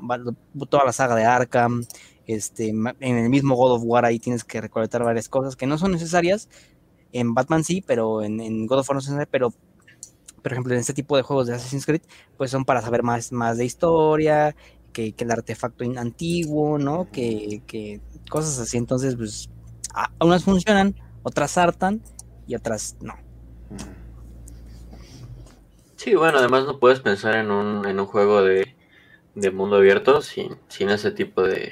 toda 0.69 0.86
la 0.86 0.91
saga 0.91 1.15
de 1.15 1.26
Arkham, 1.26 1.84
este, 2.28 2.69
en 2.69 3.17
el 3.17 3.30
mismo 3.30 3.56
God 3.56 3.73
of 3.73 3.84
War 3.86 4.06
ahí 4.06 4.19
tienes 4.19 4.43
que 4.43 4.62
recolectar 4.62 5.04
varias 5.04 5.30
cosas 5.30 5.56
que 5.56 5.67
no 5.67 5.78
son 5.78 5.91
necesarias. 5.91 6.49
En 7.12 7.33
Batman 7.33 7.63
sí, 7.63 7.83
pero 7.85 8.23
en, 8.23 8.42
en 8.42 8.65
God 8.65 8.79
of 8.79 8.90
War 8.90 8.96
no 8.96 9.02
son 9.02 9.13
necesarias, 9.13 9.29
pero 9.31 9.54
por 10.44 10.52
ejemplo, 10.52 10.73
en 10.73 10.81
este 10.81 10.94
tipo 10.94 11.15
de 11.15 11.23
juegos 11.23 11.48
de 11.48 11.56
Assassin's 11.56 11.85
Creed, 11.85 12.02
pues 12.37 12.52
son 12.52 12.65
para 12.65 12.81
saber 12.81 13.02
más, 13.02 13.31
más 13.31 13.58
de 13.58 13.65
historia, 13.65 14.54
que, 14.91 15.15
el 15.17 15.31
artefacto 15.31 15.85
antiguo, 15.98 16.77
¿no? 16.77 17.10
Que, 17.12 18.02
cosas 18.29 18.60
así. 18.60 18.77
Entonces, 18.77 19.15
pues, 19.15 19.50
unas 20.19 20.44
funcionan, 20.44 20.96
otras 21.23 21.58
hartan 21.58 22.02
y 22.46 22.56
otras 22.56 22.98
no. 23.00 23.15
Sí, 25.96 26.13
bueno, 26.15 26.39
además 26.39 26.65
no 26.65 26.77
puedes 26.77 27.00
pensar 27.00 27.35
en 27.35 27.50
un, 27.50 27.85
en 27.87 28.00
un 28.00 28.06
juego 28.06 28.44
de, 28.44 28.75
mundo 29.54 29.77
abierto 29.77 30.21
sin, 30.21 30.58
sin 30.67 30.89
ese 30.89 31.12
tipo 31.12 31.41
de, 31.44 31.71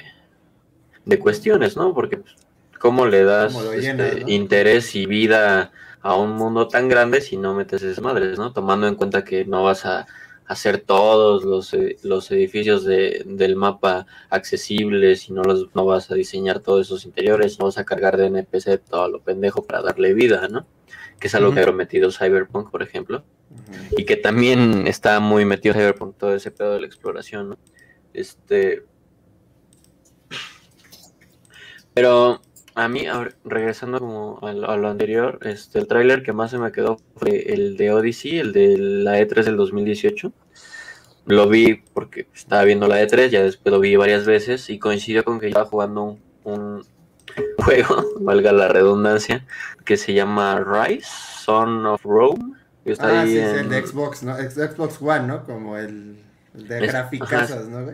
de 1.04 1.18
cuestiones, 1.18 1.76
¿no? 1.76 1.92
Porque, 1.92 2.16
pues, 2.16 2.34
¿cómo 2.78 3.04
le 3.04 3.22
das 3.24 3.54
este, 3.54 4.24
interés 4.28 4.94
y 4.94 5.04
vida 5.04 5.72
a 6.02 6.16
un 6.16 6.32
mundo 6.32 6.68
tan 6.68 6.88
grande 6.88 7.20
si 7.20 7.36
no 7.36 7.54
metes 7.54 7.82
esas 7.82 8.02
madres, 8.02 8.38
¿no? 8.38 8.52
Tomando 8.52 8.86
en 8.86 8.96
cuenta 8.96 9.24
que 9.24 9.44
no 9.44 9.62
vas 9.62 9.86
a, 9.86 10.06
hacer 10.52 10.78
todos 10.78 11.44
los, 11.44 11.72
eh, 11.74 11.96
los 12.02 12.30
edificios 12.30 12.84
de, 12.84 13.22
del 13.26 13.56
mapa 13.56 14.06
accesibles 14.30 15.28
y 15.28 15.32
no 15.32 15.42
los 15.42 15.74
no 15.74 15.84
vas 15.84 16.10
a 16.10 16.14
diseñar 16.14 16.60
todos 16.60 16.86
esos 16.86 17.04
interiores, 17.04 17.58
no 17.58 17.66
vas 17.66 17.78
a 17.78 17.84
cargar 17.84 18.16
de 18.16 18.26
NPC 18.26 18.78
todo 18.78 19.08
lo 19.08 19.20
pendejo 19.20 19.62
para 19.64 19.82
darle 19.82 20.14
vida, 20.14 20.48
¿no? 20.48 20.66
Que 21.18 21.28
es 21.28 21.34
algo 21.34 21.52
que 21.52 21.60
ha 21.60 21.64
prometido 21.64 22.10
Cyberpunk, 22.10 22.70
por 22.70 22.82
ejemplo. 22.82 23.24
Y 23.96 24.04
que 24.04 24.16
también 24.16 24.86
está 24.86 25.20
muy 25.20 25.44
metido 25.44 25.74
Cyberpunk 25.74 26.16
todo 26.16 26.34
ese 26.34 26.50
pedo 26.50 26.74
de 26.74 26.80
la 26.80 26.86
exploración, 26.86 27.50
¿no? 27.50 27.58
Este. 28.12 28.84
Pero 31.94 32.40
a 32.74 32.88
mí, 32.88 33.06
regresando 33.44 33.98
como 33.98 34.38
a 34.42 34.52
lo, 34.52 34.88
anterior, 34.88 35.38
este, 35.42 35.78
el 35.78 35.86
tráiler 35.86 36.22
que 36.22 36.32
más 36.32 36.50
se 36.50 36.58
me 36.58 36.72
quedó 36.72 36.98
fue 37.16 37.52
el 37.52 37.76
de 37.76 37.92
Odyssey, 37.92 38.38
el 38.38 38.52
de 38.52 38.78
la 38.78 39.20
E3 39.20 39.44
del 39.44 39.56
2018. 39.56 40.32
Lo 41.26 41.48
vi 41.48 41.82
porque 41.92 42.26
estaba 42.34 42.64
viendo 42.64 42.88
la 42.88 43.02
E3, 43.02 43.28
ya 43.28 43.42
después 43.42 43.72
lo 43.72 43.80
vi 43.80 43.94
varias 43.96 44.24
veces 44.26 44.70
y 44.70 44.78
coincidió 44.78 45.24
con 45.24 45.38
que 45.38 45.48
estaba 45.48 45.66
jugando 45.66 46.18
un, 46.44 46.84
juego, 47.58 48.04
valga 48.20 48.52
la 48.52 48.68
redundancia, 48.68 49.44
que 49.84 49.96
se 49.96 50.14
llama 50.14 50.60
Rise, 50.60 51.08
Son 51.44 51.86
of 51.86 52.02
Rome. 52.04 52.54
ah, 52.98 53.24
sí, 53.26 53.38
es 53.38 53.52
el 53.52 53.68
de 53.68 53.86
Xbox, 53.86 54.22
¿no? 54.22 54.36
Xbox 54.36 55.00
One, 55.00 55.26
¿no? 55.26 55.44
Como 55.44 55.76
el, 55.76 56.18
de 56.54 56.86
gráficas, 56.86 57.68
¿no, 57.68 57.86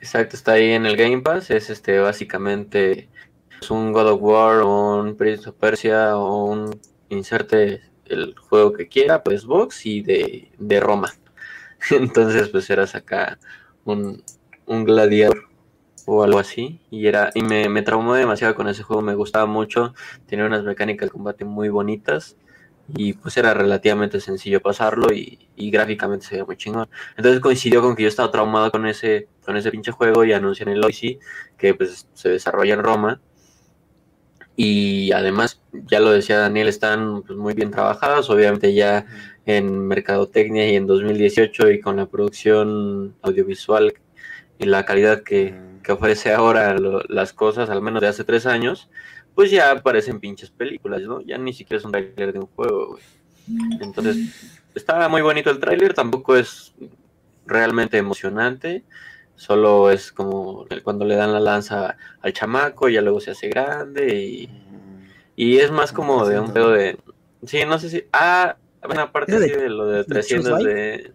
Exacto, 0.00 0.36
está 0.36 0.52
ahí 0.52 0.70
en 0.70 0.86
el 0.86 0.96
Game 0.96 1.22
Pass, 1.22 1.50
es 1.50 1.70
este 1.70 1.98
básicamente 1.98 3.08
un 3.70 3.92
God 3.92 4.12
of 4.12 4.22
War 4.22 4.60
o 4.62 5.00
un 5.00 5.16
Prince 5.16 5.48
of 5.48 5.56
Persia 5.56 6.16
o 6.16 6.44
un 6.44 6.80
inserte 7.08 7.82
el 8.06 8.34
juego 8.38 8.72
que 8.72 8.88
quiera, 8.88 9.22
pues 9.22 9.42
Xbox 9.42 9.86
y 9.86 10.02
de, 10.02 10.50
de 10.58 10.80
Roma. 10.80 11.12
Entonces, 11.90 12.48
pues 12.48 12.68
eras 12.70 12.94
acá 12.94 13.38
un, 13.84 14.22
un 14.66 14.84
gladiador 14.84 15.48
o 16.06 16.22
algo 16.22 16.38
así. 16.38 16.80
Y 16.90 17.06
era, 17.06 17.30
y 17.34 17.42
me, 17.42 17.68
me 17.68 17.82
traumó 17.82 18.14
demasiado 18.14 18.54
con 18.54 18.68
ese 18.68 18.82
juego, 18.82 19.02
me 19.02 19.14
gustaba 19.14 19.46
mucho, 19.46 19.94
tenía 20.26 20.46
unas 20.46 20.64
mecánicas 20.64 21.08
de 21.08 21.12
combate 21.12 21.44
muy 21.44 21.68
bonitas. 21.68 22.36
Y 22.96 23.12
pues 23.12 23.36
era 23.36 23.52
relativamente 23.52 24.18
sencillo 24.18 24.62
pasarlo 24.62 25.12
y, 25.12 25.50
y 25.56 25.70
gráficamente 25.70 26.24
se 26.24 26.36
veía 26.36 26.46
muy 26.46 26.56
chingón. 26.56 26.88
Entonces 27.18 27.40
coincidió 27.40 27.82
con 27.82 27.94
que 27.94 28.04
yo 28.04 28.08
estaba 28.08 28.30
traumado 28.30 28.70
con 28.70 28.86
ese, 28.86 29.28
con 29.44 29.58
ese 29.58 29.70
pinche 29.70 29.92
juego 29.92 30.24
y 30.24 30.32
anuncian 30.32 30.70
el 30.70 30.82
Odyssey, 30.82 31.18
que 31.58 31.74
pues 31.74 32.08
se 32.14 32.30
desarrolla 32.30 32.72
en 32.72 32.82
Roma 32.82 33.20
y 34.60 35.12
además, 35.12 35.60
ya 35.72 36.00
lo 36.00 36.10
decía 36.10 36.40
Daniel, 36.40 36.66
están 36.66 37.22
pues, 37.22 37.38
muy 37.38 37.54
bien 37.54 37.70
trabajadas, 37.70 38.28
obviamente 38.28 38.74
ya 38.74 39.06
en 39.46 39.86
mercadotecnia 39.86 40.68
y 40.68 40.74
en 40.74 40.88
2018 40.88 41.70
y 41.70 41.80
con 41.80 41.94
la 41.94 42.06
producción 42.06 43.14
audiovisual 43.22 43.94
y 44.58 44.64
la 44.64 44.84
calidad 44.84 45.22
que, 45.22 45.54
ofrece 45.88 46.34
ahora 46.34 46.76
las 47.08 47.32
cosas, 47.32 47.70
al 47.70 47.80
menos 47.80 48.02
de 48.02 48.08
hace 48.08 48.24
tres 48.24 48.46
años, 48.46 48.90
pues 49.36 49.52
ya 49.52 49.80
parecen 49.80 50.18
pinches 50.18 50.50
películas, 50.50 51.02
¿no? 51.02 51.20
Ya 51.20 51.38
ni 51.38 51.52
siquiera 51.52 51.78
es 51.78 51.84
un 51.84 51.92
tráiler 51.92 52.32
de 52.32 52.40
un 52.40 52.46
juego, 52.48 52.88
güey. 52.88 53.02
Entonces, 53.80 54.16
está 54.74 55.08
muy 55.08 55.22
bonito 55.22 55.50
el 55.50 55.60
tráiler, 55.60 55.94
tampoco 55.94 56.36
es 56.36 56.74
realmente 57.46 57.96
emocionante, 57.96 58.82
Solo 59.38 59.92
es 59.92 60.10
como 60.10 60.66
cuando 60.82 61.04
le 61.04 61.14
dan 61.14 61.32
la 61.32 61.38
lanza 61.38 61.96
al 62.22 62.32
chamaco, 62.32 62.88
y 62.88 62.94
ya 62.94 63.02
luego 63.02 63.20
se 63.20 63.30
hace 63.30 63.48
grande 63.48 64.12
y, 64.12 64.50
y 65.36 65.58
es 65.58 65.70
más 65.70 65.92
como 65.92 66.26
de 66.26 66.40
un 66.40 66.52
pedo 66.52 66.72
de... 66.72 66.98
Sí, 67.46 67.58
no 67.64 67.78
sé 67.78 67.88
si... 67.88 68.04
Ah, 68.12 68.56
bueno, 68.84 69.02
aparte 69.02 69.38
de, 69.38 69.68
lo 69.68 69.86
de 69.86 70.02
300 70.02 70.64
de... 70.64 71.12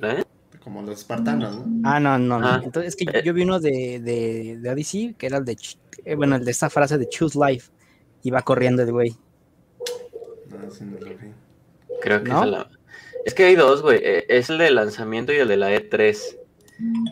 ¿Eh? 0.00 0.24
Como 0.62 0.82
los 0.82 1.00
espartanos, 1.00 1.56
¿no? 1.56 1.80
Ah, 1.82 1.98
no, 1.98 2.20
no, 2.20 2.38
no. 2.38 2.46
Ah. 2.46 2.60
Entonces 2.62 2.94
es 2.94 2.96
que 2.96 3.22
yo, 3.24 3.34
vi 3.34 3.42
uno 3.42 3.58
de, 3.58 3.98
de, 4.00 4.58
de 4.60 4.70
Odyssey, 4.70 5.14
que 5.14 5.26
era 5.26 5.38
el 5.38 5.44
de... 5.44 5.56
Eh, 6.04 6.14
bueno, 6.14 6.36
el 6.36 6.44
de 6.44 6.52
esta 6.52 6.70
frase 6.70 6.98
de 6.98 7.08
Choose 7.08 7.36
Life. 7.36 7.72
Y 8.22 8.30
va 8.30 8.42
corriendo 8.42 8.84
el 8.84 8.92
güey. 8.92 9.10
No, 10.50 10.56
ah, 10.56 10.70
sí 10.70 10.84
no 10.84 11.00
lo 11.00 11.06
vi. 11.06 11.32
Creo 12.00 12.22
que 12.22 12.30
es 12.30 12.46
la... 12.46 12.70
Es 13.24 13.34
que 13.34 13.42
hay 13.42 13.56
dos, 13.56 13.82
güey. 13.82 13.98
Eh, 14.00 14.26
es 14.28 14.50
el 14.50 14.58
de 14.58 14.70
lanzamiento 14.70 15.32
y 15.32 15.38
el 15.38 15.48
de 15.48 15.56
la 15.56 15.74
E3. 15.74 16.36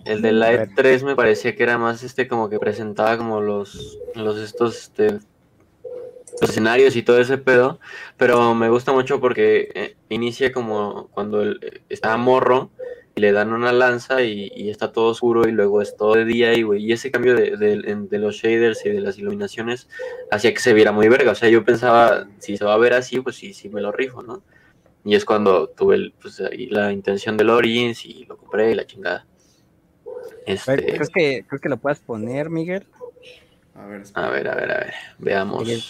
El 0.05 0.23
de 0.23 0.33
la 0.33 0.53
E3 0.53 1.05
me 1.05 1.16
parecía 1.16 1.55
que 1.55 1.62
era 1.62 1.79
más 1.79 2.03
este 2.03 2.29
como 2.29 2.49
que 2.49 2.59
presentaba 2.59 3.19
como 3.19 3.41
los, 3.41 3.99
los 4.14 4.39
estos 4.39 4.77
este, 4.85 5.19
escenarios 6.41 6.97
y 6.97 7.03
todo 7.03 7.21
ese 7.21 7.39
pedo, 7.39 7.79
pero 8.16 8.55
me 8.55 8.69
gusta 8.69 8.93
mucho 8.93 9.21
porque 9.21 9.71
eh, 9.75 9.97
inicia 10.09 10.53
como 10.53 11.09
cuando 11.09 11.43
está 11.89 12.16
morro 12.16 12.71
y 13.14 13.21
le 13.21 13.33
dan 13.33 13.53
una 13.53 13.73
lanza 13.73 14.23
y, 14.23 14.71
está 14.71 14.93
todo 14.93 15.07
oscuro 15.07 15.49
y 15.49 15.53
luego 15.53 15.83
es 15.83 15.97
todo 15.97 16.14
de 16.14 16.25
día 16.25 16.55
y, 16.55 16.64
y 16.79 16.93
ese 16.93 17.11
cambio 17.11 17.35
de, 17.35 18.19
los 18.19 18.37
shaders 18.37 18.87
y 18.87 18.91
de 18.91 19.01
las 19.01 19.19
iluminaciones 19.19 19.89
hacía 20.31 20.55
que 20.55 20.61
se 20.61 20.73
viera 20.73 20.93
muy 20.93 21.09
verga, 21.09 21.33
o 21.33 21.35
sea, 21.35 21.49
yo 21.49 21.64
pensaba, 21.64 22.29
si 22.39 22.57
se 22.57 22.64
va 22.64 22.75
a 22.75 22.79
ver 22.79 22.95
así, 22.95 23.21
pues 23.21 23.37
sí, 23.37 23.53
sí 23.53 23.69
me 23.69 23.81
lo 23.81 23.93
rifo, 23.93 24.23
¿no? 24.23 24.43
Y 25.05 25.14
es 25.14 25.25
cuando 25.25 25.69
tuve 25.69 26.12
pues, 26.21 26.43
la 26.71 26.93
intención 26.93 27.37
del 27.37 27.51
Origins 27.51 28.05
y 28.05 28.25
lo 28.25 28.37
compré 28.37 28.73
y 28.73 28.75
la 28.75 28.87
chingada. 28.87 29.27
Este... 30.47 30.76
¿Crees, 30.76 31.11
que, 31.11 31.45
¿Crees 31.47 31.62
que 31.62 31.68
lo 31.68 31.76
puedas 31.76 31.99
poner, 32.01 32.51
Miguel? 32.51 32.87
A 33.74 33.87
ver, 33.87 34.03
a 34.14 34.29
ver, 34.29 34.49
a 34.49 34.55
ver, 34.55 34.70
a 34.70 34.79
ver. 34.79 34.95
Veamos. 35.18 35.61
Miguel, 35.61 35.83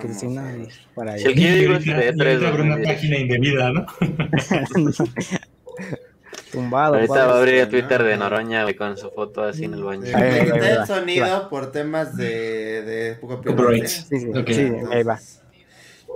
Cristina, 0.00 0.52
para 0.94 1.16
si 1.16 1.26
el 1.26 1.34
que 1.34 1.50
digo 1.52 1.74
es 1.74 1.84
de 1.84 2.12
tres. 2.12 2.42
una 2.42 2.76
página 2.82 3.18
indebida, 3.18 3.70
¿no? 3.70 3.86
Tumbado. 6.52 6.94
Ahorita 6.94 7.26
va 7.26 7.34
a 7.34 7.38
abrir 7.38 7.68
Twitter 7.68 8.02
de 8.02 8.16
Noroña 8.16 8.64
con 8.74 8.96
su 8.96 9.10
foto 9.10 9.42
así 9.42 9.64
en 9.64 9.74
el 9.74 9.84
baño. 9.84 10.06
el 10.06 10.86
sonido 10.86 11.48
por 11.48 11.70
temas 11.70 12.16
de, 12.16 12.82
de 12.82 13.20
copyright. 13.20 13.86
Sí, 13.86 14.18
sí, 14.18 14.30
sí, 14.46 14.72
ahí 14.90 15.02
va. 15.02 15.20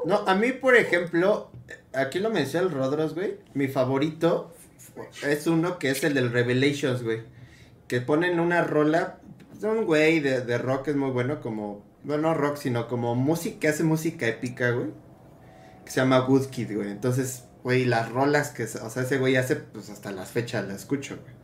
No, 0.05 0.25
a 0.27 0.35
mí, 0.35 0.53
por 0.53 0.77
ejemplo, 0.77 1.51
aquí 1.93 2.19
lo 2.21 2.31
mencioné 2.31 2.67
el 2.67 2.73
Rodros, 2.73 3.15
güey. 3.15 3.37
Mi 3.55 3.69
favorito 3.69 4.53
es 5.23 5.47
uno 5.47 5.79
que 5.79 5.91
es 5.91 6.03
el 6.05 6.15
del 6.15 6.33
Revelations, 6.33 7.03
güey. 7.03 7.23
Que 7.89 8.01
ponen 8.01 8.41
una 8.41 8.63
rola, 8.63 9.19
un 9.63 9.85
güey 9.85 10.21
de, 10.21 10.41
de 10.43 10.59
rock 10.59 10.89
es 10.89 10.97
muy 10.97 11.11
bueno, 11.11 11.41
como, 11.41 11.85
no, 12.05 12.19
no 12.19 12.35
rock, 12.35 12.57
sino 12.57 12.89
como 12.89 13.15
música, 13.15 13.59
que 13.61 13.69
hace 13.69 13.85
música 13.85 14.27
épica, 14.27 14.71
güey. 14.71 14.89
Que 15.85 15.91
se 15.91 16.01
llama 16.01 16.27
Woodkid, 16.27 16.75
güey. 16.75 16.91
Entonces, 16.91 17.45
güey, 17.63 17.85
las 17.85 18.11
rolas 18.11 18.51
que, 18.51 18.65
o 18.65 18.91
sea, 18.91 19.03
ese 19.03 19.19
güey 19.19 19.37
hace, 19.37 19.57
pues 19.57 19.91
hasta 19.91 20.13
las 20.13 20.31
fechas 20.31 20.67
la 20.67 20.75
escucho, 20.75 21.17
güey. 21.23 21.35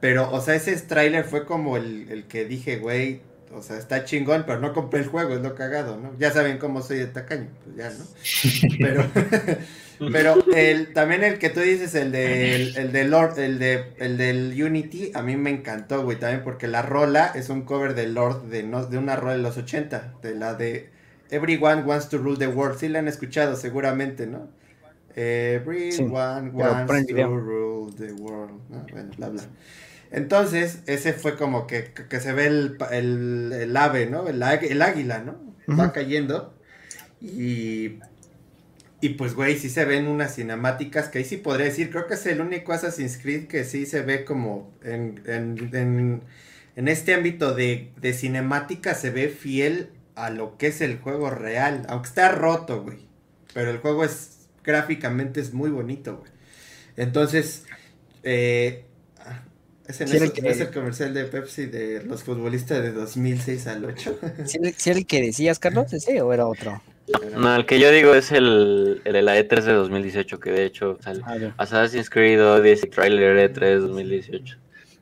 Pero, 0.00 0.30
o 0.32 0.40
sea, 0.40 0.54
ese 0.54 0.74
trailer 0.76 1.24
fue 1.24 1.44
como 1.44 1.76
el, 1.76 2.10
el 2.10 2.26
que 2.26 2.46
dije, 2.46 2.78
güey, 2.78 3.20
o 3.52 3.62
sea, 3.62 3.76
está 3.78 4.04
chingón, 4.04 4.44
pero 4.46 4.60
no 4.60 4.72
compré 4.72 5.00
el 5.00 5.06
juego, 5.06 5.34
es 5.34 5.40
lo 5.40 5.54
cagado, 5.54 5.96
¿no? 5.98 6.16
Ya 6.18 6.30
saben 6.30 6.58
cómo 6.58 6.82
soy 6.82 6.98
de 6.98 7.06
tacaño, 7.06 7.48
pues 7.64 7.76
ya, 7.76 7.90
¿no? 7.90 8.04
Pero, 8.78 9.04
pero 10.12 10.44
el, 10.54 10.92
también 10.92 11.24
el 11.24 11.38
que 11.38 11.50
tú 11.50 11.60
dices, 11.60 11.94
el 11.94 12.12
del, 12.12 12.76
el 12.76 12.92
de 12.92 13.04
Lord, 13.04 13.38
el 13.38 13.58
de, 13.58 13.92
el 13.98 14.16
del 14.16 14.62
Unity, 14.62 15.12
a 15.14 15.22
mí 15.22 15.36
me 15.36 15.50
encantó, 15.50 16.02
güey, 16.02 16.18
también 16.18 16.42
porque 16.42 16.68
la 16.68 16.82
rola 16.82 17.32
es 17.34 17.48
un 17.48 17.62
cover 17.62 17.94
de 17.94 18.08
Lord 18.08 18.48
de, 18.48 18.62
no, 18.62 18.86
de 18.86 18.98
una 18.98 19.16
rola 19.16 19.34
de 19.34 19.42
los 19.42 19.56
80, 19.56 20.14
de 20.22 20.34
la 20.34 20.54
de 20.54 20.90
Everyone 21.30 21.82
Wants 21.82 22.08
to 22.08 22.18
Rule 22.18 22.38
the 22.38 22.48
World, 22.48 22.78
sí 22.78 22.88
la 22.88 23.00
han 23.00 23.08
escuchado 23.08 23.56
seguramente, 23.56 24.26
¿no? 24.26 24.48
Everyone 25.16 26.50
wants 26.52 27.06
to 27.08 27.26
rule 27.26 27.92
the 27.96 28.12
world, 28.12 28.60
¿no? 28.68 28.86
Bueno, 28.90 29.10
bla, 29.16 29.28
bla. 29.28 29.42
Entonces, 30.12 30.82
ese 30.86 31.12
fue 31.12 31.36
como 31.36 31.66
que, 31.66 31.92
que 31.92 32.20
se 32.20 32.32
ve 32.32 32.46
el, 32.46 32.76
el, 32.90 33.52
el, 33.52 33.76
ave, 33.76 34.06
¿no? 34.06 34.26
El, 34.28 34.42
el 34.42 34.82
águila, 34.82 35.18
¿no? 35.18 35.38
Va 35.78 35.92
cayendo. 35.92 36.54
Y, 37.20 38.00
y 39.00 39.10
pues, 39.10 39.34
güey, 39.34 39.58
sí 39.58 39.70
se 39.70 39.84
ven 39.84 40.06
unas 40.06 40.34
cinemáticas 40.34 41.08
que 41.08 41.18
ahí 41.18 41.24
sí 41.24 41.36
podría 41.36 41.66
decir, 41.66 41.90
creo 41.90 42.06
que 42.06 42.14
es 42.14 42.26
el 42.26 42.40
único 42.40 42.72
Assassin's 42.72 43.18
Creed 43.18 43.46
que 43.46 43.64
sí 43.64 43.86
se 43.86 44.02
ve 44.02 44.24
como 44.24 44.70
en, 44.82 45.22
en, 45.26 45.74
en, 45.74 46.22
en 46.76 46.88
este 46.88 47.14
ámbito 47.14 47.54
de, 47.54 47.92
de 48.00 48.12
cinemática 48.12 48.94
se 48.94 49.10
ve 49.10 49.28
fiel 49.28 49.90
a 50.14 50.30
lo 50.30 50.58
que 50.58 50.66
es 50.66 50.80
el 50.80 50.98
juego 50.98 51.30
real, 51.30 51.86
aunque 51.88 52.08
está 52.08 52.30
roto, 52.30 52.82
güey. 52.82 52.98
Pero 53.54 53.70
el 53.70 53.78
juego 53.78 54.04
es 54.04 54.48
gráficamente 54.62 55.40
es 55.40 55.54
muy 55.54 55.70
bonito, 55.70 56.18
güey. 56.18 56.30
Entonces, 56.96 57.64
eh, 58.22 58.84
¿Es, 59.88 60.00
el, 60.00 60.72
comercial 60.72 61.14
de 61.14 61.24
Pepsi 61.24 61.66
de 61.66 62.04
los 62.04 62.22
futbolistas 62.22 62.80
de 62.80 62.92
2006 62.92 63.66
al 63.66 63.84
8? 63.84 64.18
¿Sí, 64.44 64.90
el 64.90 65.04
que 65.04 65.20
decías, 65.20 65.58
Carlos, 65.58 65.92
ese 65.92 66.22
o 66.22 66.32
era 66.32 66.46
otro? 66.46 66.80
No, 67.36 67.54
el 67.56 67.66
que 67.66 67.80
yo 67.80 67.90
digo 67.90 68.14
es 68.14 68.30
el, 68.32 69.00
el 69.04 69.12
de 69.12 69.22
la 69.22 69.38
E3 69.38 69.64
de 69.64 69.72
2018, 69.72 70.38
que 70.38 70.50
de 70.50 70.64
hecho 70.64 70.98
sale. 71.00 71.20
Ah, 71.24 71.36
Assassin's 71.58 72.10
Creed 72.10 72.44
Odyssey 72.44 72.90
Trailer 72.90 73.36
E3 73.38 73.80
2018. 73.82 74.56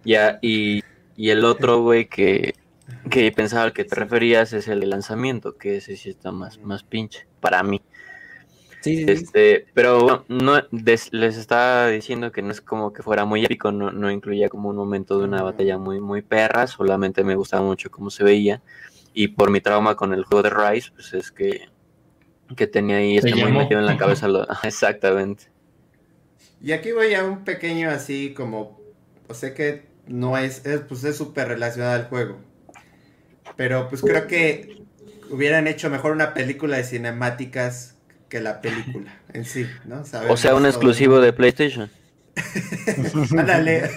Ya, 0.04 0.38
y, 0.40 0.80
y 1.16 1.30
el 1.30 1.44
otro, 1.44 1.82
güey, 1.82 2.09
que, 2.09 2.54
que 3.11 3.30
pensaba 3.32 3.64
al 3.64 3.72
que 3.72 3.84
te 3.84 3.94
referías 3.94 4.52
es 4.52 4.68
el 4.68 4.80
de 4.80 4.86
lanzamiento, 4.86 5.56
que 5.56 5.76
ese 5.76 5.96
sí 5.96 6.11
está 6.11 6.32
más, 6.32 6.59
más 6.61 6.82
pinche, 6.82 7.26
para 7.40 7.62
mí. 7.62 7.80
Sí, 8.80 8.96
sí, 8.96 9.04
sí. 9.06 9.12
Este, 9.24 9.66
pero 9.74 10.24
no 10.28 10.62
des- 10.70 11.12
les 11.12 11.36
estaba 11.36 11.88
diciendo 11.88 12.30
que 12.30 12.42
no 12.42 12.52
es 12.52 12.61
como 12.61 12.92
que 12.92 13.02
fuera 13.02 13.24
muy 13.24 13.44
épico, 13.44 13.72
no, 13.72 13.90
no 13.90 14.11
incluía 14.11 14.48
como 14.48 14.68
un 14.68 14.76
momento 14.76 15.18
de 15.18 15.24
una 15.24 15.42
batalla 15.42 15.78
muy, 15.78 16.00
muy 16.00 16.22
perra, 16.22 16.66
solamente 16.66 17.24
me 17.24 17.34
gustaba 17.34 17.62
mucho 17.64 17.90
cómo 17.90 18.11
se 18.11 18.22
veía. 18.24 18.62
Y 19.12 19.28
por 19.28 19.50
mi 19.50 19.61
trauma 19.61 19.96
con 19.96 20.14
el 20.14 20.24
juego 20.24 20.42
de 20.42 20.50
Rise, 20.50 20.90
pues 20.94 21.12
es 21.12 21.32
que, 21.32 21.68
que 22.57 22.66
tenía 22.66 22.96
ahí 22.96 23.20
Te 23.20 23.28
este 23.28 23.42
muy 23.42 23.53
metido 23.53 23.80
en 23.80 23.86
la 23.86 23.96
cabeza. 23.99 24.28
Lo, 24.28 24.46
exactamente. 24.62 25.44
Y 26.61 26.72
aquí 26.72 26.92
voy 26.92 27.14
a 27.14 27.24
un 27.24 27.44
pequeño 27.44 27.90
así 27.90 28.34
como, 28.34 28.80
o 29.28 29.34
sé 29.34 29.55
que 29.55 29.86
no 30.07 30.36
es, 30.38 30.66
es 30.66 30.80
pues 30.80 31.05
es 31.05 31.16
súper 31.16 31.49
relacionado 31.49 31.94
al 31.94 32.05
juego. 32.07 32.38
Pero 33.57 33.88
pues 33.88 34.03
creo 34.03 34.26
que 34.26 34.82
hubieran 35.30 35.66
hecho 35.66 35.90
mejor 35.90 36.12
una 36.12 36.34
película 36.34 36.76
de 36.76 36.84
cinemáticas 36.84 37.96
que 38.28 38.40
la 38.40 38.61
película 38.61 39.20
en 39.32 39.44
sí, 39.44 39.66
¿no? 39.84 40.01
O 40.01 40.36
sea, 40.36 40.55
un 40.55 40.62
todo. 40.62 40.68
exclusivo 40.68 41.20
de 41.20 41.32
PlayStation. 41.32 41.90
Ándale. 43.36 43.90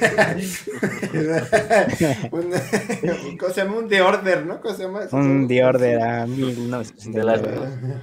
un, 2.31 3.37
¿Cómo 3.37 3.53
se 3.53 3.61
llama? 3.61 3.77
Un 3.77 3.87
The 3.87 4.01
Order, 4.01 4.45
¿no? 4.45 4.61
¿Cómo 4.61 4.75
se 4.75 4.83
llama? 4.83 5.01
Un 5.11 5.47
The 5.47 5.63
Order 5.63 6.01
a 6.01 6.21
De 6.21 6.27
1969. 6.27 8.01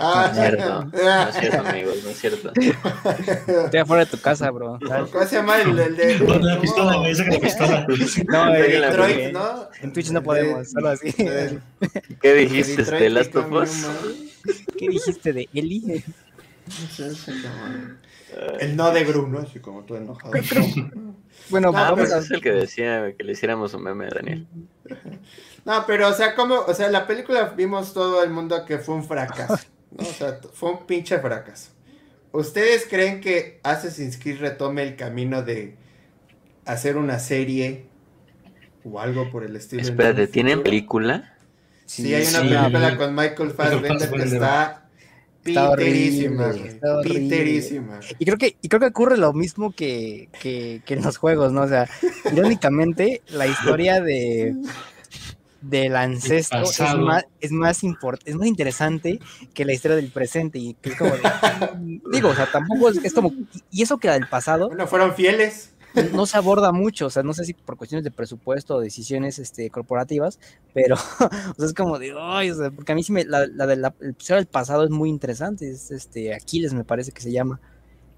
Ah, 0.00 0.32
No 0.34 0.42
es 0.42 0.48
cierto, 0.48 0.84
no 0.84 1.28
es 1.28 1.36
cierto, 1.36 1.60
amigos, 1.68 1.96
no 2.04 2.10
es 2.10 2.18
cierto. 2.20 2.52
Estoy 3.64 3.80
afuera 3.80 4.04
de 4.04 4.10
tu 4.10 4.18
casa, 4.20 4.50
bro. 4.50 4.78
¿sabes? 4.88 5.10
¿Cómo 5.10 5.24
se 5.24 5.36
llama 5.36 5.60
el, 5.62 5.78
el 5.78 5.96
de... 5.96 6.18
Con 6.24 6.44
la 6.44 6.60
pistola, 6.60 6.92
no, 6.94 6.98
güey, 7.00 7.14
saca 7.14 7.30
la 7.30 7.38
pistola. 7.40 7.86
No, 8.28 8.52
de 8.52 8.76
eh, 8.76 8.80
Detroit, 8.80 9.16
eh, 9.18 9.32
¿no? 9.32 9.68
En 9.82 9.92
Twitch 9.92 10.10
no 10.10 10.22
podemos, 10.22 10.68
solo 10.70 10.88
así. 10.88 11.12
De- 11.12 11.58
¿Qué 12.20 12.28
de 12.28 12.34
dijiste, 12.40 12.82
este, 12.82 13.08
Last 13.10 13.36
of 13.36 13.52
Us? 13.52 13.86
¿Qué 14.76 14.88
dijiste 14.88 15.32
de 15.32 15.48
Eli? 15.54 16.02
El 18.58 18.76
no 18.76 18.90
de 18.90 19.04
Gru, 19.04 19.28
¿no? 19.28 19.38
Así 19.40 19.60
como 19.60 19.82
todo 19.84 19.98
enojado. 19.98 20.32
Bueno, 21.50 21.72
No, 21.72 21.78
Ah, 21.78 21.90
vamos 21.90 21.98
pues 22.08 22.12
a... 22.12 22.18
es 22.18 22.30
el 22.30 22.40
que 22.40 22.50
decía 22.52 23.12
que 23.18 23.22
le 23.22 23.32
hiciéramos 23.32 23.74
un 23.74 23.82
meme 23.82 24.06
a 24.06 24.10
Daniel. 24.14 24.46
No, 25.64 25.84
pero, 25.86 26.08
o 26.08 26.12
sea, 26.12 26.34
como, 26.34 26.56
o 26.56 26.74
sea, 26.74 26.90
la 26.90 27.06
película 27.06 27.54
vimos 27.56 27.94
todo 27.94 28.22
el 28.22 28.30
mundo 28.30 28.64
que 28.66 28.78
fue 28.78 28.94
un 28.96 29.04
fracaso, 29.04 29.64
¿no? 29.90 30.06
O 30.06 30.12
sea, 30.12 30.38
fue 30.52 30.70
un 30.72 30.86
pinche 30.86 31.18
fracaso. 31.18 31.70
¿Ustedes 32.32 32.86
creen 32.88 33.20
que 33.20 33.60
Assassin's 33.62 34.18
Creed 34.18 34.40
retome 34.40 34.82
el 34.82 34.96
camino 34.96 35.42
de 35.42 35.76
hacer 36.66 36.96
una 36.96 37.18
serie 37.18 37.86
o 38.84 39.00
algo 39.00 39.30
por 39.30 39.44
el 39.44 39.56
estilo? 39.56 39.82
Espérate, 39.82 40.26
¿tienen 40.26 40.62
película? 40.62 41.32
Sí, 41.86 42.12
hay 42.14 42.26
una 42.26 42.40
Sí. 42.40 42.48
película 42.48 42.96
con 42.96 43.14
Michael 43.14 43.50
Fassbender 43.52 44.10
que 44.10 44.22
está 44.24 44.88
piterísima, 45.42 46.50
está 46.50 46.98
horrible. 46.98 47.20
piterísima. 47.20 48.00
Y 48.18 48.24
creo 48.24 48.36
que, 48.38 48.56
y 48.60 48.68
creo 48.68 48.80
que 48.80 48.86
ocurre 48.86 49.16
lo 49.16 49.32
mismo 49.32 49.72
que, 49.72 50.28
que, 50.42 50.82
que 50.84 50.94
en 50.94 51.02
los 51.02 51.16
juegos, 51.18 51.52
¿no? 51.52 51.62
O 51.62 51.68
sea, 51.68 51.88
irónicamente, 52.32 53.22
la 53.28 53.46
historia 53.46 54.00
de 54.00 54.54
del 55.68 55.96
ancestro 55.96 56.62
es 56.62 56.80
más, 56.96 57.24
es 57.40 57.52
más 57.52 57.82
import- 57.84 58.20
es 58.24 58.34
más 58.36 58.46
interesante 58.46 59.18
que 59.54 59.64
la 59.64 59.72
historia 59.72 59.96
del 59.96 60.10
presente. 60.10 60.58
Y 60.58 60.74
que 60.74 60.90
es 60.90 60.96
como 60.96 61.10
de- 61.12 61.20
digo, 62.12 62.28
o 62.28 62.34
sea, 62.34 62.50
tampoco 62.50 62.90
es, 62.90 63.04
es 63.04 63.12
como. 63.14 63.32
Y 63.70 63.82
eso 63.82 63.98
que 63.98 64.08
la 64.08 64.14
del 64.14 64.28
pasado 64.28 64.68
Bueno, 64.68 64.86
fueron 64.86 65.14
fieles. 65.14 65.70
no 66.12 66.26
se 66.26 66.36
aborda 66.36 66.72
mucho, 66.72 67.06
o 67.06 67.10
sea, 67.10 67.22
no 67.22 67.32
sé 67.34 67.44
si 67.44 67.54
por 67.54 67.76
cuestiones 67.76 68.02
de 68.04 68.10
presupuesto 68.10 68.74
o 68.76 68.80
decisiones 68.80 69.38
este, 69.38 69.70
corporativas, 69.70 70.40
pero 70.72 70.96
o 71.20 71.54
sea, 71.56 71.66
es 71.66 71.72
como 71.72 71.98
de, 72.00 72.12
ay, 72.20 72.50
o 72.50 72.54
sea, 72.56 72.70
porque 72.72 72.90
a 72.92 72.94
mí 72.96 73.02
sí 73.04 73.12
me, 73.12 73.24
la, 73.24 73.46
la 73.46 73.66
del 73.66 73.80
la- 73.82 73.94
el 74.00 74.16
del 74.16 74.46
pasado 74.46 74.82
es 74.84 74.90
muy 74.90 75.08
interesante, 75.08 75.70
es 75.70 75.90
este 75.92 76.34
Aquiles 76.34 76.74
me 76.74 76.84
parece 76.84 77.12
que 77.12 77.22
se 77.22 77.30
llama. 77.32 77.60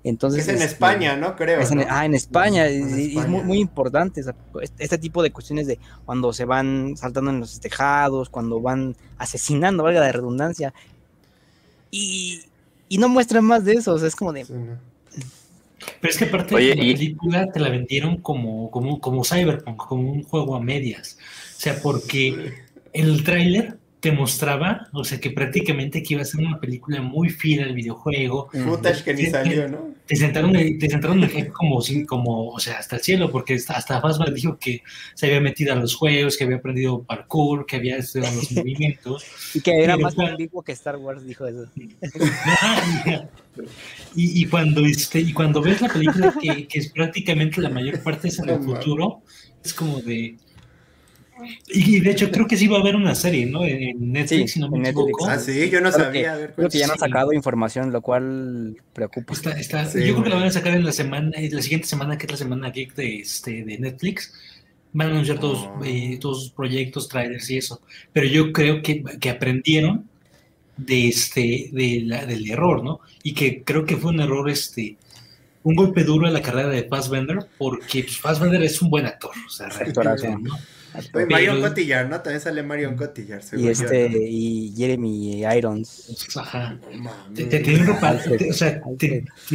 Entonces, 0.08 0.42
es 0.42 0.48
en 0.48 0.54
este, 0.56 0.66
España, 0.66 1.16
¿no? 1.16 1.34
Creo. 1.34 1.60
es 1.60 1.70
en- 1.72 1.78
¿no? 1.78 1.84
ah, 1.88 2.04
en 2.06 2.14
España, 2.14 2.68
En 2.68 2.98
y- 2.98 3.02
y 3.14 3.18
es, 3.18 3.26
muy, 3.28 3.42
muy 3.42 3.58
importante 3.58 4.22
sea, 4.22 4.34
este, 4.78 4.98
tipo 4.98 5.22
de 5.22 5.32
cuestiones 5.32 5.66
de 5.66 5.78
cuando 6.04 6.32
se 6.32 6.44
van 6.44 6.96
saltando 6.96 7.30
en 7.32 7.40
los 7.40 7.58
tejados, 7.60 8.28
cuando 8.28 8.60
van 8.60 8.94
asesinando, 9.18 9.82
valga 9.82 10.00
la 10.00 10.12
redundancia, 10.12 10.72
y, 11.90 12.40
y 12.88 12.98
no 12.98 13.08
muestran 13.08 13.44
más 13.44 13.64
de 13.64 13.74
eso, 13.74 13.94
o 13.94 13.98
sea, 13.98 14.08
es 14.08 14.16
como 14.16 14.32
de, 14.32 14.44
Sí, 14.44 14.52
¿no? 14.52 14.78
Pero 16.00 16.10
es 16.10 16.18
que 16.18 16.24
aparte 16.24 16.54
Oye, 16.54 16.74
la 16.74 16.84
y- 16.84 16.92
película 16.94 17.52
te 17.52 17.60
la 17.60 17.68
vendieron 17.68 18.16
como, 18.18 18.70
como, 18.70 19.00
como 19.00 19.24
Cyberpunk, 19.24 19.76
como 19.76 20.10
un 20.12 20.22
juego 20.24 20.56
a 20.56 20.60
medias. 20.60 21.18
O 21.56 21.60
sea, 21.60 21.80
porque 21.82 22.54
el 22.92 23.24
tráiler 23.24 23.76
te 24.06 24.12
mostraba, 24.12 24.86
o 24.92 25.02
sea, 25.02 25.18
que 25.18 25.32
prácticamente 25.32 26.00
que 26.00 26.14
iba 26.14 26.22
a 26.22 26.24
ser 26.24 26.40
una 26.40 26.60
película 26.60 27.02
muy 27.02 27.28
fiel 27.28 27.64
al 27.64 27.74
videojuego. 27.74 28.48
Footage 28.52 29.02
que 29.02 29.14
ni 29.14 29.26
salió, 29.26 29.66
¿no? 29.66 29.88
Te 30.06 30.14
sentaron, 30.14 30.52
te 30.52 30.88
sentaron 30.88 31.28
como, 31.52 31.80
como, 32.06 32.50
o 32.50 32.60
sea, 32.60 32.78
hasta 32.78 32.94
el 32.94 33.02
cielo, 33.02 33.32
porque 33.32 33.54
hasta- 33.54 34.00
Fazbear 34.00 34.32
dijo 34.32 34.58
que 34.60 34.80
se 35.14 35.26
había 35.26 35.40
metido 35.40 35.72
a 35.72 35.76
los 35.76 35.96
juegos, 35.96 36.36
que 36.36 36.44
había 36.44 36.58
aprendido 36.58 37.02
parkour, 37.02 37.66
que 37.66 37.74
había 37.74 37.96
estudiado 37.96 38.36
los 38.36 38.52
movimientos. 38.52 39.24
y 39.54 39.60
que 39.60 39.82
era 39.82 39.96
más 39.96 40.16
ambiguo 40.16 40.62
que 40.62 40.70
Star 40.70 40.98
Wars, 40.98 41.26
dijo 41.26 41.44
eso. 41.48 41.66
y, 44.14 44.42
y 44.42 44.44
cuando 44.46 44.86
este, 44.86 45.18
y 45.18 45.32
cuando 45.32 45.60
ves 45.62 45.80
la 45.80 45.88
película 45.88 46.32
que, 46.40 46.68
que 46.68 46.78
es 46.78 46.92
prácticamente 46.92 47.60
la 47.60 47.70
mayor 47.70 48.00
parte 48.04 48.28
es 48.28 48.38
en 48.38 48.50
el 48.50 48.60
futuro, 48.62 49.22
es 49.64 49.74
como 49.74 50.00
de 50.00 50.36
y 51.68 52.00
de 52.00 52.10
hecho 52.10 52.30
creo 52.30 52.46
que 52.46 52.56
sí 52.56 52.66
va 52.66 52.78
a 52.78 52.80
haber 52.80 52.96
una 52.96 53.14
serie, 53.14 53.46
¿no? 53.46 53.64
En 53.64 54.12
Netflix, 54.12 54.52
Sí, 54.52 54.54
si 54.54 54.60
no 54.60 54.70
me 54.70 54.88
equivoco. 54.88 55.28
Ah, 55.28 55.38
sí, 55.38 55.68
yo 55.70 55.80
no 55.80 55.92
sabía. 55.92 56.10
que- 56.22 56.26
a 56.28 56.36
ver, 56.36 56.52
Creo 56.54 56.68
que 56.68 56.78
ya 56.78 56.86
no 56.86 56.92
han 56.94 56.98
Sí. 56.98 57.04
sacado 57.06 57.32
información, 57.32 57.92
lo 57.92 58.00
cual 58.00 58.76
preocupa. 58.92 59.32
Está, 59.34 59.50
está, 59.58 59.84
Sí, 59.86 59.98
yo 60.06 60.12
creo 60.14 60.22
que 60.24 60.30
la 60.30 60.36
van 60.36 60.44
a 60.46 60.50
sacar 60.50 60.74
en 60.74 60.84
la 60.84 60.92
semana, 60.92 61.30
en 61.34 61.54
la 61.54 61.62
siguiente 61.62 61.86
semana, 61.86 62.16
que 62.18 62.26
es 62.26 62.32
la 62.32 62.38
semana 62.38 62.70
geek 62.70 62.94
de, 62.94 63.16
este, 63.20 63.64
de 63.64 63.78
Netflix. 63.78 64.32
Van 64.92 65.08
a 65.08 65.10
anunciar 65.10 65.38
todos, 65.38 65.58
Oh. 65.68 65.84
eh, 65.84 66.18
todos 66.20 66.42
sus 66.44 66.52
proyectos, 66.52 67.08
trailers 67.08 67.50
y 67.50 67.58
eso. 67.58 67.82
Pero 68.12 68.26
yo 68.26 68.52
creo 68.52 68.80
que, 68.82 69.02
que 69.20 69.28
aprendieron 69.30 70.08
de 70.78 71.08
este, 71.08 71.68
de 71.72 72.02
la- 72.04 72.24
del 72.26 72.50
error, 72.50 72.82
¿no? 72.82 73.00
Y 73.22 73.34
que 73.34 73.62
creo 73.62 73.84
que 73.84 73.96
fue 73.96 74.10
un 74.12 74.20
error, 74.20 74.48
este, 74.50 74.96
un 75.62 75.74
golpe 75.74 76.04
duro 76.04 76.26
a 76.26 76.30
la 76.30 76.40
carrera 76.42 76.68
de 76.68 76.84
Fassbender, 76.84 77.38
porque 77.58 78.04
pues, 78.04 78.18
Fassbender 78.18 78.62
es 78.62 78.80
un 78.82 78.88
buen 78.90 79.04
actor, 79.06 79.32
o 79.46 79.50
sea, 79.50 79.68
realmente, 79.68 80.28
¿no? 80.40 80.54
Oye, 81.12 81.26
Marion 81.26 81.60
Cotillard, 81.60 82.08
¿no? 82.08 82.20
También 82.20 82.40
sale 82.40 82.62
Marion 82.62 82.96
Cotillard, 82.96 83.42
Y 83.52 83.62
yo, 83.64 83.70
este, 83.70 84.08
¿no? 84.08 84.16
y 84.18 84.72
Jeremy 84.76 85.44
Irons. 85.56 86.30
Ajá. 86.36 86.78
Tenía 87.34 87.80
un 87.80 87.86
reparto, 87.86 88.30
o 88.48 88.52
sea, 88.52 88.80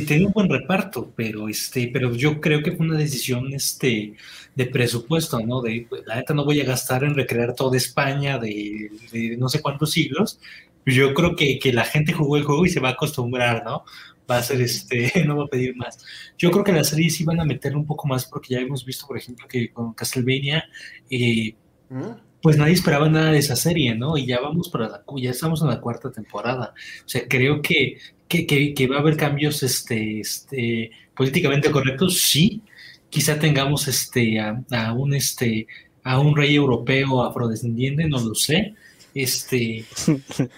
tenía 0.07 0.27
un 0.27 0.33
buen 0.33 0.49
reparto, 0.49 1.11
pero 1.15 1.49
este, 1.49 1.89
pero 1.91 2.13
yo 2.13 2.39
creo 2.39 2.61
que 2.61 2.71
fue 2.71 2.85
una 2.85 2.97
decisión 2.97 3.53
este 3.53 4.13
de 4.55 4.65
presupuesto, 4.65 5.39
¿no? 5.39 5.61
De 5.61 5.85
pues, 5.89 6.03
la 6.05 6.15
neta 6.15 6.33
no 6.33 6.45
voy 6.45 6.61
a 6.61 6.65
gastar 6.65 7.03
en 7.03 7.15
recrear 7.15 7.55
toda 7.55 7.77
España 7.77 8.37
de, 8.37 8.91
de 9.11 9.37
no 9.37 9.49
sé 9.49 9.61
cuántos 9.61 9.91
siglos. 9.91 10.39
Yo 10.85 11.13
creo 11.13 11.35
que, 11.35 11.59
que 11.59 11.73
la 11.73 11.85
gente 11.85 12.11
jugó 12.11 12.37
el 12.37 12.43
juego 12.43 12.65
y 12.65 12.69
se 12.69 12.79
va 12.79 12.89
a 12.89 12.93
acostumbrar, 12.93 13.63
¿no? 13.63 13.85
Va 14.31 14.37
a 14.37 14.43
ser 14.43 14.61
este, 14.61 15.11
no 15.27 15.35
va 15.37 15.43
a 15.45 15.47
pedir 15.47 15.75
más. 15.75 15.97
Yo 16.37 16.51
creo 16.51 16.63
que 16.63 16.71
la 16.71 16.83
serie 16.85 17.09
sí 17.09 17.23
van 17.25 17.39
a 17.41 17.45
meterle 17.45 17.77
un 17.77 17.85
poco 17.85 18.07
más, 18.07 18.25
porque 18.25 18.53
ya 18.55 18.61
hemos 18.61 18.85
visto, 18.85 19.05
por 19.07 19.17
ejemplo, 19.17 19.45
que 19.47 19.71
con 19.71 19.93
Castlevania, 19.93 20.63
eh, 21.09 21.53
¿Mm? 21.89 22.11
pues 22.41 22.57
nadie 22.57 22.73
esperaba 22.73 23.09
nada 23.09 23.31
de 23.31 23.39
esa 23.39 23.55
serie, 23.55 23.93
¿no? 23.95 24.17
Y 24.17 24.25
ya 24.25 24.39
vamos 24.39 24.69
para 24.69 24.87
la, 24.89 25.03
ya 25.17 25.31
estamos 25.31 25.61
en 25.61 25.67
la 25.67 25.81
cuarta 25.81 26.11
temporada. 26.11 26.73
O 27.05 27.09
sea, 27.09 27.27
creo 27.27 27.61
que, 27.61 27.97
que, 28.27 28.45
que- 28.47 28.73
que 28.73 28.87
va 28.87 28.97
a 28.97 28.99
haber 28.99 29.17
cambios 29.17 29.61
este, 29.63 30.21
este, 30.21 30.91
políticamente 31.15 31.69
correctos, 31.69 32.21
sí. 32.21 32.61
Quizá 33.09 33.37
tengamos 33.37 33.87
este, 33.89 34.39
a, 34.39 34.63
a 34.71 34.93
un 34.93 35.13
este, 35.13 35.67
a 36.03 36.19
un 36.19 36.35
rey 36.35 36.55
europeo 36.55 37.21
afrodescendiente, 37.23 38.07
no 38.07 38.19
lo 38.19 38.33
sé. 38.33 38.73
Este, 39.13 39.83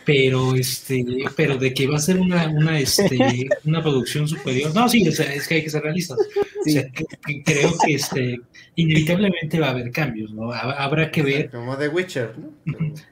pero 0.05 0.55
este, 0.55 1.03
pero 1.35 1.57
de 1.57 1.73
que 1.73 1.87
va 1.87 1.95
a 1.95 1.99
ser 1.99 2.19
una, 2.19 2.47
una, 2.49 2.79
este, 2.79 3.17
una 3.65 3.81
producción 3.81 4.27
superior. 4.27 4.73
No, 4.75 4.87
sí, 4.87 5.07
o 5.07 5.11
sea, 5.11 5.33
es 5.33 5.47
que 5.47 5.55
hay 5.55 5.63
que 5.63 5.69
ser 5.69 5.81
realistas. 5.83 6.17
O 6.19 6.69
sea, 6.69 6.83
que- 6.91 7.05
que 7.25 7.43
creo 7.43 7.73
que 7.83 7.95
este, 7.95 8.39
inevitablemente 8.75 9.59
va 9.59 9.67
a 9.67 9.71
haber 9.71 9.91
cambios, 9.91 10.31
¿no? 10.33 10.51
Ha- 10.51 10.83
Habrá 10.83 11.09
que 11.11 11.21
ver 11.23 11.49
Como 11.49 11.75
The 11.77 11.87
Witcher, 11.89 12.33
¿no? 12.37 12.53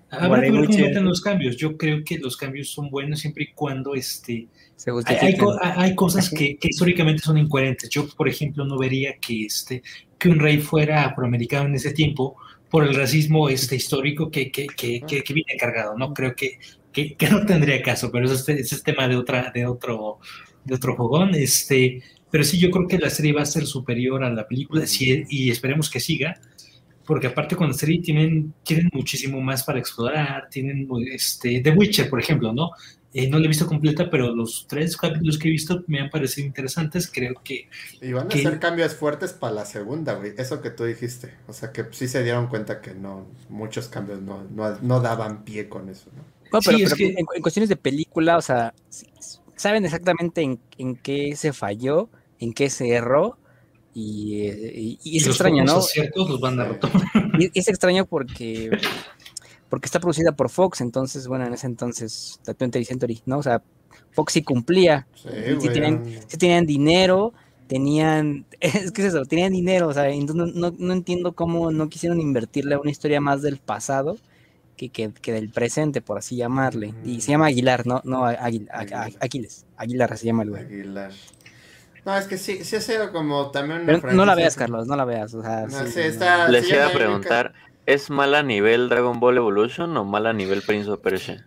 Habrá 0.09 0.41
que 0.41 0.51
ver 0.51 0.65
cómo 0.67 0.77
meten 0.87 1.05
los 1.05 1.21
cambios. 1.21 1.57
Yo 1.57 1.77
creo 1.77 2.03
que 2.03 2.19
los 2.19 2.37
cambios 2.37 2.69
son 2.69 2.89
buenos 2.89 3.19
siempre 3.21 3.45
y 3.45 3.53
cuando 3.53 3.95
este, 3.95 4.47
Se 4.75 4.91
hay, 4.91 5.17
hay 5.21 5.37
co- 5.37 5.57
hay 5.61 5.95
cosas 5.95 6.29
que, 6.29 6.57
que 6.57 6.67
históricamente 6.69 7.21
son 7.23 7.37
incoherentes. 7.37 7.89
Yo, 7.89 8.07
por 8.09 8.27
ejemplo, 8.29 8.65
no 8.65 8.77
vería 8.77 9.15
que, 9.17 9.45
este, 9.45 9.81
que 10.19 10.29
un 10.29 10.39
rey 10.39 10.59
fuera 10.59 11.05
afroamericano 11.05 11.67
en 11.67 11.75
ese 11.75 11.91
tiempo 11.93 12.35
por 12.71 12.87
el 12.87 12.95
racismo 12.95 13.49
este, 13.49 13.75
histórico 13.75 14.31
que, 14.31 14.49
que, 14.51 14.65
que, 14.65 15.01
que- 15.01 15.33
viene 15.33 15.57
cargado. 15.59 15.97
No 15.97 16.13
creo 16.13 16.33
que, 16.35 16.57
no 17.31 17.45
tendría 17.45 17.81
caso, 17.83 18.11
pero 18.11 18.25
eso 18.25 18.33
es, 18.35 18.49
ese 18.49 18.75
es 18.75 18.83
tema 18.83 19.07
de, 19.07 19.17
otra, 19.17 19.51
de, 19.53 19.65
otro, 19.67 20.19
de 20.65 20.75
otro 20.75 20.95
fogón. 20.95 21.35
Este, 21.35 22.01
pero 22.31 22.43
sí, 22.43 22.57
yo 22.59 22.71
creo 22.71 22.87
que 22.87 22.97
la 22.97 23.09
serie 23.09 23.33
va 23.33 23.41
a 23.43 23.45
ser 23.45 23.65
superior 23.67 24.23
a 24.23 24.29
la 24.31 24.47
película 24.47 24.85
y 25.29 25.51
esperemos 25.51 25.89
que 25.89 25.99
siga 25.99 26.39
porque 27.05 27.27
aparte 27.27 27.55
con 27.55 27.67
la 27.67 27.73
serie 27.73 27.99
tienen, 28.01 28.53
tienen 28.63 28.89
muchísimo 28.93 29.41
más 29.41 29.63
para 29.63 29.79
explorar, 29.79 30.47
tienen 30.49 30.87
este, 31.11 31.59
The 31.59 31.71
Witcher, 31.71 32.09
por 32.09 32.21
ejemplo, 32.21 32.53
¿no? 32.53 32.69
Eh, 33.13 33.29
no 33.29 33.39
la 33.39 33.45
he 33.45 33.47
visto 33.49 33.67
completa, 33.67 34.09
pero 34.09 34.33
los 34.33 34.65
tres 34.69 34.95
capítulos 34.95 35.37
que 35.37 35.49
he 35.49 35.51
visto 35.51 35.83
me 35.87 35.99
han 35.99 36.09
parecido 36.09 36.47
interesantes. 36.47 37.11
Creo 37.11 37.33
que. 37.43 37.67
Y 38.01 38.13
van 38.13 38.31
a 38.31 38.33
hacer 38.33 38.59
cambios 38.59 38.95
fuertes 38.95 39.33
para 39.33 39.53
la 39.53 39.65
segunda, 39.65 40.13
güey. 40.13 40.33
Eso 40.37 40.61
que 40.61 40.69
tú 40.69 40.85
dijiste. 40.85 41.33
O 41.47 41.53
sea, 41.53 41.73
que 41.73 41.85
sí 41.91 42.07
se 42.07 42.23
dieron 42.23 42.47
cuenta 42.47 42.79
que 42.79 42.93
no, 42.93 43.27
muchos 43.49 43.89
cambios 43.89 44.21
no, 44.21 44.47
no, 44.81 44.99
daban 45.01 45.43
pie 45.43 45.67
con 45.67 45.89
eso, 45.89 46.09
¿no? 46.15 46.59
pero, 46.65 46.77
en, 46.77 47.41
cuestiones 47.41 47.69
de 47.69 47.77
película, 47.77 48.37
o 48.37 48.41
sea, 48.41 48.73
saben 49.55 49.85
exactamente 49.85 50.41
en, 50.41 50.59
en 50.77 50.95
qué 50.95 51.35
se 51.37 51.53
falló, 51.53 52.09
en 52.39 52.53
qué 52.53 52.69
se 52.69 52.89
erró. 52.89 53.37
Y, 53.93 54.97
es 55.03 55.27
extraño, 55.27 55.65
¿no? 55.65 55.81
Los 56.15 56.39
van 56.39 56.59
a 56.61 56.79
y 57.39 57.59
es 57.59 57.67
extraño 57.67 58.05
porque 58.05 58.69
porque 59.71 59.85
está 59.85 60.01
producida 60.01 60.33
por 60.33 60.49
Fox, 60.49 60.81
entonces, 60.81 61.27
bueno, 61.27 61.45
en 61.45 61.53
ese 61.53 61.65
entonces, 61.65 62.41
la 62.45 62.53
20th 62.53 62.83
Century, 62.83 63.21
¿no? 63.25 63.37
O 63.37 63.43
sea, 63.43 63.63
Fox 64.11 64.33
sí 64.33 64.43
cumplía, 64.43 65.07
sí, 65.15 65.29
tenían, 66.29 66.65
dinero, 66.65 67.33
tenían, 67.67 68.45
es 68.59 68.91
que 68.91 69.01
es 69.01 69.13
eso, 69.13 69.23
tenían 69.23 69.53
dinero, 69.53 69.87
o 69.87 69.93
sea, 69.93 70.09
entonces 70.09 70.53
no, 70.55 70.93
entiendo 70.93 71.31
cómo 71.35 71.71
no 71.71 71.87
quisieron 71.87 72.19
invertirle 72.19 72.75
a 72.75 72.79
una 72.79 72.91
historia 72.91 73.21
más 73.21 73.41
del 73.41 73.59
pasado 73.59 74.17
que, 74.75 74.89
que, 74.89 75.31
del 75.31 75.49
presente, 75.51 76.01
por 76.01 76.17
así 76.17 76.35
llamarle. 76.35 76.93
Y 77.05 77.21
se 77.21 77.31
llama 77.31 77.45
Aguilar, 77.45 77.87
no, 77.87 78.01
no 78.03 78.25
Aquiles, 78.25 79.65
Aguilar 79.77 80.17
se 80.17 80.25
llama 80.25 80.43
el 80.43 80.49
güey. 80.49 80.65
Aguilar. 80.65 81.13
No, 82.03 82.17
es 82.17 82.25
que 82.25 82.37
sí, 82.37 82.65
sí 82.65 82.75
ha 82.75 82.81
sido 82.81 83.13
como 83.13 83.51
también 83.51 83.85
no 83.85 84.25
la 84.25 84.35
veas, 84.35 84.57
Carlos, 84.57 84.85
no 84.87 84.97
la 84.97 85.05
veas. 85.05 85.33
O 85.33 85.41
sea, 85.41 85.65
Les 86.49 86.69
iba 86.69 86.87
a 86.87 86.91
preguntar, 86.91 87.53
¿Es 87.91 88.09
mala 88.09 88.39
a 88.39 88.43
nivel 88.43 88.87
Dragon 88.87 89.19
Ball 89.19 89.35
Evolution 89.35 89.97
o 89.97 90.05
mala 90.05 90.29
a 90.29 90.33
nivel 90.33 90.61
Prince 90.61 90.89
of 90.89 91.01
Persia? 91.01 91.45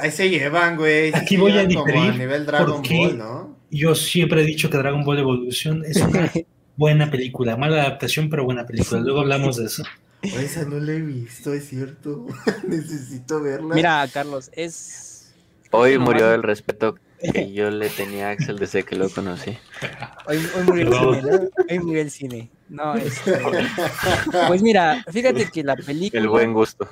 Ahí 0.00 0.12
se 0.12 0.30
llevan, 0.30 0.76
güey. 0.76 1.12
Aquí 1.12 1.36
voy 1.36 1.58
a 1.58 1.64
diferir. 1.64 2.14
nivel 2.14 2.46
Dragon 2.46 2.80
Ball, 2.80 3.18
¿no? 3.18 3.58
Yo 3.68 3.96
siempre 3.96 4.42
he 4.42 4.44
dicho 4.44 4.70
que 4.70 4.76
Dragon 4.76 5.02
Ball 5.02 5.18
Evolution 5.18 5.84
es 5.84 5.96
una 5.96 6.30
buena 6.76 7.10
película. 7.10 7.56
Mala 7.56 7.82
adaptación, 7.82 8.30
pero 8.30 8.44
buena 8.44 8.64
película. 8.64 9.00
Luego 9.00 9.22
hablamos 9.22 9.56
de 9.56 9.64
eso. 9.64 9.82
esa 10.22 10.64
no 10.66 10.78
la 10.78 10.92
he 10.92 11.00
visto, 11.00 11.52
es 11.52 11.68
cierto. 11.68 12.28
Necesito 12.68 13.42
verla. 13.42 13.74
Mira, 13.74 14.06
Carlos, 14.12 14.52
es. 14.52 15.34
Hoy 15.72 15.98
murió 15.98 16.32
el 16.32 16.44
respeto 16.44 16.94
que 17.32 17.52
yo 17.52 17.72
le 17.72 17.88
tenía 17.88 18.28
a 18.28 18.30
Axel 18.30 18.56
desde 18.56 18.84
que 18.84 18.94
lo 18.94 19.10
conocí. 19.10 19.58
Hoy, 20.26 20.38
murió 20.64 21.12
el 21.12 21.20
cine, 21.20 21.22
¿no? 21.22 21.50
Hoy 21.68 21.78
murió 21.80 22.02
el 22.02 22.10
cine. 22.12 22.50
No, 22.72 22.94
este, 22.96 23.38
pues 24.48 24.62
mira, 24.62 25.04
fíjate 25.12 25.50
que 25.50 25.62
la 25.62 25.76
película. 25.76 26.22
El 26.22 26.28
buen 26.28 26.54
gusto. 26.54 26.88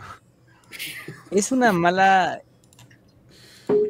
Es 1.31 1.53
una 1.53 1.73
mala. 1.73 2.43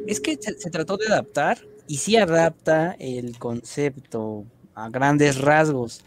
Es 0.07 0.21
que 0.21 0.37
se, 0.39 0.69
trató 0.69 0.95
de 0.95 1.07
adaptar 1.07 1.59
y 1.87 1.97
sí 1.97 2.15
adapta 2.15 2.95
el 2.97 3.37
concepto 3.37 4.45
a 4.73 4.89
grandes 4.89 5.37
rasgos. 5.37 6.01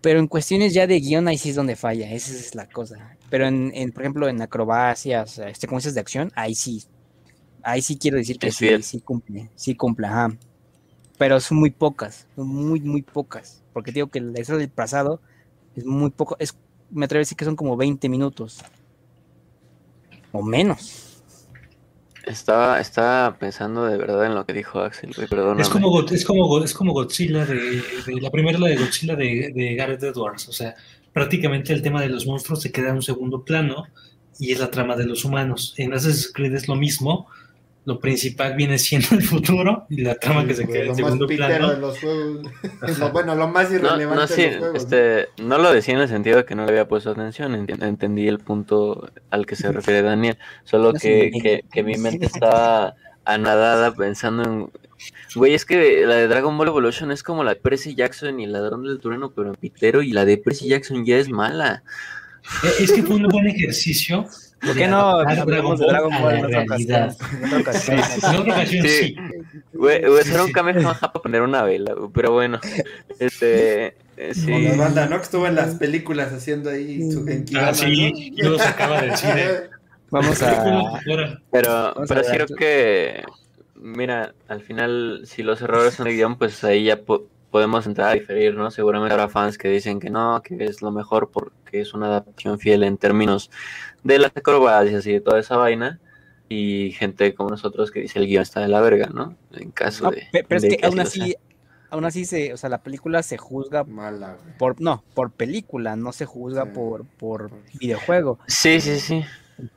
Pero 0.00 0.20
en 0.20 0.28
cuestiones 0.28 0.72
ya 0.72 0.86
de 0.86 1.00
guion, 1.00 1.26
ahí 1.26 1.36
sí 1.36 1.50
es 1.50 1.56
donde 1.56 1.74
falla, 1.74 2.10
esa 2.12 2.32
es 2.32 2.54
la 2.54 2.66
cosa. 2.66 3.16
Pero 3.28 3.48
en, 3.48 3.92
por 3.92 4.04
ejemplo, 4.04 4.28
en 4.28 4.40
acrobacias, 4.40 5.40
secuencias 5.58 5.94
de 5.94 6.00
acción, 6.00 6.30
ahí 6.36 6.54
sí. 6.54 6.84
Ahí 7.62 7.82
sí 7.82 7.98
quiero 7.98 8.18
decir 8.18 8.38
que 8.38 8.52
sí, 8.52 8.82
sí 8.82 9.00
cumple, 9.00 9.50
sí 9.56 9.74
cumple, 9.74 10.06
ajá. 10.06 10.30
Pero 11.20 11.38
son 11.38 11.58
muy 11.58 11.68
pocas, 11.68 12.26
son 12.34 12.48
muy, 12.48 12.80
muy 12.80 13.02
pocas 13.02 13.60
porque 13.74 13.92
digo 13.92 14.06
que 14.08 14.22
la 14.22 14.40
historia 14.40 14.60
del 14.60 14.70
pasado 14.70 15.20
es 15.76 15.84
muy 15.84 16.08
poco, 16.08 16.34
es, 16.38 16.56
me 16.90 17.04
atrevo 17.04 17.18
a 17.18 17.24
decir 17.24 17.36
que 17.36 17.44
son 17.44 17.56
como 17.56 17.76
20 17.76 18.08
minutos 18.08 18.62
o 20.32 20.42
menos. 20.42 21.22
Estaba, 22.26 22.80
estaba 22.80 23.36
pensando 23.38 23.84
de 23.84 23.98
verdad 23.98 24.24
en 24.24 24.34
lo 24.34 24.46
que 24.46 24.54
dijo 24.54 24.80
Axel, 24.80 25.12
perdón. 25.28 25.60
Es 25.60 25.68
como, 25.68 26.00
es 26.02 26.24
como, 26.24 26.64
es 26.64 26.72
como 26.72 26.94
Godzilla 26.94 27.44
de, 27.44 27.82
la 28.18 28.30
primera 28.30 28.58
la 28.58 28.68
de 28.68 28.76
Godzilla 28.76 29.14
de, 29.14 29.52
de 29.54 29.74
Gareth 29.74 30.02
Edwards, 30.02 30.48
o 30.48 30.52
sea, 30.52 30.74
prácticamente 31.12 31.74
el 31.74 31.82
tema 31.82 32.00
de 32.00 32.08
los 32.08 32.24
monstruos 32.24 32.62
se 32.62 32.72
queda 32.72 32.88
en 32.88 32.96
un 32.96 33.02
segundo 33.02 33.44
plano 33.44 33.84
y 34.38 34.52
es 34.52 34.58
la 34.58 34.70
trama 34.70 34.96
de 34.96 35.04
los 35.04 35.26
humanos. 35.26 35.74
En 35.76 35.92
Assassin's 35.92 36.32
Creed 36.32 36.54
es 36.54 36.66
lo 36.66 36.76
mismo, 36.76 37.28
lo 37.90 37.98
principal 37.98 38.54
viene 38.54 38.78
siendo 38.78 39.08
el 39.16 39.22
futuro 39.22 39.86
y 39.90 40.02
la 40.02 40.14
trama 40.14 40.46
que 40.46 40.54
se 40.54 40.64
queda 40.64 40.84
en 40.84 40.94
segundo 40.94 41.26
plano. 41.26 41.72
De 41.72 41.78
los 41.78 41.98
juegos. 41.98 42.46
bueno, 43.12 43.34
lo 43.34 43.48
más 43.48 43.68
irrelevante 43.72 44.04
no, 44.06 44.26
de 44.36 44.50
los 44.50 44.58
juegos. 44.58 44.76
Este, 44.84 45.28
¿no? 45.42 45.58
lo 45.58 45.72
decía 45.72 45.94
en 45.94 46.00
el 46.00 46.08
sentido 46.08 46.36
de 46.36 46.44
que 46.44 46.54
no 46.54 46.64
le 46.64 46.70
había 46.70 46.86
puesto 46.86 47.10
atención, 47.10 47.52
entendí 47.68 48.28
el 48.28 48.38
punto 48.38 49.10
al 49.30 49.44
que 49.44 49.56
se 49.56 49.72
refiere 49.72 50.02
Daniel, 50.02 50.38
solo 50.62 50.92
que, 50.92 51.64
que, 51.68 51.82
mi 51.82 51.96
mente 51.96 52.26
estaba 52.26 52.94
anadada 53.24 53.92
pensando 53.92 54.44
en... 54.44 54.70
Güey, 55.34 55.54
es 55.54 55.64
que 55.64 56.06
la 56.06 56.14
de 56.14 56.28
Dragon 56.28 56.56
Ball 56.56 56.68
Evolution 56.68 57.10
es 57.10 57.24
como 57.24 57.42
la 57.42 57.54
de 57.54 57.60
Percy 57.60 57.96
Jackson 57.96 58.38
y 58.38 58.44
el 58.44 58.52
ladrón 58.52 58.84
del 58.84 59.00
trueno, 59.00 59.32
pero 59.34 59.48
en 59.48 59.56
pitero, 59.56 60.02
y 60.02 60.12
la 60.12 60.24
de 60.24 60.36
Percy 60.36 60.68
Jackson 60.68 61.04
ya 61.04 61.16
es 61.16 61.28
mala. 61.28 61.82
Eh, 62.62 62.84
es 62.84 62.92
que 62.92 63.02
fue 63.02 63.16
un 63.16 63.24
buen 63.24 63.48
ejercicio 63.48 64.26
¿Por 64.64 64.74
qué 64.76 64.86
no 64.88 65.20
hablamos 65.20 65.78
de 65.80 65.86
Dragon 65.86 66.10
Ball 66.20 66.34
en 66.36 66.44
otra 66.44 66.62
ocasión? 66.62 67.10
En 67.42 67.44
otra 67.46 67.60
ocasión. 67.60 67.98
Sí. 68.84 69.16
Voy 69.72 69.92
a 69.94 70.20
hacer 70.20 70.40
un 70.40 70.52
Kamehameha 70.52 70.94
para 70.94 71.12
poner 71.14 71.42
una 71.42 71.62
vela, 71.62 71.94
pero 72.14 72.32
bueno. 72.32 72.60
Este. 73.18 73.96
Eh, 74.16 74.34
sí. 74.34 74.52
Como 74.52 74.58
la 74.68 74.76
banda, 74.76 75.06
¿no? 75.06 75.16
Que 75.16 75.22
estuvo 75.22 75.46
en 75.46 75.54
las 75.54 75.76
películas 75.76 76.32
haciendo 76.32 76.68
ahí 76.70 77.10
su 77.10 77.24
Genkidama, 77.24 77.68
Ah, 77.68 77.74
sí, 77.74 78.32
¿no? 78.36 78.50
lo 78.50 78.58
sacaba 78.58 79.00
del 79.00 79.16
cine. 79.16 79.44
Vamos 80.10 80.42
a. 80.42 81.00
Pero, 81.50 81.94
pero 82.06 82.24
sí 82.24 82.30
creo 82.32 82.46
que. 82.46 83.22
Mira, 83.76 84.34
al 84.48 84.60
final, 84.60 85.22
si 85.24 85.42
los 85.42 85.62
errores 85.62 85.94
son 85.94 86.04
de 86.06 86.12
guion, 86.12 86.36
pues 86.36 86.62
ahí 86.64 86.84
ya 86.84 87.00
podemos 87.50 87.86
entrar 87.86 88.10
a 88.10 88.14
diferir, 88.14 88.54
¿no? 88.54 88.70
Seguramente 88.70 89.12
habrá 89.12 89.28
fans 89.28 89.58
que 89.58 89.68
dicen 89.68 90.00
que 90.00 90.10
no, 90.10 90.40
que 90.42 90.64
es 90.64 90.82
lo 90.82 90.90
mejor 90.90 91.30
porque 91.30 91.80
es 91.80 91.94
una 91.94 92.06
adaptación 92.06 92.58
fiel 92.58 92.82
en 92.84 92.96
términos 92.96 93.50
de 94.02 94.18
las 94.18 94.36
acrobacias 94.36 95.06
y 95.06 95.12
de 95.12 95.20
toda 95.20 95.40
esa 95.40 95.56
vaina. 95.56 96.00
Y 96.48 96.92
gente 96.92 97.34
como 97.34 97.50
nosotros 97.50 97.90
que 97.90 98.00
dice 98.00 98.18
el 98.18 98.26
guion 98.26 98.42
está 98.42 98.60
de 98.60 98.68
la 98.68 98.80
verga, 98.80 99.08
¿no? 99.12 99.36
En 99.52 99.70
caso 99.70 100.10
de. 100.10 100.26
Pero 100.32 100.56
es 100.56 100.64
que, 100.64 100.84
aún 100.84 100.98
así, 100.98 101.36
aún 101.90 102.04
así 102.04 102.24
se, 102.24 102.52
o 102.52 102.56
sea, 102.56 102.70
la 102.70 102.82
película 102.82 103.22
se 103.22 103.36
juzga 103.36 103.84
Mala, 103.84 104.36
por, 104.58 104.80
no, 104.80 105.04
por 105.14 105.30
película, 105.30 105.94
no 105.96 106.12
se 106.12 106.26
juzga 106.26 106.66
por, 106.66 107.04
por 107.04 107.50
videojuego. 107.78 108.38
Sí, 108.46 108.80
sí, 108.80 108.98
sí. 108.98 109.24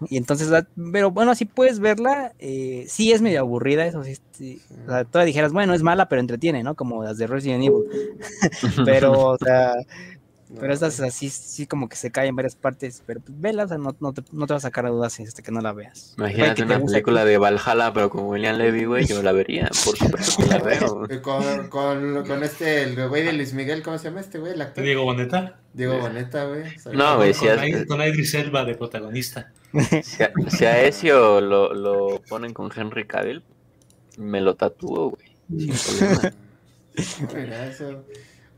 Y 0.09 0.17
entonces, 0.17 0.49
pero 0.91 1.11
bueno, 1.11 1.35
si 1.35 1.45
puedes 1.45 1.79
verla, 1.79 2.33
eh, 2.39 2.85
sí 2.87 3.11
es 3.11 3.21
medio 3.21 3.39
aburrida, 3.39 3.85
eso 3.85 4.03
sí. 4.03 4.61
O 4.85 4.89
sea, 4.89 5.03
tú 5.05 5.19
dijeras, 5.19 5.53
bueno, 5.53 5.73
es 5.73 5.83
mala, 5.83 6.09
pero 6.09 6.19
entretiene, 6.19 6.63
¿no? 6.63 6.75
Como 6.75 7.03
las 7.03 7.17
de 7.17 7.27
Resident 7.27 7.63
Evil. 7.63 7.83
pero, 8.85 9.11
o 9.29 9.37
sea, 9.37 9.75
pero 10.59 10.73
estas 10.73 10.99
así, 10.99 11.29
sí 11.29 11.67
como 11.67 11.89
que 11.89 11.95
se 11.95 12.11
cae 12.11 12.27
en 12.27 12.35
varias 12.35 12.55
partes, 12.55 13.03
pero 13.05 13.19
pues 13.19 13.39
vela, 13.39 13.65
o 13.65 13.67
sea, 13.67 13.77
no, 13.77 13.95
no, 13.99 14.13
te, 14.13 14.23
no 14.31 14.45
te 14.45 14.53
va 14.53 14.57
a 14.57 14.61
sacar 14.61 14.85
a 14.85 14.89
dudas 14.89 15.19
este, 15.19 15.41
que 15.41 15.51
no 15.51 15.61
la 15.61 15.73
veas. 15.73 16.13
Imagínate 16.17 16.63
una 16.63 16.79
película 16.79 17.25
de 17.25 17.37
Valhalla, 17.37 17.93
pero 17.93 18.09
con 18.09 18.25
William 18.25 18.57
Levy, 18.57 18.85
güey, 18.85 19.05
yo 19.05 19.21
la 19.21 19.31
vería, 19.31 19.69
por 19.85 19.97
supuesto 19.97 20.43
que 20.43 20.49
la 20.49 20.59
veo. 20.59 21.07
con, 21.21 21.67
con, 21.69 22.25
con 22.25 22.43
este, 22.43 22.83
el 22.83 23.07
güey 23.09 23.23
de 23.23 23.33
Luis 23.33 23.53
Miguel, 23.53 23.83
¿cómo 23.83 23.97
se 23.97 24.09
llama 24.09 24.21
este 24.21 24.39
güey? 24.39 24.53
El 24.53 24.61
actor? 24.61 24.83
Diego 24.83 25.03
Boneta. 25.03 25.59
Diego 25.73 25.97
Boneta, 25.99 26.45
güey. 26.45 26.63
No, 26.93 27.17
güey, 27.17 27.33
si 27.33 27.45
con, 27.47 27.85
con 27.85 28.01
Idris 28.01 28.33
Elba 28.35 28.65
de 28.65 28.75
protagonista. 28.75 29.51
Si 30.03 30.21
a, 30.21 30.31
si 30.49 30.65
a 30.65 30.83
Ezio 30.83 31.41
lo, 31.41 31.73
lo 31.73 32.21
ponen 32.29 32.53
con 32.53 32.71
Henry 32.75 33.07
Cavill, 33.07 33.43
me 34.17 34.39
lo 34.39 34.55
tatúo, 34.55 35.11
güey. 35.11 35.33
Sin 36.95 37.27
problema. 37.27 37.65
Eso... 37.65 38.03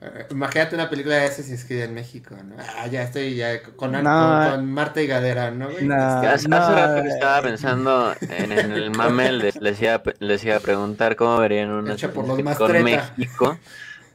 Eh, 0.06 0.28
imagínate 0.32 0.76
una 0.76 0.90
película 0.90 1.16
de 1.16 1.26
Assassin's 1.26 1.66
Creed 1.66 1.84
en 1.84 1.94
México, 1.94 2.36
¿no? 2.44 2.56
Ah, 2.60 2.88
ya 2.88 3.04
estoy 3.04 3.36
ya 3.36 3.62
con, 3.64 3.92
con, 3.92 4.72
Marta 4.72 5.02
y 5.02 5.08
Gadera, 5.08 5.52
¿no? 5.52 5.70
hace, 5.70 6.48
rato 6.48 7.02
que 7.02 7.10
estaba 7.10 7.42
pensando 7.42 8.14
en, 8.22 8.52
el 8.52 8.92
mame, 8.92 9.32
les, 9.32 9.56
les, 9.62 9.82
iba, 9.82 10.02
les, 10.20 10.44
iba, 10.44 10.58
a 10.58 10.60
preguntar 10.60 11.16
cómo 11.16 11.38
verían 11.38 11.72
una 11.72 11.96
con 12.56 12.84
México, 12.84 13.58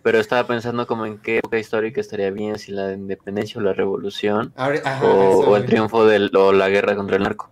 pero 0.03 0.21
estaba 0.21 0.47
pensando 0.47 0.87
como 0.87 1.07
en 1.07 1.19
qué 1.19 1.39
época 1.39 1.59
histórica 1.59 2.01
estaría 2.01 2.31
bien, 2.31 2.59
si 2.59 2.73
la 2.73 2.93
independencia 2.93 3.61
o 3.61 3.65
la 3.65 3.73
revolución, 3.73 4.53
o, 4.57 5.57
el 5.57 5.67
triunfo 5.67 6.07
del, 6.07 6.31
o 6.37 6.53
la 6.53 6.69
guerra 6.69 6.95
contra 6.95 7.17
el 7.17 7.25
narco. 7.25 7.51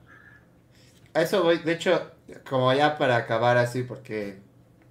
A 1.14 1.22
eso 1.22 1.42
voy, 1.42 1.58
de 1.58 1.72
hecho, 1.72 2.12
como 2.48 2.72
ya 2.72 2.96
para 2.98 3.16
acabar 3.16 3.56
así, 3.56 3.82
porque 3.82 4.38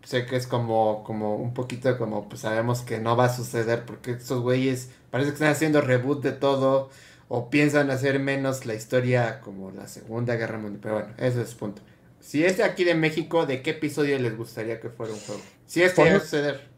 sé 0.08 0.26
que 0.26 0.38
es 0.38 0.48
como, 0.48 1.04
como 1.04 1.36
un 1.36 1.54
poquito 1.54 1.98
como, 1.98 2.30
pues 2.30 2.42
sabemos 2.42 2.82
que 2.82 2.98
no 2.98 3.18
va 3.18 3.26
a 3.26 3.36
suceder 3.36 3.84
porque 3.84 4.12
estos 4.12 4.42
güeyes 4.42 4.90
parece 5.12 5.32
que 5.32 5.34
están 5.34 5.50
haciendo 5.50 5.82
reboot 5.82 6.24
de 6.24 6.32
todo 6.32 6.90
o 7.28 7.50
piensan 7.50 7.92
hacer 7.92 8.18
menos 8.18 8.66
la 8.66 8.74
historia 8.74 9.42
como 9.42 9.70
la 9.72 9.86
Segunda 9.88 10.36
Guerra 10.36 10.60
Mundial. 10.60 10.80
Pero 10.82 10.94
bueno, 10.94 11.10
eso 11.18 11.42
es 11.42 11.54
punto. 11.56 11.82
Si 12.22 12.46
es 12.46 12.56
de 12.56 12.64
aquí 12.64 12.86
de 12.86 12.96
México, 12.96 13.46
¿de 13.46 13.62
qué 13.62 13.72
episodio 13.72 14.18
les 14.18 14.38
gustaría 14.38 14.80
que 14.80 14.90
fuera 14.90 15.12
un 15.12 15.20
juego? 15.20 15.42
Si 15.66 15.84
este 15.84 16.10
va 16.10 16.16
a 16.16 16.20
suceder. 16.22 16.70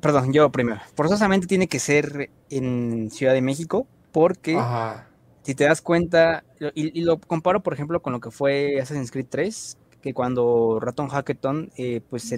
perdón, 0.00 0.32
yo 0.32 0.50
primero. 0.50 0.80
Forzosamente 0.96 1.46
tiene 1.46 1.68
que 1.68 1.78
ser 1.78 2.30
en 2.48 3.10
Ciudad 3.10 3.34
de 3.34 3.42
México 3.42 3.86
porque 4.10 4.58
si 5.42 5.54
te 5.54 5.64
das 5.64 5.82
cuenta, 5.82 6.44
y, 6.74 6.98
y, 6.98 7.04
lo 7.04 7.20
comparo 7.20 7.62
por 7.62 7.74
ejemplo 7.74 8.00
con 8.00 8.14
lo 8.14 8.20
que 8.20 8.30
fue 8.30 8.80
Assassin's 8.80 9.10
Creed 9.10 9.26
3, 9.28 9.76
que 10.04 10.12
cuando 10.12 10.80
Raton 10.82 11.08
Hackathon 11.08 11.70
eh, 11.78 12.02
pues 12.10 12.24
se 12.24 12.36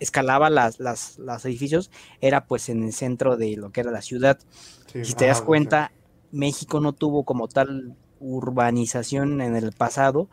escalaba 0.00 0.50
las, 0.50 0.78
las, 0.80 1.18
los 1.18 1.44
edificios, 1.46 1.90
era 2.20 2.44
pues 2.44 2.68
en 2.68 2.82
el 2.82 2.92
centro 2.92 3.38
de 3.38 3.56
lo 3.56 3.72
que 3.72 3.80
era 3.80 3.90
la 3.90 4.02
ciudad. 4.02 4.38
si 4.92 5.14
te 5.14 5.28
das 5.28 5.40
cuenta, 5.40 5.92
México 6.32 6.78
no 6.78 6.92
tuvo 6.92 7.24
como 7.24 7.48
tal 7.48 7.96
urbanización 8.20 9.40
en 9.40 9.56
el 9.56 9.72
pasado, 9.72 10.28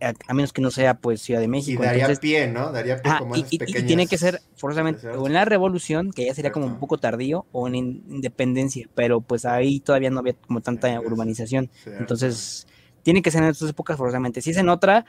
a, 0.00 0.32
menos 0.32 0.52
que 0.52 0.62
no 0.62 0.70
sea 0.70 0.94
pues 0.94 1.22
Ciudad 1.22 1.40
de 1.40 1.48
México. 1.48 1.82
Y 1.82 1.86
daría 1.86 2.06
pie, 2.14 2.46
¿no? 2.46 2.70
Daría 2.70 3.02
pie 3.02 3.12
como 3.18 3.34
y, 3.34 3.44
y, 3.50 3.58
tiene 3.58 4.06
que 4.06 4.18
ser 4.18 4.42
forzosamente 4.54 5.08
o 5.08 5.26
en 5.26 5.32
la 5.32 5.44
revolución, 5.44 6.12
que 6.12 6.26
ya 6.26 6.34
sería 6.36 6.52
como 6.52 6.66
un 6.66 6.78
poco 6.78 6.98
tardío, 6.98 7.46
o 7.50 7.66
en 7.66 7.74
independencia, 7.74 8.88
pero 8.94 9.20
pues 9.22 9.44
ahí 9.44 9.80
todavía 9.80 10.10
no 10.10 10.20
había 10.20 10.34
como 10.34 10.60
tanta 10.60 11.00
urbanización. 11.00 11.68
Entonces, 11.84 12.68
tiene 13.06 13.22
que 13.22 13.30
ser 13.30 13.44
en 13.44 13.50
estas 13.50 13.70
épocas 13.70 13.96
forzosamente. 13.96 14.42
Si 14.42 14.50
es 14.50 14.56
en 14.56 14.68
otra, 14.68 15.04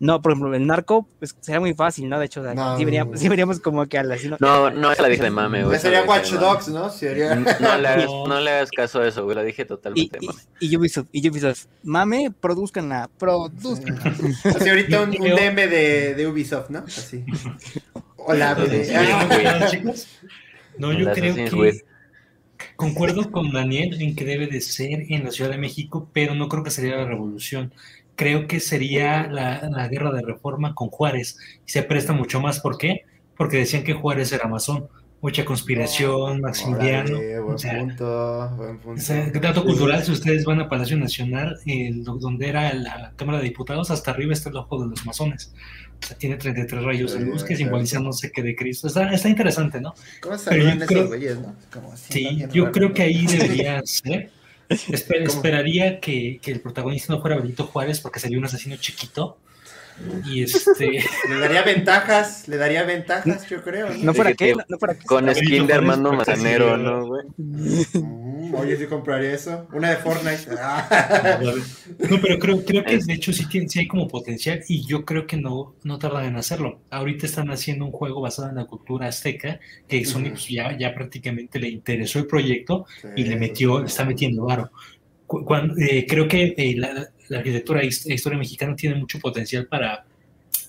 no, 0.00 0.20
por 0.20 0.32
ejemplo, 0.32 0.54
el 0.54 0.66
narco, 0.66 1.08
pues 1.18 1.34
sería 1.40 1.60
muy 1.60 1.72
fácil, 1.72 2.06
¿no? 2.06 2.18
De 2.18 2.26
hecho, 2.26 2.44
sí, 2.76 2.84
veríamos, 3.30 3.58
como 3.60 3.86
que 3.86 3.96
al 3.96 4.12
así. 4.12 4.30
No, 4.38 4.68
no, 4.68 4.92
esa 4.92 5.00
la 5.00 5.08
dije 5.08 5.22
de 5.22 5.30
mame, 5.30 5.64
güey. 5.64 5.78
Sería 5.78 6.02
Watch 6.02 6.32
Dogs, 6.32 6.68
¿no? 6.68 6.90
Sería... 6.90 7.36
No, 7.36 7.78
le 7.78 7.88
hagas, 7.88 8.04
no 8.28 8.38
le 8.38 8.50
hagas 8.50 8.70
caso 8.70 9.00
a 9.00 9.08
eso, 9.08 9.24
güey, 9.24 9.34
la 9.34 9.44
dije 9.44 9.64
totalmente 9.64 10.18
y, 10.20 10.26
mame. 10.26 10.38
Y, 10.60 10.76
Ubisoft, 10.76 11.06
y 11.10 11.26
Ubisoft, 11.26 11.68
mame, 11.84 12.30
produzcanla, 12.38 13.08
produzcanla. 13.16 14.14
Así 14.44 14.68
ahorita 14.68 15.00
un, 15.00 15.08
un 15.08 15.16
DM 15.16 15.56
de, 15.56 16.14
de, 16.16 16.26
Ubisoft, 16.26 16.68
¿no? 16.68 16.80
Así. 16.80 17.24
Hola, 18.18 18.58
chicos. 19.70 20.06
No, 20.76 20.92
yo 20.92 21.10
creo 21.14 21.34
que... 21.34 21.87
Concuerdo 22.76 23.30
con 23.30 23.52
Daniel 23.52 24.00
en 24.00 24.14
que 24.16 24.24
debe 24.24 24.46
de 24.46 24.60
ser 24.60 25.06
en 25.08 25.24
la 25.24 25.30
Ciudad 25.30 25.50
de 25.50 25.58
México, 25.58 26.08
pero 26.12 26.34
no 26.34 26.48
creo 26.48 26.62
que 26.62 26.70
sería 26.70 26.96
la 26.96 27.06
revolución 27.06 27.72
creo 28.18 28.48
que 28.48 28.58
sería 28.58 29.28
la, 29.28 29.88
guerra 29.88 30.10
de 30.10 30.22
reforma 30.22 30.74
con 30.74 30.88
Juárez. 30.88 31.38
Y 31.64 31.70
se 31.70 31.84
presta 31.84 32.12
mucho 32.12 32.40
más. 32.40 32.58
¿Por 32.58 32.76
qué? 32.76 33.04
Porque 33.36 33.58
decían 33.58 33.84
que 33.84 33.94
Juárez 33.94 34.32
era 34.32 34.48
masón. 34.48 34.88
Mucha 35.20 35.44
conspiración, 35.44 36.40
Maximiliano. 36.40 37.18
buen 37.44 37.56
punto, 37.56 38.50
buen 38.56 38.78
punto. 38.78 39.40
dato 39.40 39.64
cultural, 39.64 40.04
si 40.04 40.12
ustedes 40.12 40.44
van 40.44 40.60
a 40.60 40.68
Palacio 40.68 40.96
Nacional, 40.96 41.58
donde 42.04 42.48
era 42.48 42.72
la 42.74 43.12
Cámara 43.16 43.38
de 43.38 43.44
Diputados, 43.44 43.90
hasta 43.90 44.12
arriba 44.12 44.32
está 44.32 44.50
el 44.50 44.56
ojo 44.56 44.80
de 44.80 44.90
los 44.90 45.06
masones. 45.06 45.52
Tiene 46.18 46.36
33 46.36 46.82
rayos 46.82 47.12
de 47.12 47.20
luz 47.20 47.44
que 47.44 47.56
simbolizan 47.56 48.04
no 48.04 48.12
sé 48.12 48.30
qué 48.30 48.42
de 48.42 48.54
Cristo. 48.56 48.86
Está, 48.86 49.12
está 49.12 49.28
interesante, 49.28 49.80
¿no? 49.80 49.94
¿Cómo 50.20 50.38
se 50.38 50.58
esos 50.58 51.08
güeyes, 51.08 51.38
no? 51.38 51.54
Como 51.72 51.96
sí, 51.96 52.44
yo 52.52 52.72
creo 52.72 52.94
que 52.94 53.02
ahí 53.02 53.26
debería 53.26 53.82
ser 53.84 54.30
esperaría 54.68 56.00
que, 56.00 56.40
el 56.44 56.60
protagonista 56.60 57.12
no 57.12 57.20
fuera 57.20 57.36
Benito 57.36 57.64
Juárez 57.66 58.00
porque 58.00 58.20
sería 58.20 58.38
un 58.38 58.44
asesino 58.44 58.76
chiquito. 58.76 59.38
Y 60.26 60.42
este. 60.42 61.00
Le 61.28 61.38
daría 61.40 61.62
ventajas, 61.62 62.46
le 62.48 62.56
daría 62.56 62.84
ventajas, 62.84 63.48
yo 63.48 63.62
creo. 63.62 63.88
No, 63.98 64.14
para 64.14 64.32
qué, 64.32 64.54
no, 64.68 64.78
para 64.78 64.94
qué. 64.94 65.04
Con 65.04 65.34
skin 65.34 65.66
de 65.66 65.74
Armando 65.74 66.12
Mazanero, 66.12 66.76
¿no, 66.76 67.06
güey? 67.06 67.24
Mm, 67.36 68.54
oye, 68.54 68.76
sí 68.76 68.86
compraría 68.86 69.32
eso. 69.32 69.66
Una 69.72 69.90
de 69.90 69.96
Fortnite. 69.96 70.46
no, 72.10 72.20
pero 72.20 72.38
creo, 72.38 72.64
creo 72.64 72.84
que 72.84 72.98
de 72.98 73.12
hecho 73.12 73.32
sí, 73.32 73.46
tiene, 73.46 73.68
sí 73.68 73.80
hay 73.80 73.88
como 73.88 74.08
potencial 74.08 74.62
y 74.68 74.86
yo 74.86 75.04
creo 75.04 75.26
que 75.26 75.36
no, 75.36 75.74
no 75.82 75.98
tardan 75.98 76.26
en 76.26 76.36
hacerlo. 76.36 76.80
Ahorita 76.90 77.26
están 77.26 77.50
haciendo 77.50 77.84
un 77.84 77.92
juego 77.92 78.20
basado 78.20 78.48
en 78.48 78.56
la 78.56 78.66
cultura 78.66 79.08
azteca 79.08 79.58
que 79.88 80.04
Sony 80.04 80.30
pues, 80.30 80.48
ya, 80.48 80.76
ya 80.78 80.94
prácticamente 80.94 81.58
le 81.58 81.68
interesó 81.68 82.18
el 82.18 82.26
proyecto 82.26 82.86
y 83.16 83.24
le 83.24 83.36
metió, 83.36 83.80
le 83.80 83.86
está 83.86 84.04
metiendo 84.04 84.44
varo. 84.44 84.70
Eh, 85.78 86.06
creo 86.08 86.26
que 86.26 86.54
eh, 86.56 86.74
la, 86.76 87.10
arquitectura 87.36 87.82
e 87.82 87.86
historia 87.86 88.38
mexicana 88.38 88.76
tiene 88.76 88.96
mucho 88.96 89.18
potencial 89.18 89.66
para 89.66 90.04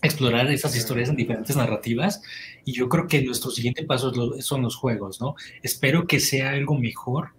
explorar 0.02 0.50
esas 0.52 0.76
historias 0.76 1.10
en 1.10 1.16
diferentes 1.16 1.56
narrativas 1.56 2.22
y 2.66 2.74
yo 2.74 2.88
creo 2.88 3.08
que 3.08 3.22
nuestro 3.22 3.52
siguiente 3.52 3.84
paso 3.84 4.14
son 4.42 4.62
los 4.62 4.76
juegos, 4.76 5.20
¿no? 5.20 5.36
Espero 5.62 6.08
que 6.08 6.20
sea 6.20 6.52
algo 6.52 6.78
mejor 6.78 7.32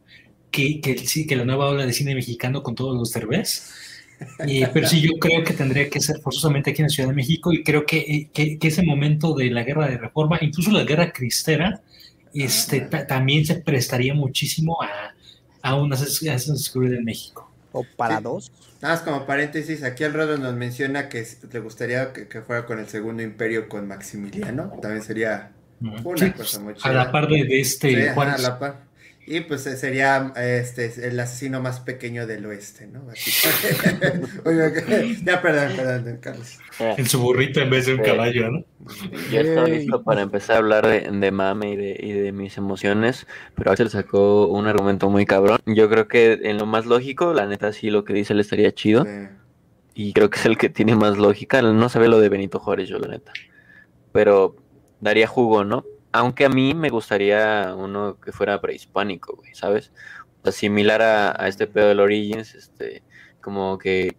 que, 0.50 0.80
que, 0.80 0.96
que 1.26 1.36
la 1.36 1.44
nueva 1.44 1.68
ola 1.68 1.86
de 1.86 1.92
cine 1.92 2.14
mexicano 2.14 2.62
con 2.62 2.74
todos 2.74 2.96
los 2.96 3.10
cervés. 3.10 3.72
pero 4.74 4.86
sí, 4.86 5.00
yo 5.00 5.12
creo 5.18 5.42
que 5.44 5.54
tendría 5.54 5.88
que 5.88 6.00
ser 6.00 6.20
forzosamente 6.20 6.70
aquí 6.70 6.82
en 6.82 6.88
la 6.88 6.90
Ciudad 6.90 7.08
de 7.08 7.14
México 7.14 7.52
y 7.52 7.62
creo 7.62 7.86
que, 7.86 8.28
que, 8.32 8.58
ese 8.60 8.82
momento 8.82 9.34
de 9.34 9.50
la 9.50 9.62
guerra 9.62 9.88
de 9.88 9.96
reforma, 9.96 10.38
incluso 10.42 10.70
la 10.70 10.84
guerra 10.84 11.12
cristera, 11.12 11.80
este, 12.34 12.80
también 12.80 13.46
se 13.46 13.56
prestaría 13.56 14.12
muchísimo 14.14 14.82
a, 14.82 15.14
a 15.62 15.74
un 15.74 15.92
Assassin's 15.92 16.70
Creed 16.70 16.92
en 16.92 17.04
México. 17.04 17.49
¿O 17.72 17.84
para 17.96 18.20
dos? 18.20 18.50
Nada 18.80 18.94
más 18.94 19.02
como 19.02 19.26
paréntesis, 19.26 19.82
aquí 19.82 20.04
el 20.04 20.12
Rodo 20.12 20.38
nos 20.38 20.54
menciona 20.54 21.08
que 21.08 21.26
le 21.52 21.60
gustaría 21.60 22.12
que, 22.12 22.40
fuera 22.40 22.66
con 22.66 22.78
el 22.78 22.88
segundo 22.88 23.22
imperio 23.22 23.68
con 23.68 23.86
Maximiliano. 23.86 24.72
También 24.80 25.02
sería 25.02 25.52
una 25.80 26.02
cosa 26.34 26.60
muy 26.60 26.74
chida. 26.74 26.90
A 26.90 26.92
la 26.92 27.12
par 27.12 27.28
de, 27.28 27.60
este 27.60 28.10
a 28.10 28.38
la 28.38 28.58
par. 28.58 28.89
Y 29.32 29.42
pues 29.42 29.64
eh, 29.68 29.76
sería 29.76 30.32
este 30.34 31.06
el 31.06 31.20
asesino 31.20 31.62
más 31.62 31.78
pequeño 31.78 32.26
del 32.26 32.44
oeste, 32.46 32.88
¿no? 32.88 33.00
ya, 35.24 35.40
perdón, 35.40 35.76
perdón, 35.76 36.18
Carlos. 36.20 36.58
En 36.80 37.06
su 37.06 37.20
burrito 37.20 37.60
en 37.60 37.70
vez 37.70 37.86
de 37.86 37.94
un 37.94 38.02
caballo, 38.02 38.50
¿no? 38.50 38.64
Ya 39.30 39.42
estoy 39.42 39.70
listo 39.70 40.02
para 40.02 40.22
empezar 40.22 40.56
a 40.56 40.58
hablar 40.58 40.84
de, 40.88 41.30
mame 41.30 41.70
y 41.70 41.76
de, 41.76 41.96
y 42.00 42.10
de 42.10 42.32
mis 42.32 42.58
emociones, 42.58 43.28
pero 43.54 43.70
Axel 43.70 43.88
sacó 43.88 44.48
un 44.48 44.66
argumento 44.66 45.08
muy 45.08 45.26
cabrón. 45.26 45.60
Yo 45.64 45.88
creo 45.88 46.08
que 46.08 46.40
en 46.42 46.58
lo 46.58 46.66
más 46.66 46.86
lógico, 46.86 47.32
la 47.32 47.46
neta 47.46 47.72
sí 47.72 47.90
lo 47.90 48.02
que 48.02 48.12
dice 48.12 48.34
le 48.34 48.40
estaría 48.40 48.72
chido. 48.72 49.06
Y 49.94 50.12
creo 50.12 50.28
que 50.28 50.40
es 50.40 50.46
el 50.46 50.58
que 50.58 50.70
tiene 50.70 50.96
más 50.96 51.18
lógica. 51.18 51.62
No 51.62 51.88
sabe 51.88 52.08
lo 52.08 52.18
de 52.18 52.30
Benito 52.30 52.58
Juárez, 52.58 52.88
yo 52.88 52.98
la 52.98 53.06
neta. 53.06 53.30
Pero 54.10 54.56
daría 55.00 55.28
jugo, 55.28 55.62
¿no? 55.62 55.84
Aunque 56.12 56.44
a 56.44 56.48
mí 56.48 56.74
me 56.74 56.90
gustaría 56.90 57.74
uno 57.76 58.18
que 58.20 58.32
fuera 58.32 58.60
prehispánico, 58.60 59.36
güey, 59.36 59.54
¿sabes? 59.54 59.92
O 60.42 60.50
similar 60.52 61.02
a, 61.02 61.48
este 61.48 61.66
pedo 61.66 61.88
del 61.88 62.00
Origins, 62.00 62.54
este, 62.54 63.02
como 63.40 63.78
que 63.78 64.16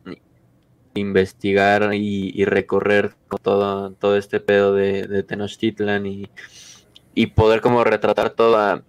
investigar 0.93 1.93
y, 1.93 2.45
recorrer 2.45 3.13
todo, 3.41 3.91
todo 3.93 4.17
este 4.17 4.39
pedo 4.39 4.73
de, 4.73 5.23
Tenochtitlan 5.23 6.05
y, 6.05 6.29
y, 7.13 7.27
poder 7.27 7.61
como 7.61 7.83
retratar 7.83 8.31
toda, 8.31 8.83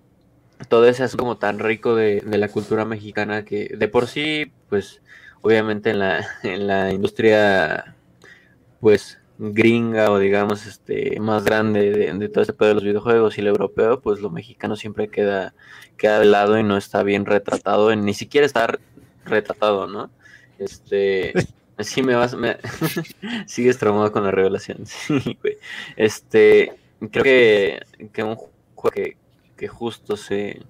todo 0.68 0.86
ese 0.86 1.04
asunto 1.04 1.24
como 1.24 1.38
tan 1.38 1.58
rico 1.58 1.94
de, 1.94 2.20
de, 2.20 2.38
la 2.38 2.48
cultura 2.48 2.84
mexicana 2.84 3.44
que 3.44 3.74
de 3.76 3.88
por 3.88 4.08
sí, 4.08 4.52
pues, 4.68 5.00
obviamente 5.42 5.90
en 5.90 6.00
la, 6.00 6.26
en 6.42 6.66
la 6.66 6.92
industria, 6.92 7.96
pues, 8.80 9.18
gringa 9.38 10.10
o 10.10 10.18
digamos 10.18 10.66
este 10.66 11.18
más 11.20 11.44
grande 11.44 11.90
de, 11.90 12.28
todo 12.28 12.42
este 12.42 12.52
pedo 12.52 12.68
de 12.68 12.74
los 12.74 12.84
videojuegos 12.84 13.36
y 13.36 13.40
el 13.40 13.48
europeo, 13.48 14.00
pues 14.00 14.20
lo 14.20 14.30
mexicano 14.30 14.76
siempre 14.76 15.08
queda, 15.08 15.54
queda 15.96 16.20
de 16.20 16.26
lado 16.26 16.58
y 16.58 16.62
no 16.62 16.76
está 16.76 17.02
bien 17.02 17.26
retratado, 17.26 17.94
ni 17.96 18.14
siquiera 18.14 18.46
está 18.46 18.78
retratado, 19.24 19.86
¿no? 19.86 20.10
Este 20.58 21.32
sí 21.78 22.02
me 22.02 22.14
vas, 22.14 22.34
me 22.34 22.56
sigues 23.46 23.78
traumado 23.78 24.12
con 24.12 24.24
la 24.24 24.30
revelación, 24.30 24.78
sí, 24.86 25.38
güey. 25.40 25.56
Este, 25.96 26.74
creo 27.10 27.24
que, 27.24 27.80
que 28.12 28.22
un 28.22 28.36
juego 28.36 28.90
que, 28.92 29.16
que 29.56 29.68
justo 29.68 30.16
se, 30.16 30.62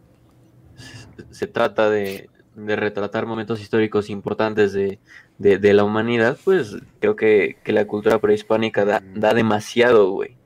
se 1.31 1.47
trata 1.47 1.91
de, 1.91 2.31
de 2.55 2.77
retratar 2.77 3.27
momentos 3.27 3.61
históricos 3.61 4.11
importantes 4.11 4.73
de, 4.73 4.99
de, 5.43 5.75
la 5.75 5.85
humanidad, 5.85 6.39
pues 6.45 6.77
creo 7.01 7.17
que, 7.17 7.57
la 7.67 7.87
cultura 7.87 8.19
prehispánica 8.19 8.85
da, 8.85 9.03
da 9.15 9.35
demasiado, 9.35 10.11
güey. 10.11 10.37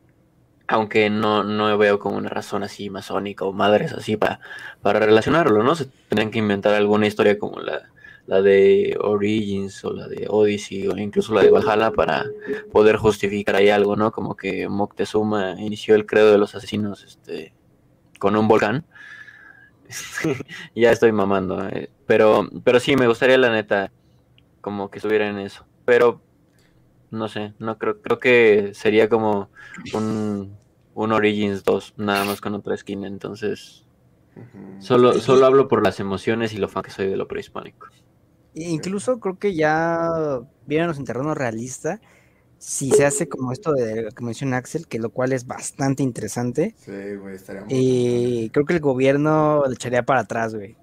Aunque 0.69 1.11
no, 1.11 1.45
no 1.45 1.77
veo 1.79 1.99
como 1.99 2.17
una 2.17 2.29
razón 2.29 2.65
así 2.65 2.91
masónica 2.91 3.45
o 3.45 3.53
madres 3.53 3.93
así 3.93 4.17
para, 4.17 4.41
para 4.83 4.99
relacionarlo, 4.99 5.63
¿no? 5.63 5.77
Se 5.77 5.87
tendrían 6.09 6.31
que 6.31 6.41
inventar 6.41 6.75
alguna 6.75 7.07
historia 7.07 7.39
como 7.39 7.61
la, 7.61 7.91
la 8.27 8.43
de 8.43 8.97
Origins 9.01 9.85
o 9.85 9.93
la 9.93 10.09
de 10.09 10.27
Odyssey 10.29 10.89
o 10.89 10.97
incluso 10.99 11.35
la 11.35 11.43
de 11.43 11.51
Valhalla 11.51 11.93
para 11.93 12.25
poder 12.73 12.97
justificar 12.97 13.57
ahí 13.57 13.69
algo, 13.69 13.95
¿no? 13.95 14.11
Como 14.11 14.35
que 14.35 14.69
Moctezuma 14.69 15.55
inició 15.61 15.95
el 15.95 16.07
credo 16.07 16.33
de 16.33 16.39
los 16.39 16.55
asesinos 16.57 17.05
este, 17.05 17.55
con 18.19 18.35
un 18.35 18.49
volcán. 18.49 18.85
ya 20.75 20.91
estoy 20.91 21.13
mamando, 21.13 21.65
eh. 21.69 21.91
pero, 22.07 22.49
pero 22.65 22.81
sí, 22.81 22.97
me 22.97 23.07
gustaría 23.07 23.39
la 23.39 23.53
neta 23.53 23.93
como 24.67 24.91
que 24.91 24.99
estuviera 24.99 25.29
en 25.29 25.39
eso. 25.39 25.65
Pero 25.85 26.21
no 27.13 27.29
sé, 27.29 27.55
no 27.61 27.79
creo, 27.79 28.03
creo 28.03 28.19
que 28.19 28.73
sería 28.75 29.09
como 29.09 29.49
un, 29.95 30.59
un 30.93 31.13
Origins 31.13 31.63
2, 31.63 31.95
nada 31.97 32.25
más 32.25 32.41
con 32.41 32.55
otra 32.55 32.77
skin, 32.77 33.05
entonces 33.05 33.85
solo, 34.81 35.13
solo 35.21 35.47
hablo 35.47 35.69
por 35.69 35.85
las 35.85 36.01
emociones 36.01 36.53
y 36.53 36.57
lo 36.59 36.69
fan 36.69 36.83
que 36.83 36.91
soy 36.91 37.07
de 37.07 37.17
lo 37.17 37.29
prehispánico. 37.29 37.87
Incluso 38.55 39.21
creo 39.21 39.39
que 39.39 39.55
ya 39.55 40.11
viéndonos 40.67 40.99
en 40.99 41.05
terreno 41.05 41.33
realista, 41.33 42.01
si 42.59 42.91
se 42.91 43.07
hace 43.07 43.29
como 43.29 43.53
esto 43.53 43.73
de 43.73 44.03
lo 44.03 44.11
que 44.11 44.25
menciona 44.25 44.57
Axel, 44.57 44.89
que 44.89 44.99
lo 44.99 45.11
cual 45.11 45.33
es 45.33 45.47
bastante 45.47 46.03
interesante. 46.03 46.75
Sí, 46.77 47.15
güey, 47.21 47.37
estaría 47.37 47.63
Y 47.69 48.51
creo 48.51 48.67
que 48.67 48.73
el 48.75 48.81
gobierno 48.81 49.63
le 49.69 49.75
echaría 49.75 50.03
para 50.03 50.23
atrás, 50.23 50.57
güey. 50.57 50.77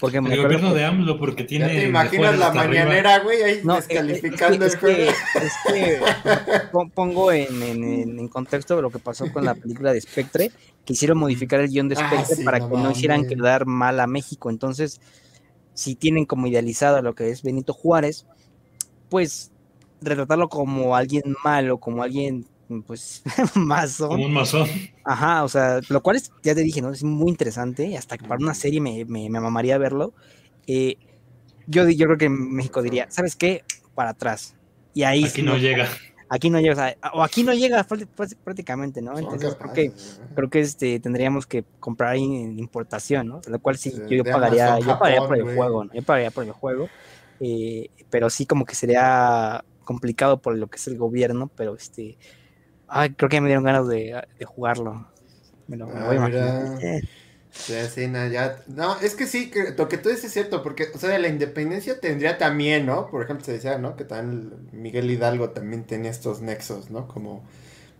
Porque 0.00 0.16
El 0.16 0.24
acuerdo 0.24 0.42
gobierno 0.44 0.74
de 0.74 0.84
AMLO, 0.84 1.18
porque 1.18 1.44
tiene. 1.44 1.66
Ya 1.68 1.80
te 1.82 1.86
imaginas 1.88 2.38
la 2.38 2.52
mañanera, 2.52 3.18
güey, 3.18 3.42
ahí 3.42 3.60
No, 3.62 3.76
descalificando 3.76 4.64
es 4.64 4.74
el 4.74 4.80
que, 4.80 5.08
es 5.08 5.14
que- 5.34 5.44
es 5.44 5.52
que 5.66 6.00
pon- 6.72 6.90
pongo 6.90 7.30
en, 7.32 7.62
en- 7.62 8.18
en- 8.18 8.28
contexto 8.28 8.80
lo 8.80 8.90
que 8.90 8.98
pasó 8.98 9.30
con 9.30 9.44
la 9.44 9.54
película 9.54 9.92
de 9.92 10.00
Spectre, 10.00 10.50
que 10.86 10.94
hicieron 10.94 11.18
modificar 11.18 11.60
el 11.60 11.68
guion 11.68 11.88
de 11.90 11.96
Ah, 11.98 12.08
Spectre 12.08 12.36
sí, 12.36 12.44
para 12.44 12.60
no 12.60 12.70
que 12.70 12.76
no 12.78 12.90
hicieran 12.92 13.26
quedar 13.26 13.66
mal 13.66 14.00
a 14.00 14.06
México. 14.06 14.48
Entonces, 14.48 15.00
si 15.74 15.94
tienen 15.96 16.24
como 16.24 16.46
idealizado 16.46 16.96
a 16.96 17.02
lo 17.02 17.14
que 17.14 17.28
es 17.30 17.42
Benito 17.42 17.74
Juárez, 17.74 18.24
pues 19.10 19.50
retratarlo 20.00 20.48
como 20.48 20.96
alguien 20.96 21.36
malo, 21.44 21.76
como 21.78 22.02
alguien 22.02 22.46
pues 22.86 23.22
masón, 23.54 24.08
Como 24.10 24.26
un 24.26 24.32
masón. 24.32 24.68
Ajá, 25.04 25.44
o 25.44 25.48
sea, 25.48 25.80
lo 25.88 26.02
cual 26.02 26.16
es, 26.16 26.30
ya 26.42 26.54
te 26.54 26.62
dije, 26.62 26.80
¿no? 26.82 26.90
Es 26.90 27.02
muy 27.04 27.30
interesante, 27.30 27.86
y 27.86 27.96
hasta 27.96 28.16
que 28.16 28.26
para 28.26 28.42
una 28.42 28.54
serie 28.54 28.80
me, 28.80 29.04
me, 29.04 29.28
me 29.28 29.40
mamaría 29.40 29.76
verlo. 29.78 30.14
Eh, 30.66 30.96
yo, 31.66 31.88
yo 31.88 32.06
creo 32.06 32.18
que 32.18 32.28
México 32.28 32.82
diría, 32.82 33.06
¿sabes 33.10 33.36
qué? 33.36 33.62
Para 33.94 34.10
atrás. 34.10 34.54
Y 34.94 35.02
ahí 35.02 35.24
Aquí 35.24 35.42
no 35.42 35.56
llega. 35.56 35.88
Aquí 36.32 36.48
no 36.48 36.60
llega, 36.60 36.72
o, 36.72 36.76
sea, 36.76 36.96
o 37.12 37.22
aquí 37.24 37.42
no 37.42 37.52
llega 37.54 37.84
prácti- 37.86 38.08
prácti- 38.16 38.36
prácticamente, 38.44 39.02
¿no? 39.02 39.18
Entonces 39.18 39.56
creo 39.56 39.72
que, 39.72 39.92
creo 40.36 40.48
que 40.48 40.60
este, 40.60 41.00
tendríamos 41.00 41.44
que 41.46 41.64
comprar 41.80 42.14
en 42.16 42.56
importación, 42.56 43.26
¿no? 43.26 43.40
Lo 43.48 43.58
cual 43.58 43.76
sí, 43.78 43.92
yo, 44.08 44.22
pagaría, 44.22 44.74
Amazon 44.74 44.88
yo 44.88 44.98
pagaría 44.98 45.20
por 45.26 45.36
el 45.36 45.42
güey. 45.42 45.56
juego, 45.56 45.84
¿no? 45.84 45.92
Yo 45.92 46.02
pagaría 46.02 46.30
por 46.30 46.44
el 46.44 46.52
juego. 46.52 46.88
eh, 47.40 47.88
pero 48.10 48.30
sí 48.30 48.46
como 48.46 48.64
que 48.64 48.74
sería 48.76 49.64
complicado 49.84 50.40
por 50.40 50.56
lo 50.56 50.68
que 50.68 50.76
es 50.76 50.86
el 50.86 50.96
gobierno, 50.98 51.50
pero 51.56 51.74
este... 51.74 52.16
Ay, 52.90 53.14
creo 53.14 53.28
que 53.28 53.36
ya 53.36 53.40
me 53.40 53.48
dieron 53.48 53.64
ganas 53.64 53.86
de, 53.88 54.20
de 54.38 54.44
jugarlo. 54.44 55.06
Me 55.68 55.76
lo, 55.76 55.88
me 55.88 56.00
lo 56.00 56.06
voy 56.06 56.16
a 56.16 56.18
Ah, 56.18 56.28
imaginar. 56.28 56.82
Eh, 57.68 57.88
Sí, 57.92 58.06
no, 58.06 58.26
ya. 58.28 58.62
No, 58.68 58.98
es 59.00 59.14
que 59.16 59.26
sí, 59.26 59.50
que 59.50 59.74
lo 59.76 59.88
que 59.88 59.98
tú 59.98 60.08
dices 60.08 60.26
es 60.26 60.32
cierto, 60.32 60.62
porque, 60.62 60.88
o 60.94 60.98
sea, 60.98 61.18
la 61.18 61.28
independencia 61.28 62.00
tendría 62.00 62.38
también, 62.38 62.86
¿no? 62.86 63.08
Por 63.10 63.22
ejemplo, 63.24 63.44
se 63.44 63.52
decía, 63.52 63.76
¿no? 63.78 63.96
Que 63.96 64.04
también 64.04 64.68
Miguel 64.72 65.10
Hidalgo 65.10 65.50
también 65.50 65.84
tenía 65.84 66.10
estos 66.12 66.40
nexos, 66.42 66.90
¿no? 66.90 67.08
Como 67.08 67.44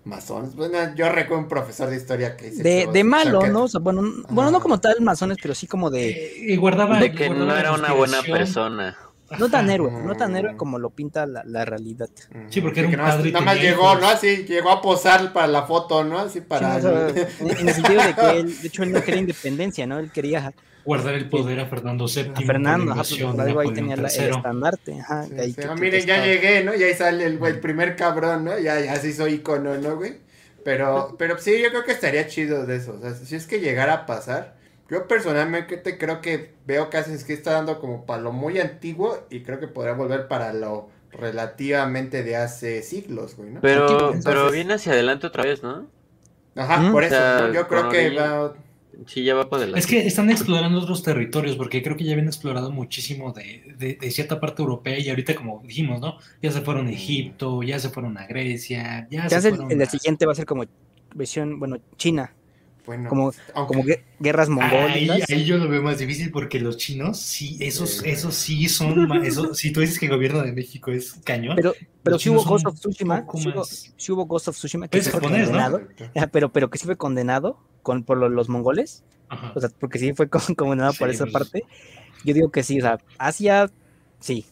masones. 0.04 0.54
Bueno, 0.54 0.78
yo 0.94 1.08
recuerdo 1.10 1.42
un 1.44 1.48
profesor 1.48 1.90
de 1.90 1.96
historia 1.96 2.36
que 2.36 2.46
dice. 2.50 2.62
De, 2.62 2.86
que- 2.86 2.92
de 2.92 3.04
malo, 3.04 3.40
que- 3.40 3.48
¿no? 3.48 3.64
O 3.64 3.68
sea, 3.68 3.80
bueno, 3.80 4.02
bueno, 4.30 4.50
no 4.52 4.60
como 4.60 4.80
tal 4.80 5.00
masones, 5.00 5.38
pero 5.42 5.54
sí 5.54 5.66
como 5.66 5.90
de... 5.90 6.10
Eh, 6.10 6.32
y 6.48 6.56
guardaba. 6.56 7.00
De 7.00 7.12
que 7.12 7.26
guardaba 7.28 7.52
no 7.52 7.58
era 7.58 7.72
una 7.72 7.92
buena 7.92 8.22
persona. 8.22 8.96
No 9.38 9.48
tan 9.48 9.70
héroe, 9.70 9.90
no 9.92 10.16
tan 10.16 10.34
héroe 10.36 10.56
como 10.56 10.78
lo 10.78 10.90
pinta 10.90 11.24
la, 11.26 11.42
la 11.44 11.64
realidad. 11.64 12.08
Sí, 12.48 12.60
porque 12.60 12.80
era 12.80 12.88
que 12.88 12.96
un 12.96 13.00
nada 13.02 13.08
más- 13.10 13.16
padre 13.18 13.32
Nada 13.32 13.44
más 13.44 13.60
llegó, 13.60 13.82
hijos. 13.92 14.00
¿no? 14.00 14.08
Así, 14.08 14.36
llegó 14.44 14.70
a 14.70 14.82
posar 14.82 15.32
para 15.32 15.46
la 15.46 15.62
foto, 15.62 16.02
¿no? 16.04 16.18
Así 16.18 16.40
para. 16.40 16.80
Sí, 16.80 16.86
en, 17.40 17.50
en 17.50 17.68
el 17.68 17.74
sentido 17.74 18.02
de 18.02 18.14
que 18.14 18.30
él, 18.40 18.60
de 18.60 18.66
hecho, 18.68 18.82
él 18.82 18.92
no 18.92 19.02
quería 19.02 19.20
independencia, 19.20 19.86
¿no? 19.86 19.98
Él 19.98 20.10
quería 20.10 20.52
Guardar 20.84 21.14
el 21.14 21.28
poder 21.28 21.60
a 21.60 21.66
Fernando 21.66 22.06
VII. 22.06 22.32
a 22.34 22.40
Fernando, 22.40 22.92
ajá, 22.92 23.02
pues, 23.08 23.22
algo 23.22 23.60
ahí 23.60 23.72
tenía 23.74 23.96
la- 23.96 24.08
el 24.08 24.30
estandarte, 24.30 24.98
ajá. 25.00 25.24
Sí, 25.24 25.34
de 25.34 25.40
ahí 25.42 25.48
sí, 25.50 25.54
que- 25.56 25.64
ah, 25.68 25.74
que 25.74 25.80
miren, 25.80 26.06
ya 26.06 26.14
estaba. 26.16 26.26
llegué, 26.26 26.64
¿no? 26.64 26.74
Y 26.74 26.82
ahí 26.82 26.94
sale 26.94 27.26
el 27.26 27.60
primer 27.60 27.96
cabrón, 27.96 28.44
¿no? 28.46 28.58
Ya, 28.58 28.80
ya 28.80 28.96
se 28.96 29.08
hizo 29.10 29.28
icono, 29.28 29.76
¿no, 29.76 29.96
güey? 29.96 30.14
Pero, 30.64 31.14
pero 31.18 31.38
sí, 31.38 31.52
yo 31.62 31.68
creo 31.70 31.84
que 31.84 31.92
estaría 31.92 32.26
chido 32.26 32.66
de 32.66 32.76
eso. 32.76 32.94
O 32.98 33.00
sea, 33.00 33.14
si 33.14 33.34
es 33.36 33.46
que 33.46 33.60
llegara 33.60 33.92
a 33.94 34.06
pasar, 34.06 34.56
yo 34.90 35.06
personalmente 35.06 35.76
te 35.76 35.96
creo 35.98 36.20
que 36.20 36.52
veo 36.66 36.90
que 36.90 36.96
Assassin's 36.98 37.24
Creed 37.24 37.38
está 37.38 37.52
dando 37.52 37.78
como 37.80 38.04
para 38.06 38.20
lo 38.22 38.32
muy 38.32 38.58
antiguo 38.58 39.26
y 39.30 39.40
creo 39.42 39.60
que 39.60 39.68
podría 39.68 39.94
volver 39.94 40.28
para 40.28 40.52
lo 40.52 40.88
relativamente 41.12 42.22
de 42.22 42.36
hace 42.36 42.82
siglos, 42.82 43.36
güey, 43.36 43.50
¿no? 43.50 43.60
Pero, 43.60 43.88
Entonces- 43.88 44.24
pero 44.24 44.50
viene 44.50 44.74
hacia 44.74 44.92
adelante 44.92 45.26
otra 45.26 45.44
vez, 45.44 45.62
¿no? 45.62 45.86
Ajá, 46.56 46.78
Mm. 46.80 46.92
por 46.92 47.04
eso, 47.04 47.14
O 47.14 47.18
sea, 47.18 47.46
¿no? 47.48 47.54
yo 47.54 47.68
creo 47.68 47.88
que 47.88 48.10
va... 48.10 48.54
Sí, 49.06 49.24
ya 49.24 49.34
va 49.34 49.48
para 49.48 49.62
adelante. 49.62 49.80
Es 49.80 49.86
que 49.86 50.06
están 50.06 50.28
explorando 50.30 50.78
otros 50.80 51.02
territorios, 51.02 51.56
porque 51.56 51.82
creo 51.82 51.96
que 51.96 52.04
ya 52.04 52.12
habían 52.12 52.26
explorado 52.26 52.70
muchísimo 52.70 53.32
de, 53.32 53.74
de- 53.78 53.94
de 53.94 54.10
cierta 54.10 54.40
parte 54.40 54.60
europea 54.60 54.98
y 54.98 55.08
ahorita, 55.08 55.34
como 55.36 55.62
dijimos, 55.64 56.00
¿no? 56.00 56.18
Ya 56.42 56.50
se 56.52 56.60
fueron 56.60 56.86
a 56.88 56.90
Egipto, 56.90 57.62
ya 57.62 57.78
se 57.78 57.88
fueron 57.88 58.18
a 58.18 58.26
Grecia, 58.26 59.06
ya 59.10 59.22
Ya 59.22 59.28
se 59.30 59.36
es 59.38 59.44
el, 59.46 59.50
fueron 59.56 59.72
el 59.72 59.82
a... 59.82 59.86
siguiente 59.86 60.26
va 60.26 60.32
a 60.32 60.34
ser 60.34 60.44
como 60.44 60.64
versión, 61.14 61.58
bueno, 61.58 61.78
China, 61.96 62.34
Bueno, 62.90 63.08
como, 63.08 63.32
aunque- 63.54 63.74
como 63.74 63.84
gue- 63.84 64.02
guerras 64.18 64.48
Ahí, 64.48 64.54
mongólicas. 64.54 65.30
ahí 65.30 65.44
yo 65.44 65.58
lo 65.58 65.68
veo 65.68 65.80
más 65.80 65.98
difícil 65.98 66.32
porque 66.32 66.58
los 66.58 66.76
chinos, 66.76 67.20
sí, 67.20 67.56
esos, 67.60 67.98
Sí. 67.98 68.08
esos 68.10 68.34
sí 68.34 68.68
son, 68.68 69.24
eso, 69.24 69.54
si 69.54 69.70
tú 69.72 69.78
dices 69.78 70.00
que 70.00 70.06
el 70.06 70.12
gobierno 70.12 70.42
de 70.42 70.50
México 70.52 70.90
es 70.90 71.12
cañón, 71.22 71.54
Pero, 71.54 71.72
pero 72.02 72.18
sí 72.18 72.30
hubo 72.30 72.42
Ghost 72.44 72.66
of 72.66 72.74
Tsushima, 72.80 73.24
sí 73.36 73.48
hubo, 74.10 74.22
hubo 74.22 74.26
Ghost 74.26 74.48
of 74.48 74.56
Tsushima 74.56 74.88
que 74.88 74.98
Es 74.98 75.04
sí 75.04 75.10
fue 75.12 75.20
condenado, 75.20 75.82
ajá, 76.16 76.26
pero, 76.26 76.52
pero 76.52 76.68
que 76.68 76.78
sí 76.78 76.84
fue 76.86 76.96
condenado 76.96 77.60
con, 77.82 78.02
por 78.02 78.18
lo- 78.18 78.28
los 78.28 78.48
mongoles, 78.48 79.04
Ajá. 79.28 79.52
o 79.54 79.60
sea, 79.60 79.70
porque 79.78 80.00
sí 80.00 80.12
fue 80.14 80.28
con- 80.28 80.54
condenado 80.56 80.92
por 80.94 81.10
esa 81.10 81.26
pues. 81.26 81.32
parte. 81.32 81.62
Yo 82.24 82.34
digo 82.34 82.50
que 82.50 82.64
sí, 82.64 82.78
o 82.80 82.82
sea, 82.82 82.98
Asia, 83.18 83.70
sí. 84.18 84.44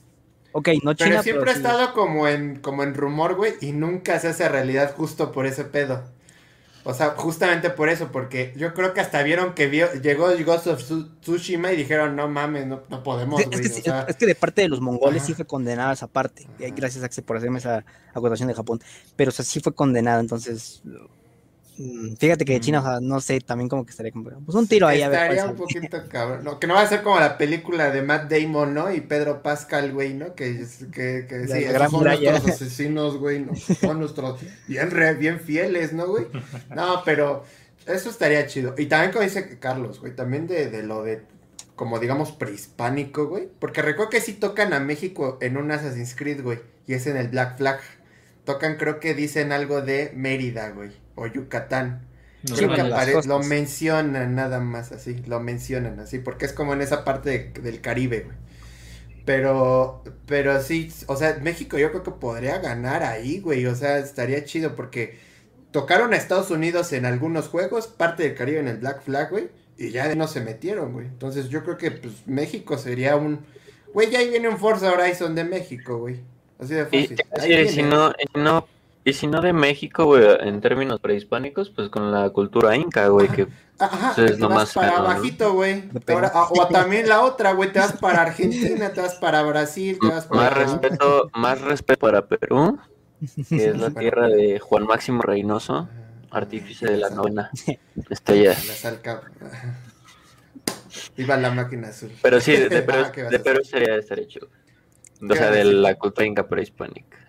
Ok, 0.52 0.68
no 0.82 0.94
China, 0.94 1.10
Pero 1.10 1.22
siempre 1.24 1.50
ha 1.50 1.54
sí. 1.54 1.60
estado 1.60 1.92
como 1.92 2.26
en, 2.28 2.60
como 2.60 2.84
en 2.84 2.94
rumor, 2.94 3.34
güey, 3.34 3.54
y 3.60 3.72
nunca 3.72 4.18
se 4.20 4.28
hace 4.28 4.48
realidad 4.48 4.94
justo 4.96 5.32
por 5.32 5.44
ese 5.46 5.64
pedo. 5.64 6.04
O 6.84 6.94
sea, 6.94 7.10
justamente 7.10 7.70
por 7.70 7.88
eso, 7.88 8.10
porque 8.12 8.52
yo 8.56 8.72
creo 8.72 8.94
que 8.94 9.00
hasta 9.00 9.22
vieron 9.22 9.54
que 9.54 9.66
vio, 9.66 9.92
llegó 9.94 10.28
Ghost 10.44 10.66
of 10.68 10.80
Tsu- 10.82 11.08
Tsushima 11.20 11.72
y 11.72 11.76
dijeron, 11.76 12.16
no 12.16 12.28
mames, 12.28 12.66
no, 12.66 12.82
no 12.88 13.02
podemos, 13.02 13.40
Es, 13.40 13.48
que, 13.48 13.80
o 13.80 13.82
sea, 13.82 14.06
es 14.08 14.16
que 14.16 14.26
de 14.26 14.34
parte 14.34 14.62
de 14.62 14.68
los 14.68 14.80
mongoles 14.80 15.22
sí 15.24 15.34
fue 15.34 15.44
condenada 15.44 15.92
esa 15.92 16.06
parte. 16.06 16.46
Ahí 16.58 16.66
Ajá. 16.66 16.74
gracias 16.76 17.04
Axel 17.04 17.24
por 17.24 17.36
hacerme 17.36 17.58
esa 17.58 17.84
acotación 18.14 18.48
de 18.48 18.54
Japón. 18.54 18.80
Pero 19.16 19.30
o 19.30 19.32
sea, 19.32 19.44
sí 19.44 19.60
fue 19.60 19.74
condenada, 19.74 20.20
entonces 20.20 20.82
fíjate 22.18 22.44
que 22.44 22.54
de 22.54 22.60
China, 22.60 22.80
o 22.80 22.82
sea, 22.82 22.98
no 23.00 23.20
sé, 23.20 23.40
también 23.40 23.68
como 23.68 23.84
que 23.86 23.90
estaría 23.90 24.10
como 24.10 24.28
pues 24.44 24.56
un 24.56 24.66
tiro 24.66 24.86
ahí 24.86 25.02
a 25.02 25.08
ver 25.08 25.32
estaría 25.32 25.46
un 25.46 25.56
poquito 25.56 26.02
cabrón. 26.08 26.44
No, 26.44 26.58
que 26.58 26.66
no 26.66 26.74
va 26.74 26.82
a 26.82 26.88
ser 26.88 27.02
como 27.02 27.20
la 27.20 27.38
película 27.38 27.90
de 27.90 28.02
Matt 28.02 28.30
Damon, 28.30 28.74
¿no? 28.74 28.92
Y 28.92 29.00
Pedro 29.00 29.42
Pascal, 29.42 29.92
güey, 29.92 30.14
¿no? 30.14 30.34
Que, 30.34 30.64
que, 30.92 31.26
que 31.28 31.46
sí, 31.46 31.64
esos 31.64 31.90
son 31.90 32.04
nuestros 32.04 32.48
asesinos, 32.48 33.16
güey, 33.18 33.40
¿no? 33.40 33.54
Son 33.56 33.98
nuestros 34.00 34.40
bien, 34.66 34.90
re- 34.90 35.14
bien 35.14 35.40
fieles, 35.40 35.92
¿no, 35.92 36.06
güey? 36.08 36.26
No, 36.74 37.02
pero 37.04 37.44
eso 37.86 38.10
estaría 38.10 38.46
chido. 38.46 38.74
Y 38.76 38.86
también 38.86 39.12
como 39.12 39.24
dice 39.24 39.58
Carlos, 39.58 40.00
güey, 40.00 40.14
también 40.16 40.46
de, 40.46 40.68
de 40.70 40.82
lo 40.82 41.04
de, 41.04 41.22
como 41.76 41.98
digamos, 42.00 42.32
prehispánico, 42.32 43.28
güey. 43.28 43.48
Porque 43.58 43.82
recuerdo 43.82 44.10
que 44.10 44.20
sí 44.20 44.32
tocan 44.32 44.72
a 44.72 44.80
México 44.80 45.38
en 45.40 45.56
un 45.56 45.70
Assassin's 45.70 46.14
Creed, 46.16 46.42
güey. 46.42 46.58
Y 46.86 46.94
es 46.94 47.06
en 47.06 47.16
el 47.16 47.28
Black 47.28 47.56
Flag. 47.58 47.80
Tocan, 48.44 48.76
creo 48.78 48.98
que 48.98 49.14
dicen 49.14 49.52
algo 49.52 49.82
de 49.82 50.10
Mérida, 50.14 50.70
güey. 50.70 50.90
O 51.18 51.26
Yucatán. 51.26 52.06
No 52.48 52.54
Sí, 52.54 52.64
Creo 52.66 52.74
que 53.22 53.28
lo 53.28 53.40
mencionan 53.40 54.34
nada 54.36 54.60
más 54.60 54.92
así, 54.92 55.16
lo 55.26 55.40
mencionan 55.40 55.98
así, 55.98 56.18
porque 56.20 56.46
es 56.46 56.52
como 56.52 56.72
en 56.72 56.82
esa 56.82 57.04
parte 57.04 57.30
de- 57.54 57.60
del 57.60 57.80
Caribe, 57.80 58.20
güey. 58.20 58.36
Pero, 59.24 60.02
pero 60.26 60.62
sí, 60.62 60.90
o 61.06 61.16
sea, 61.16 61.38
México 61.42 61.76
yo 61.76 61.90
creo 61.90 62.02
que 62.02 62.12
podría 62.12 62.58
ganar 62.58 63.02
ahí, 63.02 63.40
güey, 63.40 63.66
o 63.66 63.74
sea, 63.74 63.98
estaría 63.98 64.44
chido 64.44 64.74
porque 64.74 65.18
tocaron 65.70 66.14
a 66.14 66.16
Estados 66.16 66.50
Unidos 66.50 66.92
en 66.94 67.04
algunos 67.04 67.48
juegos, 67.48 67.88
parte 67.88 68.22
del 68.22 68.34
Caribe 68.34 68.60
en 68.60 68.68
el 68.68 68.78
Black 68.78 69.02
Flag, 69.02 69.30
güey, 69.30 69.48
y 69.76 69.90
ya 69.90 70.14
no 70.14 70.28
se 70.28 70.40
metieron, 70.40 70.92
güey. 70.94 71.06
Entonces 71.06 71.50
yo 71.50 71.62
creo 71.62 71.76
que 71.76 71.90
pues 71.90 72.26
México 72.26 72.78
sería 72.78 73.16
un, 73.16 73.40
güey, 73.92 74.10
ya 74.10 74.20
ahí 74.20 74.30
viene 74.30 74.48
un 74.48 74.56
Forza 74.58 74.90
Horizon 74.92 75.34
de 75.34 75.44
México, 75.44 75.98
güey. 75.98 76.20
Así 76.58 76.72
de 76.74 76.84
fácil. 76.84 77.16
Sí, 77.68 77.82
no, 77.82 78.12
si 78.12 78.38
no, 78.40 78.66
y 79.08 79.12
si 79.14 79.26
no 79.26 79.40
de 79.40 79.52
México, 79.52 80.04
güey, 80.04 80.24
en 80.40 80.60
términos 80.60 81.00
prehispánicos, 81.00 81.70
pues 81.70 81.88
con 81.88 82.12
la 82.12 82.28
cultura 82.30 82.76
inca, 82.76 83.08
güey, 83.08 83.28
que 83.28 83.46
Ajá, 83.78 84.12
Eso 84.12 84.24
es 84.24 84.32
te 84.32 84.38
lo 84.38 84.48
vas 84.48 84.58
más 84.58 84.74
para 84.74 84.88
¿no? 84.90 84.96
abajito, 84.98 85.52
güey. 85.54 85.88
Perú. 86.04 86.26
O 86.34 86.66
también 86.66 87.08
la 87.08 87.22
otra, 87.22 87.52
güey, 87.52 87.72
te 87.72 87.78
vas 87.78 87.92
para 87.92 88.22
Argentina, 88.22 88.92
te 88.92 89.00
vas 89.00 89.14
para 89.14 89.42
Brasil, 89.44 89.98
te 90.00 90.08
vas 90.08 90.26
para... 90.26 90.42
más 90.42 90.52
respeto, 90.52 91.30
más 91.34 91.60
respeto 91.60 92.00
para 92.00 92.26
Perú, 92.26 92.78
que 93.48 93.68
es 93.68 93.78
la 93.78 93.90
tierra 93.98 94.26
de 94.28 94.58
Juan 94.58 94.84
Máximo 94.84 95.22
Reynoso, 95.22 95.88
artífice 96.30 96.86
de 96.86 96.96
la 96.98 97.10
novena 97.10 97.50
estrella. 98.10 98.50
La 98.50 98.74
salca. 98.74 99.22
Viva 101.16 101.36
la 101.36 101.50
máquina 101.52 101.88
azul. 101.88 102.10
Pero 102.20 102.40
sí, 102.40 102.56
de, 102.56 102.82
Perú, 102.82 103.04
Ah, 103.06 103.12
¿qué 103.12 103.22
vas 103.22 103.32
a 103.32 103.38
de? 103.38 103.44
Perú 103.44 103.60
sería, 103.64 103.96
estaría 103.96 104.26
chido. 104.26 104.48
O 105.22 105.28
¿Qué 105.28 105.36
sea, 105.36 105.50
de 105.50 105.64
la 105.64 105.94
cultura 105.94 106.26
inca 106.26 106.48
prehispánica. 106.48 107.27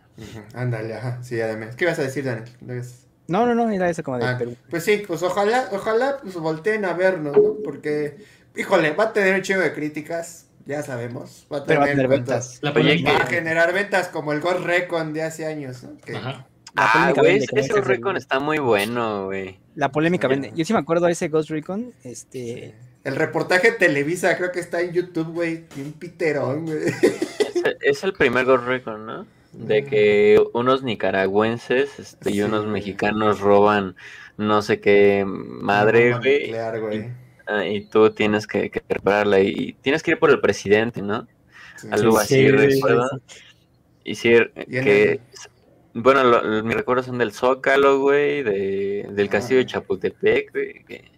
Ándale, 0.53 0.93
ajá, 0.95 1.19
sí, 1.23 1.39
además. 1.41 1.75
¿Qué 1.75 1.85
ibas 1.85 1.99
a 1.99 2.03
decir, 2.03 2.23
Daniel? 2.25 2.49
¿No? 2.61 2.73
No, 3.45 3.45
no, 3.45 3.53
no, 3.67 3.69
era 3.71 3.89
eso 3.89 4.01
como 4.03 4.17
de 4.17 4.25
Ah, 4.25 4.37
Perú. 4.37 4.55
pues 4.69 4.83
sí, 4.83 5.03
pues 5.05 5.21
ojalá, 5.21 5.69
ojalá 5.71 6.17
pues 6.21 6.33
volteen 6.35 6.83
a 6.85 6.93
vernos, 6.93 7.37
¿no? 7.37 7.55
Porque, 7.63 8.17
híjole, 8.55 8.91
va 8.93 9.05
a 9.05 9.13
tener 9.13 9.35
un 9.35 9.41
chingo 9.43 9.61
de 9.61 9.71
críticas, 9.73 10.47
ya 10.65 10.81
sabemos. 10.81 11.45
Va 11.53 11.57
a 11.59 11.63
Pero 11.65 11.81
va 11.81 11.85
a 11.85 11.89
tener 11.89 12.07
ventas. 12.07 12.57
La 12.61 12.71
Va 12.71 12.81
a 12.81 13.25
generar 13.27 13.71
ventas 13.73 14.07
como 14.07 14.33
el 14.33 14.39
Ghost 14.41 14.61
Recon 14.61 15.13
de 15.13 15.21
hace 15.23 15.45
años, 15.45 15.83
¿no? 15.83 15.95
Que- 15.97 16.15
Ajá. 16.15 16.47
La 16.75 16.85
Ah, 16.91 17.13
güey, 17.15 17.37
ese, 17.51 17.81
Recon 17.81 18.15
está 18.17 18.39
muy 18.39 18.59
bueno, 18.59 19.25
güey. 19.25 19.59
La 19.75 19.91
polémica 19.91 20.27
Sí. 20.27 20.33
vende. 20.33 20.51
Yo 20.55 20.63
sí 20.65 20.73
me 20.73 20.79
acuerdo 20.79 21.07
de 21.07 21.13
ese 21.13 21.27
Ghost 21.27 21.49
Recon, 21.49 21.93
este... 22.03 22.75
El 23.03 23.15
reportaje 23.15 23.71
de 23.71 23.77
Televisa 23.77 24.37
creo 24.37 24.51
que 24.51 24.59
está 24.59 24.81
en 24.81 24.91
YouTube, 24.91 25.31
güey. 25.33 25.65
Bien 25.75 25.93
piterón, 25.93 26.65
güey. 26.65 26.77
Es, 26.87 27.63
es 27.81 28.03
el 28.03 28.13
primer 28.13 28.45
Ghost 28.45 28.65
Recon, 28.65 29.05
¿no? 29.05 29.25
De 29.53 29.83
que 29.83 30.41
unos 30.53 30.83
nicaragüenses 30.83 31.99
este, 31.99 32.31
y 32.31 32.41
unos 32.41 32.65
mexicanos 32.67 33.39
roban 33.39 33.95
no 34.37 34.61
sé 34.61 34.79
qué 34.79 35.23
madre, 35.27 36.11
güey. 36.17 36.39
nuclear, 36.43 36.79
güey. 36.79 37.09
ah, 37.47 37.65
y 37.65 37.85
tú 37.85 38.11
tienes 38.11 38.47
que, 38.47 38.69
que 38.69 38.81
repararla 38.87 39.39
y 39.41 39.73
tienes 39.81 40.01
que 40.03 40.11
ir 40.11 40.19
por 40.19 40.29
el 40.29 40.39
presidente, 40.39 41.01
¿no? 41.01 41.27
Sí. 41.77 41.87
Algo 41.91 42.11
Sí, 42.11 42.17
así, 42.21 42.35
sí, 42.35 42.51
recuerdo. 42.51 43.09
sí. 43.27 43.35
Y 44.05 44.15
sí, 44.15 44.33
eh, 44.33 44.51
Y 44.67 44.71
que... 44.81 45.11
el- 45.13 45.19
Bueno, 45.93 46.23
lo- 46.23 46.41
lo- 46.43 46.63
mis 46.63 46.75
recuerdos 46.75 47.07
son 47.07 47.17
del 47.17 47.31
Zócalo, 47.33 47.99
güey, 47.99 48.43
de, 48.43 49.07
del 49.09 49.27
castillo 49.29 49.57
de 49.57 49.63
Ah. 49.63 49.67
Chapultepec, 49.67 50.51
güey, 50.53 50.83
que, 50.85 51.11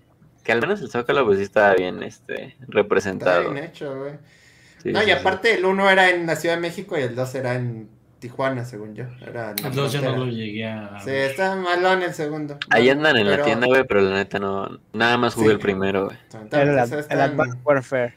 que 0.44 0.52
al 0.52 0.62
menos 0.62 0.82
el 0.82 0.90
Zócalo 0.90 1.26
pues 1.26 1.38
sí 1.40 1.44
estaba 1.44 1.76
bien 1.76 2.02
este, 2.02 2.46
Está 2.46 2.66
representado. 2.70 3.52
bien 3.52 3.66
hecho, 3.66 3.94
güey. 4.00 4.14
Sí, 4.82 4.92
no, 4.94 5.00
sí, 5.02 5.06
y 5.06 5.10
sí. 5.10 5.12
aparte 5.12 5.54
el 5.54 5.66
uno 5.66 5.90
era 5.90 6.10
en 6.10 6.26
la 6.26 6.36
Ciudad 6.38 6.56
de 6.56 6.62
México 6.62 6.98
y 6.98 7.02
el 7.02 7.14
dos 7.16 7.36
era 7.36 7.54
en 7.56 7.90
Tijuana, 8.22 8.64
según 8.64 8.94
yo. 8.96 9.06
Era 9.20 9.50
en 9.52 9.64
la 9.64 9.68
El 9.70 9.76
dos 9.76 9.92
yo 9.92 10.02
no 10.02 10.16
lo 10.16 10.26
llegué 10.28 10.66
a. 10.68 11.00
Sí, 11.04 11.10
está 11.10 11.56
malón 11.56 12.04
el 12.04 12.14
segundo. 12.14 12.58
Ahí 12.70 12.88
andan 12.90 13.18
en 13.18 13.30
la 13.30 13.42
tienda, 13.44 13.66
güey, 13.68 13.84
pero 13.84 14.00
la 14.02 14.14
neta 14.16 14.38
no, 14.38 14.80
nada 14.94 15.18
más 15.18 15.34
jugué 15.34 15.48
Sí. 15.48 15.54
el 15.54 15.60
primero, 15.60 16.06
güey. 16.06 16.18
Era 16.52 16.72
el 16.84 17.00
están- 17.00 17.20
Advanced 17.20 17.60
Warfare. 17.66 18.14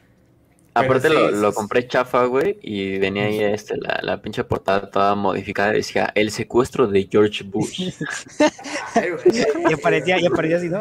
Pero 0.75 0.87
Aparte 0.87 1.07
sí, 1.07 1.15
lo, 1.31 1.53
compré 1.53 1.87
chafa, 1.87 2.25
güey, 2.25 2.59
y 2.61 2.99
venía 2.99 3.23
ahí 3.23 3.41
este, 3.41 3.77
la, 3.77 3.97
la 4.03 4.21
pinche 4.21 4.43
portada 4.43 4.91
toda 4.91 5.15
modificada, 5.15 5.71
decía, 5.71 6.11
el 6.15 6.31
secuestro 6.31 6.85
de 6.85 7.07
George 7.09 7.45
Bush. 7.45 7.93
Ay. 8.95 9.09
Y 9.69 9.73
aparecía, 9.73 10.19
y 10.19 10.25
aparecía 10.25 10.57
así, 10.57 10.67
¿no? 10.67 10.79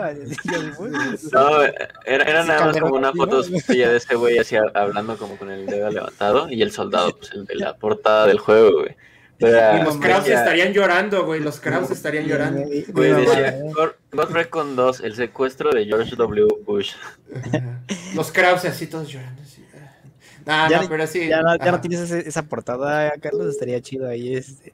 No, 1.33 1.62
era, 1.62 2.25
era 2.25 2.45
nada 2.45 2.66
más 2.66 2.77
como 2.79 2.97
una 2.97 3.12
foto 3.12 3.41
de 3.43 3.97
ese 3.97 4.16
güey 4.16 4.39
así 4.39 4.57
hablando 4.75 5.16
como 5.16 5.37
con 5.37 5.51
el 5.53 5.64
dedo 5.64 5.89
levantado 5.91 6.51
y 6.51 6.61
el 6.62 6.72
soldado, 6.72 7.16
pues 7.16 7.31
el 7.31 7.45
de 7.47 7.55
la 7.55 7.77
portada 7.77 8.27
del 8.27 8.41
juego, 8.41 8.81
güey. 8.81 8.97
Era- 9.39 9.80
Y 9.80 9.82
los 9.85 9.97
Kraus 9.99 10.24
decía- 10.24 10.39
estarían 10.41 10.72
llorando, 10.72 11.24
güey. 11.26 11.41
Los 11.41 11.61
Kraus 11.61 11.91
estarían 11.91 12.24
llorando. 12.26 12.62
Güey, 12.89 13.12
decía, 13.12 13.59
Ghost 14.12 14.30
Recon 14.30 14.76
2, 14.76 15.01
el 15.01 15.14
secuestro 15.16 15.72
de 15.72 15.85
George 15.87 16.14
W. 16.16 16.47
Bush. 16.64 16.93
Los 18.14 18.30
Kraus 18.32 18.64
así 18.64 18.87
todos 18.87 19.09
llorando. 19.09 19.43
Así. 19.43 19.64
No, 20.47 20.68
Ya 20.70 20.82
no, 20.82 20.89
pero 20.89 21.07
sí. 21.07 21.26
Ya 21.28 21.41
no, 21.43 21.57
ya 21.57 21.64
no 21.64 21.70
ajá. 21.70 21.80
tienes 21.80 22.01
ese- 22.01 22.28
esa 22.28 22.43
portada, 22.43 23.12
Carlos, 23.20 23.47
estaría 23.49 23.80
chido 23.80 24.09
ahí. 24.09 24.35
Este. 24.37 24.72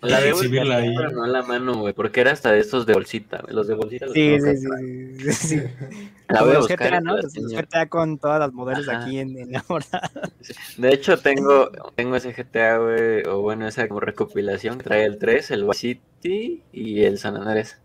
La 0.00 0.20
de 0.20 0.30
Exhibirla 0.30 0.76
ahí. 0.78 0.94
pero 0.94 1.10
no 1.12 1.26
la 1.26 1.42
mano, 1.42 1.78
güey, 1.80 1.94
porque 1.94 2.20
era 2.20 2.32
hasta 2.32 2.52
de 2.52 2.60
estos 2.60 2.86
de 2.86 2.94
bolsita, 2.94 3.40
güey, 3.42 3.54
los 3.54 3.66
de 3.66 3.74
bolsita. 3.74 4.06
los 4.06 4.14
Sí, 4.14 4.20
tengo 4.20 4.40
sí, 4.40 4.56
sí, 4.56 4.72
sí, 5.18 5.32
sí. 5.32 5.62
La 6.28 6.42
voy 6.42 6.54
a 6.54 6.58
los 6.58 6.60
buscar 6.60 6.78
GTA, 6.78 7.00
¿no? 7.00 7.16
Los, 7.16 7.36
los. 7.36 7.52
GTA 7.52 7.88
con 7.88 8.18
todas 8.18 8.40
las 8.40 8.52
modelos 8.52 8.88
Ajá. 8.88 8.98
aquí 9.02 9.18
en, 9.18 9.36
en 9.38 9.52
la 9.52 9.62
portada. 9.62 10.10
De 10.76 10.92
hecho, 10.92 11.18
tengo, 11.18 11.70
tengo 11.94 12.16
ese 12.16 12.32
GTA, 12.32 12.78
güey, 12.78 13.22
o 13.26 13.40
bueno, 13.42 13.66
esa 13.68 13.88
como 13.88 14.00
recopilación 14.00 14.78
que 14.78 14.84
trae 14.84 15.04
el 15.04 15.18
3, 15.18 15.50
el 15.52 15.64
Vice 15.64 15.78
City 15.80 16.64
y 16.72 17.04
el 17.04 17.18
San 17.18 17.36
Andrés. 17.36 17.80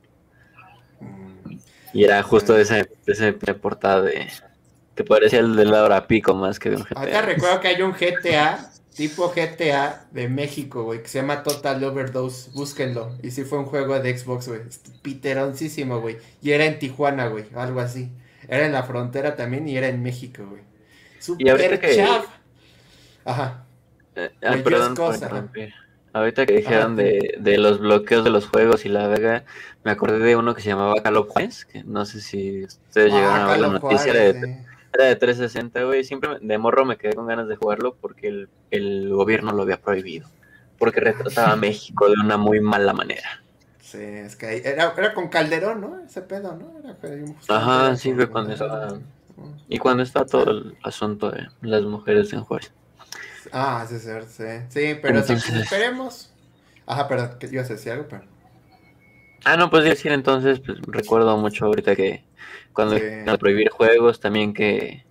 Y 1.94 2.04
era 2.04 2.24
justo 2.24 2.54
de 2.54 2.64
esa, 2.64 2.76
de 2.78 2.90
esa 3.08 3.34
portada 3.56 4.02
de... 4.02 4.28
Que 4.96 5.04
parecía 5.04 5.40
el 5.40 5.56
de 5.56 5.66
Laura 5.66 6.08
Pico 6.08 6.36
más 6.36 6.60
que 6.60 6.70
de 6.70 6.78
un 6.78 6.86
Ahorita 6.94 7.22
GTA. 7.22 7.22
recuerdo 7.22 7.60
que 7.62 7.68
hay 7.70 7.82
un 7.82 7.94
GTA, 7.94 8.71
tipo 9.10 9.34
GTA 9.36 10.06
de 10.12 10.30
México, 10.30 10.84
güey, 10.84 11.02
que 11.02 11.08
se 11.08 11.20
llama 11.20 11.42
Total 11.44 11.84
Overdose. 11.84 12.52
Búsquenlo. 12.54 13.18
Y 13.24 13.32
sí 13.32 13.44
fue 13.44 13.58
un 13.58 13.66
juego 13.66 14.00
de 14.00 14.16
Xbox, 14.18 14.48
güey. 14.48 14.62
Piteroncísimo, 15.02 16.00
güey. 16.02 16.18
Y 16.42 16.52
era 16.52 16.66
en 16.66 16.78
Tijuana, 16.78 17.28
güey. 17.28 17.46
Algo 17.56 17.80
así. 17.80 18.12
Era 18.48 18.66
en 18.66 18.72
la 18.74 18.84
frontera 18.84 19.36
también 19.36 19.68
y 19.68 19.76
era 19.78 19.88
en 19.88 20.04
México, 20.04 20.44
güey. 20.48 20.62
Super 21.20 21.80
que- 21.80 21.96
chav. 21.96 22.26
Ajá. 23.26 23.66
Eh, 24.16 24.30
ah, 24.44 24.56
perdón 24.64 24.94
por. 24.96 25.16
Ahorita 26.14 26.46
que 26.46 26.58
dijeron 26.58 26.94
Ajá. 26.94 27.02
de, 27.04 27.36
de 27.40 27.58
los 27.58 27.80
bloqueos 27.80 28.24
de 28.24 28.30
los 28.30 28.48
juegos 28.48 28.86
y 28.86 28.90
la 28.90 29.08
verga, 29.08 29.46
me 29.84 29.92
acordé 29.92 30.20
de 30.20 30.36
uno 30.36 30.54
que 30.54 30.62
se 30.62 30.68
llamaba 30.70 31.02
Call 31.02 31.16
of 31.18 31.30
Juárez, 31.30 31.66
que 31.66 31.84
no 31.86 32.06
sé 32.06 32.20
si 32.20 32.66
ustedes 32.66 33.14
llegaron 33.14 33.40
a 33.40 33.48
ver 33.48 33.60
la 33.62 33.68
Ah, 33.68 33.80
noticia, 33.80 34.12
Juárez, 34.12 34.42
de. 34.42 34.66
Era 34.94 35.06
de 35.06 35.16
360, 35.16 35.84
güey. 35.84 36.04
Siempre 36.04 36.38
de 36.42 36.58
morro 36.58 36.86
me 36.86 36.98
quedé 36.98 37.14
con 37.14 37.28
ganas 37.28 37.48
de 37.48 37.56
jugarlo 37.56 37.96
porque 38.00 38.28
el, 38.28 38.50
el 38.72 39.10
gobierno 39.10 39.52
lo 39.52 39.64
había 39.64 39.82
prohibido. 39.82 40.28
Porque 40.78 41.00
retrataba 41.00 41.54
a 41.54 41.56
México 41.56 42.08
de 42.08 42.16
una 42.24 42.38
muy 42.38 42.60
mala 42.60 42.94
manera. 42.94 43.42
Sí, 43.80 44.00
es 44.02 44.36
que 44.36 44.46
ahí- 44.48 44.62
era, 44.64 44.94
era 44.98 45.14
con 45.14 45.28
Calderón, 45.28 45.82
¿no? 45.82 46.00
Ese 46.00 46.22
pedo, 46.22 46.56
¿no? 46.56 46.80
Era, 46.80 46.98
Ajá, 47.50 47.96
sí, 47.96 48.14
fue 48.14 48.28
cuando 48.28 48.54
estaba- 48.54 49.00
Y 49.68 49.78
cuando 49.80 50.04
está 50.04 50.26
todo 50.26 50.50
el 50.52 50.78
asunto 50.84 51.30
de 51.32 51.48
las 51.62 51.84
mujeres 51.84 52.32
en 52.34 52.42
Juárez. 52.44 52.72
Ah, 53.52 53.86
sí, 53.88 54.00
sí, 54.00 54.10
sí. 54.28 54.44
Sí, 54.70 54.98
pero 55.02 55.22
sí, 55.24 55.34
Entonces- 55.34 55.56
esperemos. 55.64 56.34
Ajá, 56.86 57.38
que 57.38 57.48
ibas 57.48 57.70
a 57.70 57.74
decir 57.74 57.92
algo, 57.92 58.08
pero. 58.10 58.24
Ah, 59.44 59.58
no, 59.58 59.70
pues 59.70 59.84
decir 59.84 60.12
entonces, 60.12 60.60
pues 60.60 60.80
recuerdo 60.88 61.38
mucho 61.38 61.66
ahorita 61.66 61.96
que 61.96 62.24
cuando 62.74 62.98
Sí. 62.98 63.04
al 63.26 63.40
prohibir 63.40 63.70
juegos, 63.70 64.20
también 64.20 64.54
que, 64.54 65.06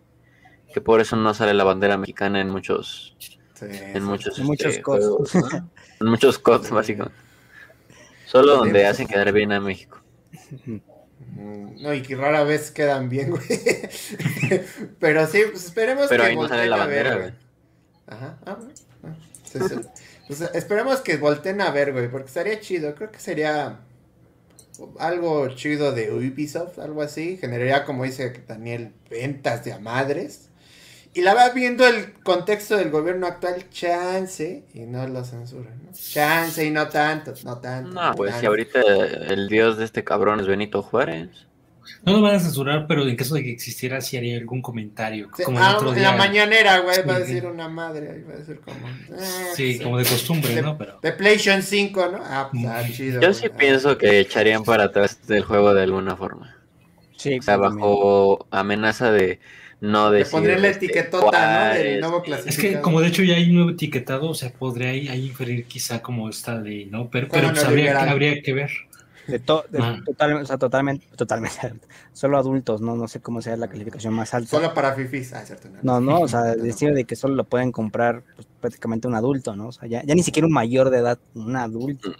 que 0.72 0.80
por 0.80 1.00
eso 1.00 1.16
no 1.16 1.34
sale 1.34 1.54
la 1.54 1.64
bandera 1.64 1.96
mexicana 1.98 2.40
en 2.40 2.50
muchos, 2.50 3.16
Sí, 3.54 3.66
en 3.94 4.04
sí, 4.04 4.04
muchos, 4.04 4.38
En 4.38 4.46
muchos 4.46 4.76
este, 4.76 4.82
CODs. 4.82 5.04
juegos, 5.04 5.34
¿no? 5.34 5.70
en 6.00 6.06
muchos 6.06 6.38
CODs, 6.38 6.70
básicamente. 6.70 7.18
Solo 8.26 8.56
Sí, 8.56 8.58
donde 8.58 8.80
pues. 8.80 8.86
hacen 8.90 9.06
quedar 9.08 9.32
bien 9.32 9.52
a 9.52 9.60
México. 9.60 10.00
Mm, 11.18 11.82
No, 11.82 11.94
y 11.94 12.02
que 12.02 12.16
rara 12.16 12.44
vez 12.44 12.70
quedan 12.70 13.08
bien, 13.08 13.30
güey. 13.30 13.42
Pero 15.00 15.26
sí, 15.26 15.42
pues 15.50 15.64
esperemos 15.66 16.08
Pero 16.08 16.24
que 16.24 16.28
ahí 16.30 16.36
no 16.36 16.48
sale 16.48 16.66
la 16.68 16.76
ver, 16.86 17.04
bandera, 17.06 17.16
güey. 17.16 17.32
Ajá, 18.06 18.38
ah, 18.46 18.54
bueno. 18.54 18.72
ah, 19.04 19.14
sí, 19.44 19.58
sí. 19.68 19.76
Pues 20.26 20.40
esperemos 20.54 21.00
que 21.00 21.16
volteen 21.16 21.60
a 21.60 21.70
ver, 21.70 21.92
güey, 21.92 22.08
porque 22.10 22.28
estaría 22.28 22.60
chido. 22.60 22.94
Creo 22.94 23.10
que 23.10 23.18
sería 23.20 23.80
algo 24.98 25.48
chido 25.50 25.92
de 25.92 26.12
Ubisoft, 26.12 26.78
algo 26.78 27.02
así. 27.02 27.36
Generaría, 27.36 27.84
como 27.84 28.04
dice 28.04 28.42
Daniel, 28.46 28.92
ventas 29.10 29.64
de 29.64 29.72
a 29.72 29.78
madres. 29.78 30.50
Y 31.12 31.22
la 31.22 31.34
va 31.34 31.48
viendo 31.50 31.86
el 31.86 32.12
contexto 32.22 32.76
del 32.76 32.90
gobierno 32.90 33.26
actual, 33.26 33.68
chance, 33.70 34.64
y 34.72 34.80
no 34.80 35.08
lo 35.08 35.24
censuran, 35.24 35.82
¿no? 35.84 35.90
Chance 35.92 36.64
y 36.64 36.70
no 36.70 36.88
tanto, 36.88 37.34
no 37.44 37.58
tanto. 37.58 37.90
No, 37.90 38.14
pues 38.14 38.36
si 38.36 38.46
ahorita 38.46 38.80
el 39.28 39.48
dios 39.48 39.76
de 39.76 39.86
este 39.86 40.04
cabrón 40.04 40.38
es 40.38 40.46
Benito 40.46 40.82
Juárez. 40.82 41.49
No 42.04 42.12
lo 42.14 42.22
van 42.22 42.34
a 42.36 42.40
censurar, 42.40 42.86
pero 42.86 43.06
en 43.06 43.16
caso 43.16 43.34
de 43.34 43.42
que 43.42 43.50
existiera, 43.50 44.00
sí 44.00 44.16
haría 44.16 44.36
algún 44.38 44.62
comentario. 44.62 45.28
Sí, 45.36 45.42
como 45.44 45.58
el 45.58 45.64
ah, 45.64 45.76
otro 45.76 45.88
en 45.90 45.96
día. 45.96 46.10
la 46.10 46.16
mañanera, 46.16 46.78
güey, 46.80 47.02
va 47.06 47.16
a 47.16 47.18
decir 47.20 47.46
una 47.46 47.68
madre, 47.68 48.10
ahí 48.10 48.22
va 48.22 48.34
a 48.34 48.36
decir 48.38 48.60
como... 48.60 48.88
eh, 48.88 49.24
Sí, 49.54 49.78
como 49.80 49.98
de 49.98 50.04
costumbre, 50.04 50.54
De- 50.54 50.62
¿no? 50.62 50.78
Pero. 50.78 50.98
De 51.02 51.12
PlayStation 51.12 51.62
5, 51.62 52.08
¿no? 52.12 52.18
Ah, 52.22 52.48
pues, 52.52 52.64
ah, 52.66 52.82
Mm. 52.86 52.92
chido. 52.92 53.20
Yo 53.20 53.32
sí 53.34 53.46
Ah. 53.52 53.56
pienso 53.56 53.98
que 53.98 54.20
echarían 54.20 54.64
para 54.64 54.84
atrás 54.84 55.26
del 55.26 55.42
juego 55.42 55.74
de 55.74 55.82
alguna 55.82 56.16
forma. 56.16 56.56
Sí, 57.16 57.38
O 57.38 57.42
sea, 57.42 57.56
bajo 57.58 58.46
amenaza 58.50 59.12
de 59.12 59.40
no 59.82 60.10
Le 60.10 60.18
decir... 60.18 60.32
pondré 60.32 60.58
la 60.58 60.68
este, 60.68 60.86
etiquetota, 60.86 61.68
¿no? 61.68 61.74
Del 61.74 62.00
nuevo 62.00 62.22
clasificado. 62.22 62.68
Es 62.68 62.74
que 62.76 62.80
como 62.80 63.00
de 63.00 63.08
hecho 63.08 63.22
ya 63.22 63.34
hay 63.36 63.48
un 63.50 63.56
nuevo 63.56 63.70
etiquetado, 63.70 64.28
o 64.30 64.34
sea, 64.34 64.50
podría 64.52 64.90
ahí, 64.90 65.08
ahí 65.08 65.26
inferir 65.26 65.64
quizá 65.64 66.00
como 66.02 66.28
esta 66.30 66.54
ley, 66.58 66.86
¿no? 66.86 67.08
Pero, 67.10 67.28
pero 67.30 67.48
pues 67.50 67.64
habría, 67.64 67.98
habría 68.10 68.42
que 68.42 68.52
ver. 68.54 68.70
De 69.30 69.38
to- 69.38 69.64
de- 69.70 69.78
Ah. 69.80 69.98
totalmente, 70.04 70.42
o 70.42 70.46
sea, 70.46 70.58
totalmente, 70.58 71.06
totalmente. 71.16 71.58
Solo 72.12 72.38
adultos, 72.38 72.80
¿no? 72.80 72.96
No 72.96 73.08
sé 73.08 73.20
cómo 73.20 73.40
sea 73.42 73.56
la 73.56 73.68
calificación 73.68 74.12
más 74.14 74.34
alta. 74.34 74.50
Solo 74.50 74.74
para 74.74 74.94
fifis. 74.94 75.32
Ah, 75.32 75.44
cierto. 75.44 75.68
No, 75.82 76.00
no, 76.00 76.20
o 76.20 76.28
sea, 76.28 76.52
estilo 76.52 76.94
de 76.94 77.04
que 77.04 77.16
solo 77.16 77.34
lo 77.34 77.44
pueden 77.44 77.72
comprar 77.72 78.22
pues, 78.36 78.46
prácticamente 78.60 79.08
un 79.08 79.14
adulto, 79.14 79.54
¿no? 79.56 79.68
O 79.68 79.72
sea, 79.72 79.88
ya, 79.88 80.02
ya 80.04 80.14
ni 80.14 80.22
siquiera 80.22 80.46
un 80.46 80.52
mayor 80.52 80.90
de 80.90 80.98
edad, 80.98 81.18
un 81.34 81.56
adulto. 81.56 82.12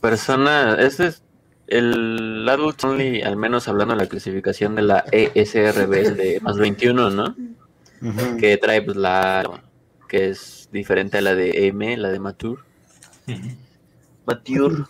Persona, 0.00 0.76
este 0.78 1.06
es 1.06 1.22
el 1.68 2.46
Adult 2.48 2.84
Only, 2.84 3.22
al 3.22 3.36
menos 3.36 3.66
hablando 3.68 3.94
de 3.94 4.02
la 4.02 4.08
clasificación 4.08 4.74
de 4.76 4.82
la 4.82 5.04
ESRB 5.10 5.92
es 5.94 6.16
de 6.16 6.40
más 6.42 6.58
21, 6.58 7.10
¿no? 7.10 7.34
Que 8.38 8.56
trae 8.58 8.82
pues 8.82 8.96
la 8.96 9.62
que 10.08 10.28
es 10.28 10.68
diferente 10.70 11.18
a 11.18 11.20
la 11.22 11.34
de 11.34 11.66
M, 11.66 11.96
la 11.96 12.10
de 12.10 12.20
Mature. 12.20 12.60
Mature. 14.26 14.84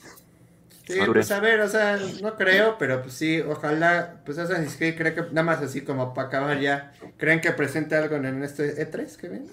Sí, 0.86 0.98
Madure. 1.00 1.18
pues 1.20 1.30
a 1.32 1.40
ver, 1.40 1.60
o 1.60 1.68
sea, 1.68 1.98
no 2.22 2.36
creo, 2.36 2.76
pero 2.78 3.02
pues 3.02 3.14
sí, 3.14 3.40
ojalá, 3.40 4.20
pues 4.24 4.38
Assassin's 4.38 4.76
Creed 4.76 4.96
creo 4.96 5.14
que 5.14 5.22
nada 5.32 5.42
más 5.42 5.60
así 5.60 5.80
como 5.82 6.14
para 6.14 6.28
acabar 6.28 6.60
ya, 6.60 6.92
¿creen 7.16 7.40
que 7.40 7.50
presente 7.52 7.96
algo 7.96 8.14
en 8.16 8.44
este 8.44 8.76
E3 8.88 9.16
que 9.16 9.28
viene? 9.28 9.46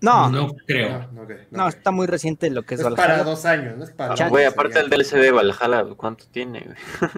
No, 0.00 0.30
no, 0.30 0.48
No 0.48 0.54
creo. 0.66 0.88
No, 0.88 1.12
no, 1.12 1.26
creo, 1.26 1.40
no 1.50 1.68
está 1.68 1.90
muy 1.90 2.06
reciente 2.06 2.48
lo 2.50 2.62
que 2.62 2.74
es 2.74 2.80
Es 2.80 2.86
para 2.86 2.96
Valhalla. 3.14 3.24
dos 3.24 3.44
años, 3.44 3.76
no 3.76 3.84
es 3.84 3.90
para 3.90 4.14
Chan- 4.14 4.30
Güey, 4.30 4.44
dos, 4.44 4.54
aparte 4.54 4.74
sería. 4.74 4.84
el 4.84 4.90
DLC 4.90 5.16
de 5.18 5.30
Valhalla, 5.30 5.84
¿cuánto 5.96 6.24
tiene? 6.30 6.60
güey? 6.60 7.10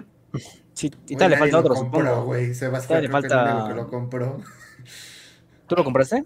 Sí, 0.73 0.91
y 1.07 1.15
todavía 1.15 1.37
le 1.37 1.39
falta 1.39 1.53
lo 1.57 1.59
otro, 1.61 1.75
compró, 1.75 2.01
supongo. 2.01 2.25
güey, 2.25 2.53
Sebastián 2.53 3.01
le 3.03 3.09
falta- 3.09 3.65
que 3.69 3.73
lo 3.73 3.87
compró. 3.87 4.41
¿Tú 5.67 5.75
lo 5.75 5.83
compraste? 5.83 6.23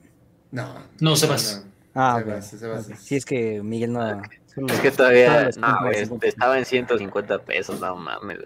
No. 0.51 0.73
No, 0.99 1.15
Sebas. 1.15 1.65
Ah, 1.95 2.19
Sebas. 2.23 2.47
Sebas. 2.49 2.87
ok. 2.89 2.95
Sí, 2.97 3.15
es 3.15 3.25
que 3.25 3.61
Miguel 3.63 3.93
no. 3.93 4.01
solo- 4.07 4.21
Es 4.67 4.79
que 4.81 4.91
todavía, 4.91 5.49
no, 5.57 5.79
güey, 5.81 5.95
50. 5.95 6.27
estaba 6.27 6.57
en 6.57 6.65
150 6.65 7.39
pesos, 7.39 7.79
no 7.79 7.95
mames. 7.95 8.39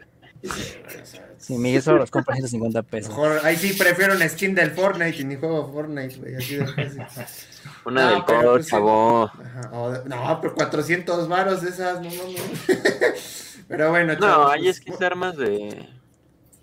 Sí, 1.40 1.58
Miguel 1.58 1.82
solo 1.82 2.00
los 2.00 2.12
compra 2.12 2.36
150 2.36 2.84
pesos. 2.84 3.10
Mejor, 3.10 3.40
ahí 3.44 3.56
sí 3.56 3.74
prefiero 3.74 4.14
un 4.14 4.22
skin 4.30 4.54
del 4.54 4.72
Fortnite 4.72 5.22
y 5.22 5.24
ni 5.26 5.36
juego 5.38 5.72
Fortnite, 5.72 6.18
güey, 6.18 6.36
así 6.36 6.56
de 6.58 6.68
fácil. 6.68 7.48
Una 7.86 8.04
No, 8.06 8.12
del 8.12 8.24
pero 8.26 8.42
COD, 8.42 8.52
pues 8.54 8.68
chavo. 8.68 9.24
Ajá, 9.26 10.04
no, 10.06 10.40
pero 10.42 10.54
400 10.54 11.28
varos 11.28 11.62
de 11.62 11.70
esas, 11.70 11.96
no 12.02 12.10
mames. 12.10 13.64
pero 13.68 13.90
bueno, 13.90 14.14
No, 14.14 14.20
chavos, 14.20 14.52
hay 14.54 14.64
pues, 14.64 14.78
skins 14.78 15.00
de 15.00 15.06
armas 15.06 15.38
de 15.38 15.90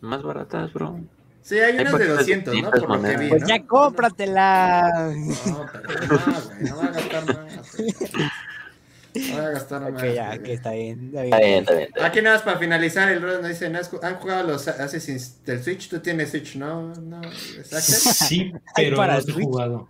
más 0.00 0.22
baratas, 0.22 0.72
bro. 0.72 1.00
Sí, 1.42 1.58
hay 1.58 1.76
unas 1.78 1.98
de 1.98 2.06
200, 2.06 2.54
¿no? 2.62 2.70
Por 2.70 2.88
lo 2.88 3.02
que 3.02 3.16
vi, 3.16 3.28
Pues 3.30 3.42
¿no? 3.42 3.48
ya 3.48 3.66
cómpratela. 3.66 5.12
No, 5.46 5.66
pero 5.72 6.06
no, 6.06 6.40
güey, 6.40 6.62
no 6.70 6.76
voy 6.76 6.86
a 6.86 6.90
gastar 6.90 7.24
más. 7.26 7.72
Güey. 9.14 9.28
No 9.28 9.36
voy 9.36 9.44
a 9.46 9.50
gastar 9.50 9.80
más. 9.92 10.02
Ok, 10.02 10.14
ya, 10.14 10.36
ok, 10.38 10.48
está 10.48 10.70
bien. 10.72 11.10
Está 11.14 11.24
Está 11.24 11.38
bien, 11.38 11.54
está 11.60 11.72
bien. 11.74 11.84
está 11.88 11.98
bien. 12.00 12.06
Aquí 12.10 12.22
nada 12.22 12.36
más 12.36 12.42
para 12.44 12.58
finalizar, 12.58 13.08
el 13.10 13.22
Rod 13.22 13.40
nos 13.40 13.48
dice, 13.48 13.68
¿no 13.70 13.78
has 13.78 13.90
¿han 14.02 14.14
jugado 14.16 14.48
los 14.48 14.68
Assassin's 14.68 15.44
del 15.44 15.62
Switch? 15.62 15.88
¿Tú 15.88 16.00
tienes 16.00 16.30
Switch? 16.30 16.56
No, 16.56 16.94
no. 16.94 17.20
Sí, 17.32 18.52
Hay 18.74 18.84
pero 18.84 18.96
para 18.96 19.16
no 19.16 19.20
Switch. 19.22 19.44
jugado. 19.44 19.88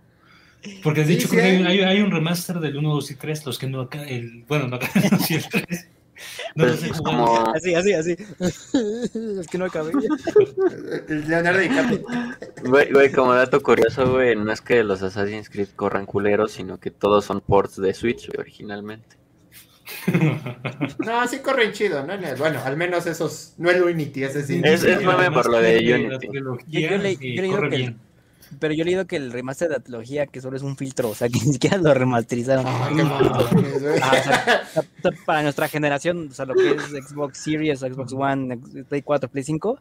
Porque 0.81 1.01
de 1.01 1.07
Sí, 1.07 1.13
hecho 1.13 1.27
sí 1.27 1.35
creo 1.35 1.43
que 1.61 1.67
hay. 1.67 1.79
hay, 1.79 1.81
hay 1.97 2.01
un 2.01 2.11
remaster 2.11 2.59
del 2.59 2.77
1, 2.77 2.89
2 2.89 3.11
y 3.11 3.15
3, 3.15 3.45
los 3.45 3.59
que 3.59 3.67
no 3.67 3.81
acá, 3.81 4.03
el, 4.03 4.43
bueno, 4.47 4.67
no 4.67 4.77
acá, 4.77 4.89
no, 5.11 5.19
sí, 5.19 5.35
el 5.35 5.45
3. 5.49 5.87
No 6.55 6.65
los 6.67 6.83
he 6.83 6.87
Es 6.89 6.97
jugado. 6.97 7.25
como, 7.25 7.53
Así, 7.55 7.73
así, 7.75 7.93
así. 7.93 8.15
es 8.39 9.47
que 9.49 9.57
no 9.57 9.65
acabé. 9.65 9.91
Leonardo 11.07 11.59
DiCaprio. 11.59 12.01
güey, 12.65 12.91
güey, 12.91 13.11
como 13.11 13.33
dato 13.33 13.61
curioso, 13.61 14.11
güey, 14.11 14.35
no 14.35 14.51
es 14.51 14.61
que 14.61 14.83
los 14.83 15.01
Assassin's 15.01 15.49
Creed 15.49 15.69
corran 15.75 16.05
culeros, 16.05 16.51
sino 16.51 16.79
que 16.79 16.91
todos 16.91 17.25
son 17.25 17.41
ports 17.41 17.77
de 17.81 17.93
Switch, 17.93 18.27
güey, 18.27 18.39
originalmente. 18.39 19.17
No, 20.99 21.27
sí 21.27 21.39
corren 21.39 21.71
chido, 21.73 22.05
¿no? 22.05 22.13
Bueno, 22.37 22.61
al 22.63 22.77
menos 22.77 23.05
esos, 23.05 23.53
no 23.57 23.69
el 23.69 23.83
Unity, 23.83 24.23
ese 24.23 24.43
sí. 24.43 24.61
Es- 24.63 24.83
es 24.83 24.99
El 24.99 25.05
mame 25.05 25.29
por 25.31 25.49
lo 25.49 25.59
de 25.59 25.77
Unity. 25.93 26.27
Yo- 26.31 26.41
yo 26.79 26.97
le- 26.97 27.15
yo 27.15 27.19
le 27.21 27.41
digo 27.41 27.55
corre 27.55 27.69
que. 27.69 27.95
Pero 28.59 28.73
yo 28.73 28.83
he 28.83 28.85
leído 28.85 29.05
que 29.05 29.15
el 29.15 29.31
remaster 29.31 29.69
de 29.69 29.75
la 29.75 29.79
trilogía, 29.83 30.27
que 30.27 30.41
solo 30.41 30.57
es 30.57 30.63
un 30.63 30.77
filtro, 30.77 31.09
o 31.09 31.15
sea, 31.15 31.29
que 31.29 31.39
ni 31.39 31.53
siquiera 31.53 31.77
lo 31.77 31.93
remasterizaron. 31.93 32.65
Ah. 32.67 32.89
Ah, 34.01 34.63
o 34.65 34.73
sea, 34.73 34.83
para 35.25 35.43
nuestra 35.43 35.67
generación, 35.67 36.27
o 36.31 36.33
sea, 36.33 36.45
lo 36.45 36.53
que 36.53 36.71
es 36.71 37.05
Xbox 37.05 37.37
Series, 37.37 37.79
Xbox 37.79 38.13
One, 38.13 38.57
Play 38.87 39.01
4, 39.01 39.29
Play 39.29 39.43
5, 39.43 39.79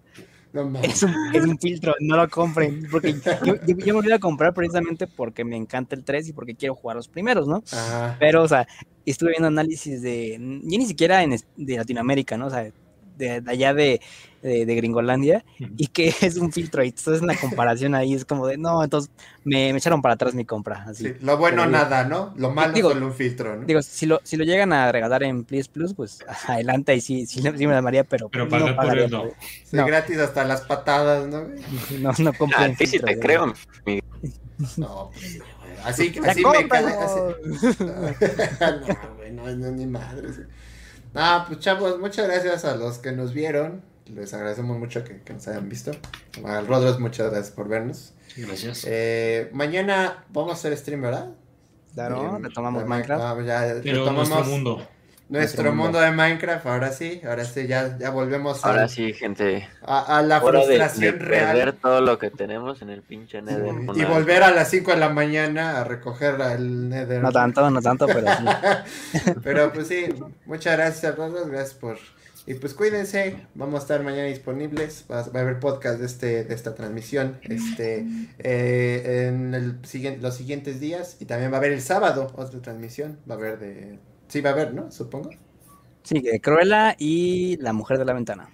No 0.52 0.64
mames. 0.64 0.92
es 0.94 1.02
un, 1.02 1.14
es 1.32 1.44
un 1.44 1.58
filtro, 1.58 1.94
no 2.00 2.16
lo 2.16 2.28
compren. 2.28 2.86
Porque 2.90 3.14
yo, 3.44 3.54
yo, 3.66 3.76
yo 3.76 3.94
me 3.94 4.02
voy 4.02 4.12
a 4.12 4.18
comprar 4.18 4.52
precisamente 4.52 5.06
porque 5.06 5.44
me 5.44 5.56
encanta 5.56 5.94
el 5.94 6.04
3 6.04 6.28
y 6.28 6.32
porque 6.32 6.54
quiero 6.54 6.74
jugar 6.74 6.96
los 6.96 7.08
primeros, 7.08 7.46
¿no? 7.48 7.62
Ajá. 7.72 8.16
Pero, 8.18 8.42
o 8.42 8.48
sea, 8.48 8.66
estuve 9.06 9.30
viendo 9.30 9.48
análisis 9.48 10.02
de, 10.02 10.32
ya 10.32 10.78
ni 10.78 10.86
siquiera 10.86 11.22
en, 11.22 11.36
de 11.56 11.76
Latinoamérica, 11.76 12.36
¿no? 12.36 12.46
O 12.46 12.50
sea, 12.50 12.70
de, 13.16 13.40
de 13.40 13.50
allá 13.50 13.74
de, 13.74 14.00
de, 14.42 14.66
de 14.66 14.74
Gringolandia, 14.74 15.44
y 15.76 15.86
que 15.88 16.08
es 16.20 16.36
un 16.36 16.52
filtro, 16.52 16.82
y 16.84 16.88
entonces 16.88 17.22
la 17.22 17.36
comparación 17.36 17.94
ahí 17.94 18.14
es 18.14 18.24
como 18.24 18.46
de, 18.46 18.56
no, 18.58 18.82
entonces 18.82 19.10
me, 19.44 19.72
me 19.72 19.78
echaron 19.78 20.02
para 20.02 20.14
atrás 20.14 20.34
mi 20.34 20.44
compra, 20.44 20.84
así. 20.88 21.04
Sí, 21.04 21.14
lo 21.20 21.36
bueno 21.38 21.58
Pero- 21.62 21.70
nada, 21.70 22.04
¿no? 22.04 22.32
Lo 22.36 22.50
malo 22.50 22.72
Digo- 22.74 22.90
solo 22.92 23.06
un 23.06 23.14
filtro, 23.14 23.56
¿no? 23.56 23.66
Digo, 23.66 23.82
si 23.82 24.06
lo, 24.06 24.20
si 24.24 24.36
lo 24.36 24.44
llegan 24.44 24.72
a 24.72 24.90
regalar 24.90 25.22
en 25.22 25.44
PS 25.44 25.68
Plus, 25.68 25.94
pues 25.94 26.18
adelante, 26.48 26.94
y 26.96 27.00
sí, 27.00 27.26
sí, 27.26 27.40
sí 27.42 27.66
me 27.66 27.74
llamaría, 27.74 28.04
pero, 28.04 28.28
Pero 28.28 28.44
no 28.44 28.74
por 28.76 28.98
él 28.98 29.10
no. 29.10 29.24
no. 29.72 29.86
gratis 29.86 30.18
hasta 30.18 30.44
las 30.44 30.62
patadas, 30.62 31.26
¿no? 31.28 31.42
No, 32.00 32.10
no 32.18 32.30
Ah, 32.30 32.38
compren 32.38 32.76
sí, 32.76 32.86
sí 32.86 32.98
te 32.98 33.14
¿no? 33.16 33.20
creo. 33.20 33.54
No, 34.76 35.10
pues, 35.12 35.40
así, 35.84 36.12
¡Ya 36.12 36.30
así 36.30 36.42
me 36.44 36.68
cae. 36.68 36.84
Así... 36.86 37.20
no, 38.60 39.16
güey, 39.16 39.32
no, 39.32 39.46
no, 39.56 39.70
ni 39.72 39.86
madre. 39.86 40.28
Ah, 41.14 41.44
pues 41.46 41.60
chavos, 41.60 41.98
muchas 41.98 42.26
gracias 42.26 42.64
a 42.64 42.74
los 42.76 42.98
que 42.98 43.12
nos 43.12 43.32
vieron. 43.32 43.82
Les 44.06 44.32
agradecemos 44.34 44.78
mucho 44.78 45.04
que, 45.04 45.20
que 45.20 45.32
nos 45.32 45.46
hayan 45.48 45.68
visto. 45.68 45.92
Al 46.44 46.66
Rodros, 46.66 46.98
muchas 46.98 47.30
gracias 47.30 47.54
por 47.54 47.68
vernos. 47.68 48.12
Gracias. 48.36 48.84
Eh, 48.88 49.50
mañana 49.52 50.24
vamos 50.30 50.52
a 50.52 50.54
hacer 50.54 50.76
stream, 50.76 51.02
¿verdad? 51.02 51.30
Claro, 51.94 52.38
retomamos 52.38 52.82
de 52.82 52.88
Minecraft. 52.88 53.22
Ah, 53.22 53.36
ya 53.44 53.80
Pero 53.82 54.00
retomamos 54.00 54.28
nuestro 54.28 54.50
mundo. 54.50 54.88
Nuestro 55.28 55.70
mundo. 55.72 55.84
mundo. 55.84 56.00
de 56.00 56.10
Minecraft. 56.10 56.66
Ahora 56.66 56.92
sí, 56.92 57.20
ahora 57.26 57.44
sí, 57.44 57.66
ya, 57.66 57.96
ya 57.98 58.10
volvemos 58.10 58.64
a, 58.64 58.68
Ahora 58.68 58.88
sí, 58.88 59.12
gente. 59.12 59.68
a, 59.82 60.18
a 60.18 60.22
la 60.22 60.42
Hora 60.42 60.60
de, 60.60 60.66
de 60.66 60.76
frustración 60.76 61.20
real. 61.20 61.56
perder 61.56 61.72
todo 61.74 62.00
lo 62.00 62.18
que 62.18 62.30
tenemos 62.30 62.82
en 62.82 62.90
el 62.90 63.02
pinche 63.02 63.40
Nether. 63.42 63.74
Y 63.94 64.04
volver 64.04 64.42
a 64.42 64.50
las 64.50 64.68
5 64.70 64.90
de 64.92 64.96
la 64.98 65.08
mañana 65.08 65.80
a 65.80 65.84
recoger 65.84 66.40
el 66.40 66.88
Nether. 66.88 67.22
No 67.22 67.32
tanto, 67.32 67.70
no 67.70 67.80
tanto, 67.80 68.06
pero 68.06 68.26
sí. 68.28 68.44
Pero 69.42 69.72
pues 69.72 69.88
sí, 69.88 70.06
muchas 70.46 70.76
gracias 70.76 71.12
a 71.12 71.16
todos, 71.16 71.48
gracias 71.48 71.74
por... 71.74 71.98
Y 72.44 72.54
pues 72.54 72.74
cuídense, 72.74 73.36
vamos 73.54 73.76
a 73.76 73.82
estar 73.82 74.02
mañana 74.02 74.24
disponibles, 74.24 75.04
va, 75.08 75.22
va 75.22 75.40
a 75.40 75.42
haber 75.42 75.60
podcast 75.60 76.00
de, 76.00 76.06
este, 76.06 76.42
de 76.44 76.54
esta 76.54 76.74
transmisión 76.74 77.38
este, 77.42 78.04
eh, 78.40 79.28
en 79.28 79.54
el 79.54 79.78
siguiente, 79.86 80.20
los 80.20 80.34
siguientes 80.34 80.80
días 80.80 81.18
y 81.20 81.26
también 81.26 81.52
va 81.52 81.56
a 81.56 81.58
haber 81.58 81.70
el 81.70 81.80
sábado 81.80 82.32
otra 82.34 82.60
transmisión, 82.60 83.18
va 83.30 83.36
a 83.36 83.38
haber 83.38 83.58
de... 83.60 83.98
Sí, 84.32 84.40
va 84.40 84.48
a 84.48 84.52
haber, 84.54 84.72
¿no? 84.72 84.90
Supongo. 84.90 85.28
Sí, 86.04 86.22
de 86.22 86.40
Cruella 86.40 86.96
y 86.98 87.58
La 87.58 87.74
Mujer 87.74 87.98
de 87.98 88.06
la 88.06 88.14
Ventana. 88.14 88.48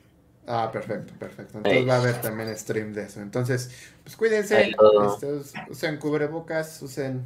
Ah, 0.44 0.70
perfecto, 0.72 1.14
perfecto. 1.16 1.58
Entonces 1.58 1.88
va 1.88 1.94
a 1.94 2.00
haber 2.00 2.20
también 2.20 2.58
stream 2.58 2.92
de 2.92 3.04
eso. 3.04 3.20
Entonces, 3.20 3.70
pues 4.02 4.16
cuídense, 4.16 4.70
este, 4.70 5.52
usen 5.70 5.98
cubrebocas, 5.98 6.82
usen, 6.82 7.22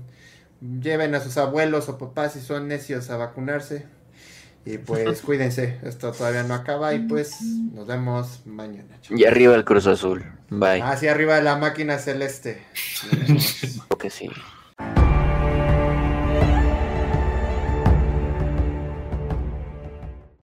lleven 0.83 1.15
a 1.15 1.21
sus 1.21 1.39
abuelos 1.39 1.89
o 1.89 1.97
papás 1.97 2.35
si 2.35 2.43
son 2.43 2.69
necios 2.69 3.09
a 3.09 3.17
vacunarse. 3.17 3.87
Y 4.67 4.77
pues 4.77 5.23
cuídense, 5.23 5.79
esto 5.83 6.13
todavía 6.13 6.43
no 6.43 6.53
acaba 6.53 6.93
y 6.93 6.99
pues 6.99 7.41
nos 7.41 7.87
vemos 7.87 8.43
mañana. 8.45 9.01
chicos. 9.01 9.19
Y 9.19 9.25
arriba 9.25 9.55
el 9.55 9.65
Cruz 9.65 9.87
Azul. 9.87 10.27
Bye. 10.51 10.83
Hacia 10.83 11.13
arriba 11.13 11.37
de 11.37 11.43
la 11.43 11.57
máquina 11.57 11.97
celeste. 11.97 12.63
Porque 13.89 14.11
sí. 14.11 14.29